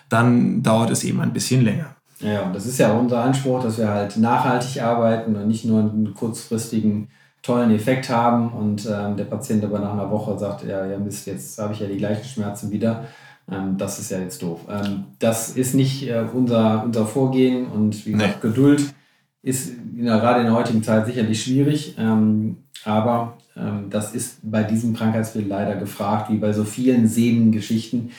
dann 0.07 0.63
dauert 0.63 0.91
es 0.91 1.03
eben 1.03 1.19
ein 1.19 1.33
bisschen 1.33 1.65
länger. 1.65 1.97
Ja, 2.21 2.43
und 2.43 2.55
das 2.55 2.65
ist 2.65 2.79
ja 2.79 2.93
unser 2.93 3.21
Anspruch, 3.21 3.61
dass 3.63 3.77
wir 3.77 3.89
halt 3.89 4.15
nachhaltig 4.15 4.81
arbeiten 4.81 5.35
und 5.35 5.49
nicht 5.49 5.65
nur 5.65 5.81
einen 5.81 6.13
kurzfristigen 6.13 7.09
tollen 7.41 7.71
Effekt 7.71 8.10
haben 8.10 8.49
und 8.49 8.86
ähm, 8.86 9.17
der 9.17 9.25
Patient 9.25 9.63
aber 9.63 9.80
nach 9.80 9.93
einer 9.93 10.12
Woche 10.12 10.38
sagt, 10.38 10.63
ja, 10.65 10.86
ja 10.86 10.97
Mist, 10.97 11.27
jetzt 11.27 11.58
habe 11.60 11.73
ich 11.73 11.80
ja 11.80 11.88
die 11.88 11.97
gleichen 11.97 12.23
Schmerzen 12.23 12.71
wieder. 12.71 13.06
Ähm, 13.51 13.77
das 13.77 13.99
ist 13.99 14.12
ja 14.12 14.19
jetzt 14.19 14.41
doof. 14.43 14.62
Ähm, 14.69 15.06
das 15.19 15.51
ist 15.51 15.73
nicht 15.73 16.08
äh, 16.08 16.23
unser, 16.32 16.84
unser 16.84 17.06
Vorgehen 17.06 17.67
und 17.67 18.06
wie 18.06 18.12
gesagt, 18.12 18.43
nee. 18.43 18.49
Geduld 18.49 18.93
ist 19.41 19.73
der, 19.77 20.19
gerade 20.19 20.41
in 20.41 20.45
der 20.45 20.56
heutigen 20.56 20.84
Zeit 20.84 21.08
sicherlich 21.08 21.43
schwierig, 21.43 21.95
ähm, 21.97 22.58
aber 22.86 23.38
ähm, 23.58 23.88
das 23.89 24.13
ist 24.13 24.38
bei 24.43 24.63
diesem 24.63 24.95
Krankheitsbild 24.95 25.47
leider 25.47 25.75
gefragt, 25.75 26.30
wie 26.30 26.38
bei 26.38 26.54
so 26.54 26.63
vielen 26.63 27.08
Sehnengeschichten 27.08 28.12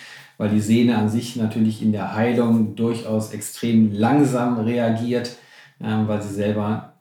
weil 0.43 0.51
die 0.51 0.61
Sehne 0.61 0.97
an 0.97 1.09
sich 1.09 1.37
natürlich 1.37 1.83
in 1.83 1.93
der 1.93 2.17
Heilung 2.17 2.75
durchaus 2.75 3.33
extrem 3.33 3.93
langsam 3.93 4.59
reagiert, 4.59 5.37
ähm, 5.81 6.09
weil 6.09 6.21
sie 6.21 6.35
selber 6.35 6.92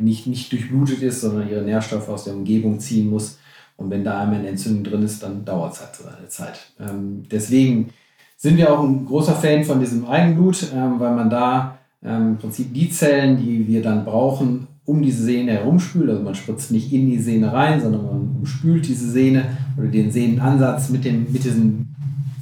nicht, 0.00 0.26
nicht 0.26 0.52
durchblutet 0.52 1.02
ist, 1.02 1.20
sondern 1.20 1.48
ihre 1.48 1.62
Nährstoffe 1.62 2.08
aus 2.08 2.24
der 2.24 2.34
Umgebung 2.34 2.78
ziehen 2.80 3.10
muss. 3.10 3.38
Und 3.76 3.90
wenn 3.90 4.04
da 4.04 4.20
einmal 4.20 4.38
eine 4.38 4.48
Entzündung 4.48 4.84
drin 4.84 5.02
ist, 5.02 5.22
dann 5.22 5.44
dauert 5.44 5.74
es 5.74 5.80
halt 5.80 5.96
seine 5.96 6.28
Zeit. 6.28 6.60
Ähm, 6.78 7.24
deswegen 7.30 7.90
sind 8.36 8.56
wir 8.56 8.72
auch 8.72 8.84
ein 8.84 9.06
großer 9.06 9.34
Fan 9.34 9.64
von 9.64 9.80
diesem 9.80 10.06
Eigenblut, 10.06 10.70
ähm, 10.74 11.00
weil 11.00 11.14
man 11.14 11.30
da 11.30 11.78
ähm, 12.04 12.32
im 12.32 12.38
Prinzip 12.38 12.72
die 12.72 12.90
Zellen, 12.90 13.36
die 13.38 13.66
wir 13.66 13.82
dann 13.82 14.04
brauchen, 14.04 14.68
um 14.84 15.02
diese 15.02 15.24
Sehne 15.24 15.52
herumspült. 15.52 16.10
Also 16.10 16.22
man 16.22 16.34
spritzt 16.34 16.70
nicht 16.70 16.92
in 16.92 17.10
die 17.10 17.18
Sehne 17.18 17.52
rein, 17.52 17.80
sondern 17.80 18.04
man 18.04 18.36
umspült 18.38 18.86
diese 18.86 19.10
Sehne 19.10 19.46
oder 19.78 19.88
den 19.88 20.10
Sehnenansatz 20.12 20.90
mit, 20.90 21.04
dem, 21.04 21.32
mit 21.32 21.44
diesen 21.44 21.94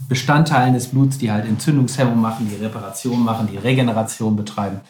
Bestandteilen 0.08 0.74
des 0.74 0.88
Bluts, 0.88 1.18
die 1.18 1.30
halt 1.30 1.46
Entzündungshemmung 1.46 2.20
machen, 2.20 2.48
die 2.50 2.62
Reparation 2.62 3.24
machen, 3.24 3.48
die 3.50 3.56
Regeneration 3.56 4.36
betreiben. 4.36 4.80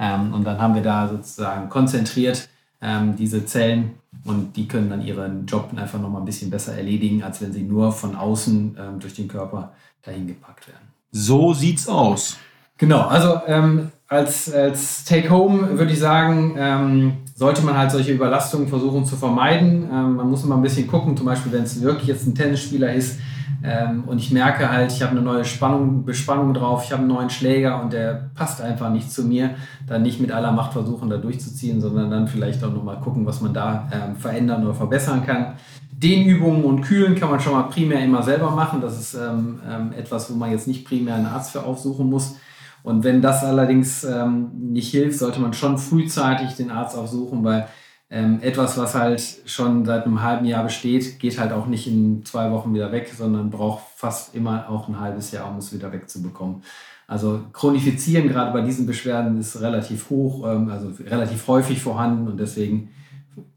Ähm, 0.00 0.32
und 0.32 0.44
dann 0.44 0.60
haben 0.60 0.74
wir 0.74 0.82
da 0.82 1.08
sozusagen 1.08 1.68
konzentriert 1.68 2.48
ähm, 2.80 3.14
diese 3.16 3.44
Zellen 3.44 3.96
und 4.24 4.56
die 4.56 4.66
können 4.66 4.88
dann 4.88 5.02
ihren 5.02 5.46
Job 5.46 5.70
einfach 5.76 6.00
nochmal 6.00 6.22
ein 6.22 6.24
bisschen 6.24 6.50
besser 6.50 6.74
erledigen, 6.74 7.22
als 7.22 7.40
wenn 7.42 7.52
sie 7.52 7.62
nur 7.62 7.92
von 7.92 8.16
außen 8.16 8.76
ähm, 8.78 8.98
durch 8.98 9.14
den 9.14 9.28
Körper 9.28 9.72
dahin 10.02 10.26
gepackt 10.26 10.66
werden. 10.66 10.88
So 11.12 11.52
sieht's 11.52 11.86
aus. 11.86 12.38
Genau, 12.80 13.02
also 13.02 13.42
ähm, 13.46 13.90
als, 14.08 14.52
als 14.52 15.04
Take-Home 15.04 15.78
würde 15.78 15.92
ich 15.92 15.98
sagen, 15.98 16.54
ähm, 16.58 17.12
sollte 17.34 17.60
man 17.60 17.76
halt 17.76 17.90
solche 17.90 18.12
Überlastungen 18.12 18.68
versuchen 18.68 19.04
zu 19.04 19.16
vermeiden. 19.16 19.86
Ähm, 19.92 20.16
man 20.16 20.30
muss 20.30 20.44
immer 20.44 20.56
ein 20.56 20.62
bisschen 20.62 20.86
gucken, 20.86 21.14
zum 21.14 21.26
Beispiel, 21.26 21.52
wenn 21.52 21.64
es 21.64 21.82
wirklich 21.82 22.08
jetzt 22.08 22.26
ein 22.26 22.34
Tennisspieler 22.34 22.94
ist, 22.94 23.18
ähm, 23.62 24.04
und 24.06 24.18
ich 24.18 24.30
merke 24.30 24.70
halt, 24.70 24.92
ich 24.92 25.02
habe 25.02 25.12
eine 25.12 25.20
neue 25.20 25.44
Spannung, 25.44 26.06
Bespannung 26.06 26.54
drauf, 26.54 26.84
ich 26.84 26.92
habe 26.92 27.00
einen 27.00 27.12
neuen 27.12 27.28
Schläger 27.28 27.82
und 27.82 27.92
der 27.92 28.30
passt 28.34 28.62
einfach 28.62 28.90
nicht 28.90 29.12
zu 29.12 29.24
mir. 29.24 29.50
Dann 29.86 30.02
nicht 30.02 30.18
mit 30.18 30.32
aller 30.32 30.52
Macht 30.52 30.72
versuchen, 30.72 31.10
da 31.10 31.18
durchzuziehen, 31.18 31.80
sondern 31.80 32.10
dann 32.10 32.26
vielleicht 32.26 32.64
auch 32.64 32.72
nochmal 32.72 32.98
gucken, 33.00 33.26
was 33.26 33.42
man 33.42 33.52
da 33.52 33.88
ähm, 33.92 34.16
verändern 34.16 34.64
oder 34.64 34.74
verbessern 34.74 35.26
kann. 35.26 35.54
Dehnübungen 35.92 36.64
und 36.64 36.80
Kühlen 36.80 37.14
kann 37.14 37.28
man 37.28 37.40
schon 37.40 37.52
mal 37.52 37.64
primär 37.64 38.02
immer 38.02 38.22
selber 38.22 38.50
machen. 38.52 38.80
Das 38.80 38.98
ist 38.98 39.12
ähm, 39.12 39.60
ähm 39.70 39.92
etwas, 39.92 40.32
wo 40.32 40.36
man 40.36 40.50
jetzt 40.50 40.66
nicht 40.66 40.86
primär 40.86 41.16
einen 41.16 41.26
Arzt 41.26 41.50
für 41.52 41.62
aufsuchen 41.62 42.08
muss. 42.08 42.36
Und 42.82 43.04
wenn 43.04 43.22
das 43.22 43.44
allerdings 43.44 44.04
ähm, 44.04 44.50
nicht 44.54 44.90
hilft, 44.90 45.18
sollte 45.18 45.40
man 45.40 45.52
schon 45.52 45.78
frühzeitig 45.78 46.56
den 46.56 46.70
Arzt 46.70 46.96
aufsuchen, 46.96 47.44
weil 47.44 47.68
ähm, 48.10 48.40
etwas, 48.42 48.76
was 48.76 48.94
halt 48.94 49.22
schon 49.46 49.84
seit 49.84 50.04
einem 50.04 50.22
halben 50.22 50.44
Jahr 50.44 50.64
besteht, 50.64 51.20
geht 51.20 51.38
halt 51.38 51.52
auch 51.52 51.66
nicht 51.66 51.86
in 51.86 52.24
zwei 52.24 52.50
Wochen 52.50 52.74
wieder 52.74 52.90
weg, 52.90 53.12
sondern 53.16 53.50
braucht 53.50 53.84
fast 53.96 54.34
immer 54.34 54.68
auch 54.68 54.88
ein 54.88 54.98
halbes 54.98 55.30
Jahr, 55.30 55.48
um 55.50 55.58
es 55.58 55.72
wieder 55.72 55.92
wegzubekommen. 55.92 56.62
Also 57.06 57.40
Chronifizieren 57.52 58.28
gerade 58.28 58.52
bei 58.52 58.62
diesen 58.62 58.86
Beschwerden 58.86 59.38
ist 59.38 59.60
relativ 59.60 60.10
hoch, 60.10 60.44
ähm, 60.46 60.70
also 60.70 60.90
relativ 61.04 61.46
häufig 61.46 61.80
vorhanden 61.80 62.28
und 62.28 62.38
deswegen 62.38 62.90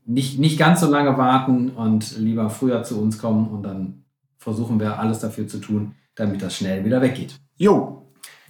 nicht, 0.06 0.40
nicht 0.40 0.60
ganz 0.60 0.82
so 0.82 0.90
lange 0.90 1.18
warten 1.18 1.70
und 1.70 2.18
lieber 2.18 2.50
früher 2.50 2.84
zu 2.84 3.02
uns 3.02 3.18
kommen 3.18 3.48
und 3.48 3.64
dann 3.64 4.04
versuchen 4.38 4.80
wir 4.80 5.00
alles 5.00 5.20
dafür 5.20 5.48
zu 5.48 5.60
tun, 5.60 5.96
damit 6.16 6.42
das 6.42 6.56
schnell 6.56 6.84
wieder 6.84 7.02
weggeht. 7.02 7.40
Jo. 7.58 8.04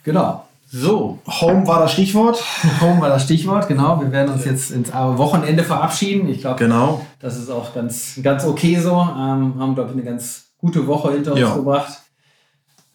Genau. 0.03 0.45
So, 0.75 1.19
Home 1.27 1.67
war 1.67 1.81
das 1.81 1.91
Stichwort. 1.91 2.43
Home 2.81 2.99
war 2.99 3.09
das 3.09 3.25
Stichwort, 3.25 3.67
genau. 3.67 4.01
Wir 4.01 4.11
werden 4.11 4.33
uns 4.33 4.43
jetzt 4.43 4.71
ins 4.71 4.91
Wochenende 4.91 5.63
verabschieden. 5.63 6.27
Ich 6.27 6.41
glaube, 6.41 6.57
genau. 6.57 7.05
das 7.19 7.37
ist 7.37 7.51
auch 7.51 7.75
ganz, 7.75 8.19
ganz 8.23 8.43
okay 8.43 8.79
so. 8.79 8.93
Ähm, 8.93 9.53
haben, 9.59 9.75
glaube 9.75 9.91
ich, 9.91 9.97
eine 9.97 10.03
ganz 10.03 10.47
gute 10.57 10.87
Woche 10.87 11.11
hinter 11.11 11.33
uns 11.33 11.41
ja. 11.41 11.55
gebracht. 11.55 12.01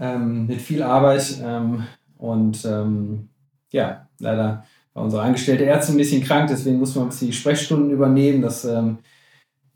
Ähm, 0.00 0.48
mit 0.48 0.60
viel 0.60 0.82
Arbeit. 0.82 1.38
Ähm, 1.40 1.84
und 2.16 2.64
ähm, 2.64 3.28
ja, 3.70 4.08
leider 4.18 4.64
war 4.92 5.04
unsere 5.04 5.22
angestellte 5.22 5.64
Ärztin 5.64 5.94
ein 5.94 5.98
bisschen 5.98 6.24
krank, 6.24 6.48
deswegen 6.50 6.80
mussten 6.80 6.96
wir 6.98 7.02
ein 7.02 7.10
bisschen 7.10 7.28
die 7.28 7.32
Sprechstunden 7.32 7.92
übernehmen. 7.92 8.42
Das 8.42 8.64
ähm, 8.64 8.98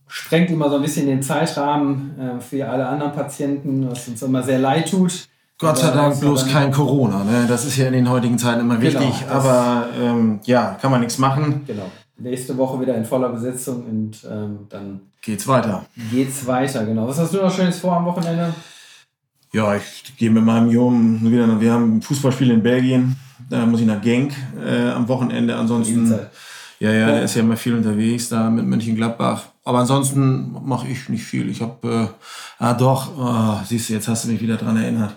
sprengt 0.08 0.50
immer 0.50 0.68
so 0.70 0.74
ein 0.74 0.82
bisschen 0.82 1.06
den 1.06 1.22
Zeitrahmen 1.22 2.18
äh, 2.18 2.40
für 2.40 2.68
alle 2.68 2.84
anderen 2.88 3.12
Patienten, 3.12 3.88
was 3.88 4.08
uns 4.08 4.22
immer 4.22 4.42
sehr 4.42 4.58
leid 4.58 4.90
tut. 4.90 5.28
Gott 5.58 5.78
sei 5.78 5.90
Dank 5.92 6.18
bloß 6.18 6.48
kein 6.48 6.72
Corona. 6.72 7.24
Ne? 7.24 7.46
Das 7.48 7.64
ist 7.64 7.76
ja 7.76 7.86
in 7.86 7.92
den 7.92 8.10
heutigen 8.10 8.38
Zeiten 8.38 8.60
immer 8.60 8.76
genau, 8.76 9.00
wichtig. 9.00 9.20
Genau, 9.20 9.32
aber 9.32 9.86
ähm, 10.00 10.40
ja, 10.44 10.76
kann 10.80 10.90
man 10.90 11.00
nichts 11.00 11.18
machen. 11.18 11.62
Genau. 11.66 11.90
Nächste 12.18 12.56
Woche 12.56 12.80
wieder 12.80 12.94
in 12.94 13.04
voller 13.04 13.28
Besetzung 13.30 13.84
und 13.84 14.16
ähm, 14.30 14.66
dann 14.68 15.00
geht's 15.20 15.46
weiter. 15.46 15.86
Geht's 16.10 16.46
weiter, 16.46 16.84
genau. 16.84 17.08
Was 17.08 17.18
hast 17.18 17.34
du 17.34 17.38
noch 17.38 17.54
Schönes 17.54 17.78
vor 17.78 17.96
am 17.96 18.04
Wochenende? 18.04 18.52
Ja, 19.52 19.74
ich 19.76 20.16
gehe 20.16 20.30
mit 20.30 20.44
meinem 20.44 20.70
Jungen 20.70 21.30
wieder. 21.30 21.60
Wir 21.60 21.72
haben 21.72 21.96
ein 21.96 22.02
Fußballspiel 22.02 22.50
in 22.50 22.62
Belgien. 22.62 23.16
Da 23.50 23.66
muss 23.66 23.80
ich 23.80 23.86
nach 23.86 24.00
Genk 24.00 24.34
äh, 24.64 24.90
am 24.90 25.06
Wochenende. 25.08 25.56
Ansonsten. 25.56 26.14
Ja, 26.80 26.90
ja, 26.90 27.06
der 27.06 27.22
ist 27.22 27.36
ja 27.36 27.42
immer 27.42 27.56
viel 27.56 27.76
unterwegs 27.76 28.28
da 28.28 28.50
mit 28.50 28.66
Mönchengladbach. 28.66 29.44
Aber 29.62 29.78
ansonsten 29.78 30.52
mache 30.64 30.88
ich 30.88 31.08
nicht 31.08 31.22
viel. 31.22 31.48
Ich 31.48 31.62
habe, 31.62 32.10
äh, 32.58 32.64
ah 32.64 32.74
doch, 32.74 33.10
oh, 33.16 33.64
siehst 33.64 33.88
du, 33.88 33.92
jetzt 33.92 34.08
hast 34.08 34.24
du 34.24 34.30
mich 34.30 34.40
wieder 34.40 34.56
dran 34.56 34.76
erinnert. 34.76 35.16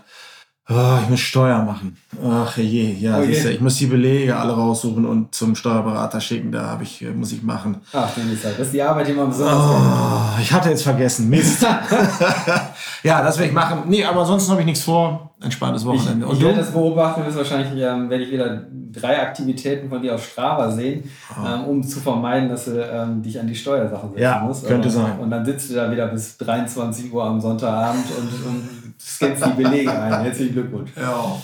Oh, 0.68 0.98
ich 1.04 1.10
muss 1.10 1.20
Steuer 1.20 1.62
machen. 1.62 1.96
Ach 2.24 2.58
je, 2.58 2.92
ja, 2.94 3.20
okay. 3.20 3.28
siehst 3.28 3.46
du, 3.46 3.50
ich 3.52 3.62
muss 3.62 3.76
die 3.76 3.86
Belege 3.86 4.36
alle 4.36 4.54
raussuchen 4.54 5.06
und 5.06 5.36
zum 5.36 5.56
Steuerberater 5.56 6.20
schicken. 6.20 6.52
Da 6.52 6.64
habe 6.66 6.82
ich, 6.82 7.06
muss 7.16 7.32
ich 7.34 7.44
machen. 7.44 7.82
Ach, 7.94 8.10
das 8.42 8.60
ist 8.60 8.74
die 8.74 8.82
Arbeit, 8.82 9.08
die 9.08 9.14
man 9.14 9.30
besonders 9.30 9.58
oh, 9.58 10.42
Ich 10.42 10.52
hatte 10.52 10.70
jetzt 10.70 10.82
vergessen. 10.82 11.30
Mist. 11.30 11.62
ja, 13.04 13.22
das 13.22 13.38
werde 13.38 13.50
ich 13.50 13.54
machen. 13.54 13.84
Nee, 13.88 14.04
aber 14.04 14.26
sonst 14.26 14.50
habe 14.50 14.62
ich 14.62 14.66
nichts 14.66 14.84
vor. 14.84 15.36
Entspanntes 15.40 15.86
Wochenende. 15.86 16.26
Ich, 16.28 16.34
ich 16.34 16.44
werde 16.44 16.58
das 16.60 16.72
beobachten, 16.72 17.24
ist 17.28 17.38
wahrscheinlich, 17.38 17.72
ähm, 17.84 18.10
werde 18.10 18.24
ich 18.24 18.32
wieder 18.32 18.64
drei 18.92 19.22
Aktivitäten 19.22 19.90
von 19.90 20.02
dir 20.02 20.16
auf 20.16 20.26
Strava 20.26 20.72
sehen, 20.72 21.04
oh. 21.30 21.46
ähm, 21.46 21.64
um 21.66 21.84
zu 21.84 22.00
vermeiden, 22.00 22.50
dass 22.50 22.66
du 22.66 22.82
ähm, 22.82 23.22
dich 23.22 23.40
an 23.40 23.46
die 23.46 23.54
Steuersachen 23.54 24.10
setzen 24.10 24.24
ja, 24.24 24.40
musst. 24.40 24.66
Könnte 24.66 24.90
aber, 24.90 24.98
sein. 24.98 25.20
Und 25.20 25.30
dann 25.30 25.46
sitzt 25.46 25.70
du 25.70 25.76
da 25.76 25.92
wieder 25.92 26.08
bis 26.08 26.38
23 26.38 27.14
Uhr 27.14 27.24
am 27.24 27.40
Sonntagabend 27.40 28.06
und, 28.18 28.50
und 28.50 28.85
scannst 29.00 29.46
die 29.46 29.64
Belege 29.64 29.92
ein. 29.92 30.14
Herzlichen 30.24 30.54
Glückwunsch. 30.54 30.92
Ja. 30.96 31.36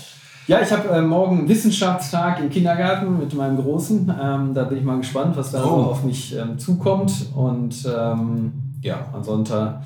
Ja, 0.48 0.60
ich 0.60 0.72
habe 0.72 0.90
äh, 0.90 1.02
morgen 1.02 1.48
Wissenschaftstag 1.48 2.40
im 2.40 2.50
Kindergarten 2.50 3.18
mit 3.18 3.34
meinem 3.34 3.58
Großen. 3.58 4.12
Ähm, 4.22 4.54
da 4.54 4.64
bin 4.64 4.80
ich 4.80 4.84
mal 4.84 4.98
gespannt, 4.98 5.38
was 5.38 5.52
da 5.52 5.64
oh. 5.64 5.84
auf 5.84 6.04
mich 6.04 6.36
ähm, 6.36 6.58
zukommt. 6.58 7.14
Und 7.36 7.86
ähm, 7.86 8.52
ja, 8.82 9.06
am 9.14 9.24
Sonntag, 9.24 9.82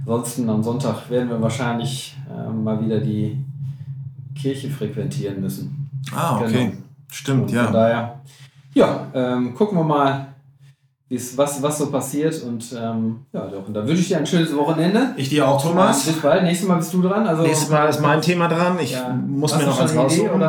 ansonsten 0.00 0.50
am 0.50 0.62
Sonntag 0.62 1.08
werden 1.08 1.30
wir 1.30 1.40
wahrscheinlich 1.40 2.16
ähm, 2.28 2.64
mal 2.64 2.84
wieder 2.84 2.98
die 2.98 3.42
Kirche 4.34 4.68
frequentieren 4.68 5.40
müssen. 5.40 5.88
Ah, 6.14 6.38
okay. 6.40 6.52
Genau. 6.52 6.72
Stimmt, 7.12 7.42
Und 7.42 7.52
ja. 7.52 7.64
Von 7.64 7.72
daher, 7.72 8.20
ja, 8.74 9.06
ähm, 9.14 9.54
gucken 9.54 9.78
wir 9.78 9.84
mal, 9.84 10.29
was, 11.10 11.62
was 11.62 11.78
so 11.78 11.90
passiert. 11.90 12.42
Und 12.42 12.64
ähm, 12.72 13.26
ja, 13.32 13.46
doch, 13.46 13.66
und 13.66 13.74
dann 13.74 13.86
wünsche 13.86 14.02
ich 14.02 14.08
dir 14.08 14.18
ein 14.18 14.26
schönes 14.26 14.54
Wochenende. 14.54 15.14
Ich 15.16 15.28
dir 15.28 15.46
auch, 15.46 15.60
Thomas. 15.60 16.04
Bis 16.04 16.16
bald. 16.20 16.44
Nächstes 16.44 16.68
Mal 16.68 16.76
bist 16.76 16.94
du 16.94 17.02
dran. 17.02 17.26
Also, 17.26 17.42
Nächstes 17.42 17.68
Mal 17.68 17.88
ist 17.88 18.00
mein 18.00 18.22
Thema 18.22 18.48
dran. 18.48 18.78
Ich 18.80 18.92
ja. 18.92 19.08
muss 19.08 19.56
mir 19.56 19.64
noch 19.64 19.80
was 19.80 19.94
raussuchen. 19.94 20.42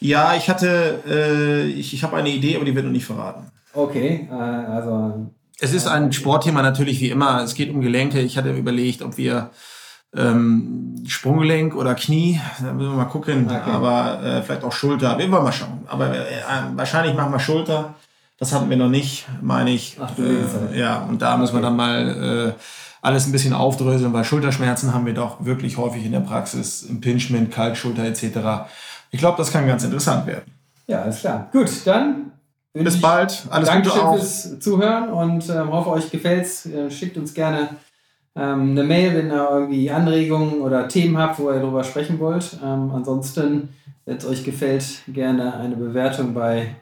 Ja, 0.00 0.34
ich 0.36 0.48
hatte, 0.48 1.02
äh, 1.08 1.66
ich, 1.66 1.92
ich 1.92 2.04
habe 2.04 2.16
eine 2.16 2.28
Idee, 2.28 2.54
aber 2.54 2.64
die 2.64 2.74
wird 2.74 2.84
noch 2.84 2.92
nicht 2.92 3.06
verraten. 3.06 3.50
Okay, 3.72 4.28
äh, 4.30 4.34
also. 4.34 5.26
Es 5.60 5.74
ist 5.74 5.88
ein 5.88 6.12
Sportthema 6.12 6.62
natürlich 6.62 7.00
wie 7.00 7.10
immer. 7.10 7.42
Es 7.42 7.54
geht 7.54 7.74
um 7.74 7.80
Gelenke. 7.80 8.20
Ich 8.20 8.38
hatte 8.38 8.52
überlegt, 8.52 9.02
ob 9.02 9.18
wir 9.18 9.50
ähm, 10.16 10.94
Sprunggelenk 11.06 11.74
oder 11.74 11.94
Knie, 11.96 12.40
da 12.60 12.72
müssen 12.72 12.90
wir 12.90 12.96
mal 12.96 13.04
gucken, 13.06 13.46
okay. 13.46 13.70
aber 13.70 14.22
äh, 14.22 14.42
vielleicht 14.42 14.64
auch 14.64 14.72
Schulter, 14.72 15.18
wir 15.18 15.30
wollen 15.30 15.44
mal 15.44 15.52
schauen. 15.52 15.80
Aber 15.88 16.14
äh, 16.14 16.42
wahrscheinlich 16.76 17.14
machen 17.14 17.32
wir 17.32 17.40
Schulter. 17.40 17.94
Das 18.38 18.52
hatten 18.52 18.70
wir 18.70 18.76
noch 18.76 18.88
nicht, 18.88 19.26
meine 19.42 19.70
ich. 19.70 19.96
Ach, 20.00 20.12
du 20.14 20.22
äh, 20.22 20.78
ja, 20.78 21.02
und 21.02 21.22
da 21.22 21.32
okay. 21.32 21.40
müssen 21.40 21.54
wir 21.54 21.62
dann 21.62 21.76
mal 21.76 22.54
äh, 22.56 22.62
alles 23.02 23.26
ein 23.26 23.32
bisschen 23.32 23.52
aufdröseln, 23.52 24.12
weil 24.12 24.24
Schulterschmerzen 24.24 24.94
haben 24.94 25.06
wir 25.06 25.14
doch 25.14 25.44
wirklich 25.44 25.76
häufig 25.76 26.04
in 26.04 26.12
der 26.12 26.20
Praxis, 26.20 26.82
Impingement, 26.82 27.50
Kalkschulter 27.50 28.04
etc. 28.04 28.70
Ich 29.10 29.18
glaube, 29.18 29.36
das 29.38 29.50
kann 29.52 29.66
ganz 29.66 29.84
interessant 29.84 30.26
werden. 30.26 30.52
Ja, 30.86 31.02
alles 31.02 31.20
klar. 31.20 31.48
Gut, 31.52 31.68
dann 31.84 32.32
bis 32.72 33.00
bald. 33.00 33.46
Alles 33.50 33.68
Dankeschön 33.68 33.98
Gute 33.98 34.06
auch. 34.06 34.16
fürs 34.16 34.60
Zuhören 34.60 35.08
und 35.10 35.48
äh, 35.48 35.58
hoffe, 35.58 35.90
euch 35.90 36.10
gefällt's. 36.10 36.66
Äh, 36.66 36.90
schickt 36.90 37.16
uns 37.16 37.34
gerne 37.34 37.70
ähm, 38.36 38.70
eine 38.70 38.84
Mail, 38.84 39.16
wenn 39.16 39.30
ihr 39.30 39.50
irgendwie 39.50 39.90
Anregungen 39.90 40.60
oder 40.60 40.88
Themen 40.88 41.18
habt, 41.18 41.38
wo 41.38 41.50
ihr 41.50 41.60
darüber 41.60 41.82
sprechen 41.82 42.18
wollt. 42.20 42.58
Ähm, 42.64 42.92
ansonsten, 42.94 43.70
wenn 44.04 44.16
es 44.16 44.26
euch 44.26 44.44
gefällt, 44.44 44.84
gerne 45.08 45.54
eine 45.54 45.76
Bewertung 45.76 46.34
bei 46.34 46.76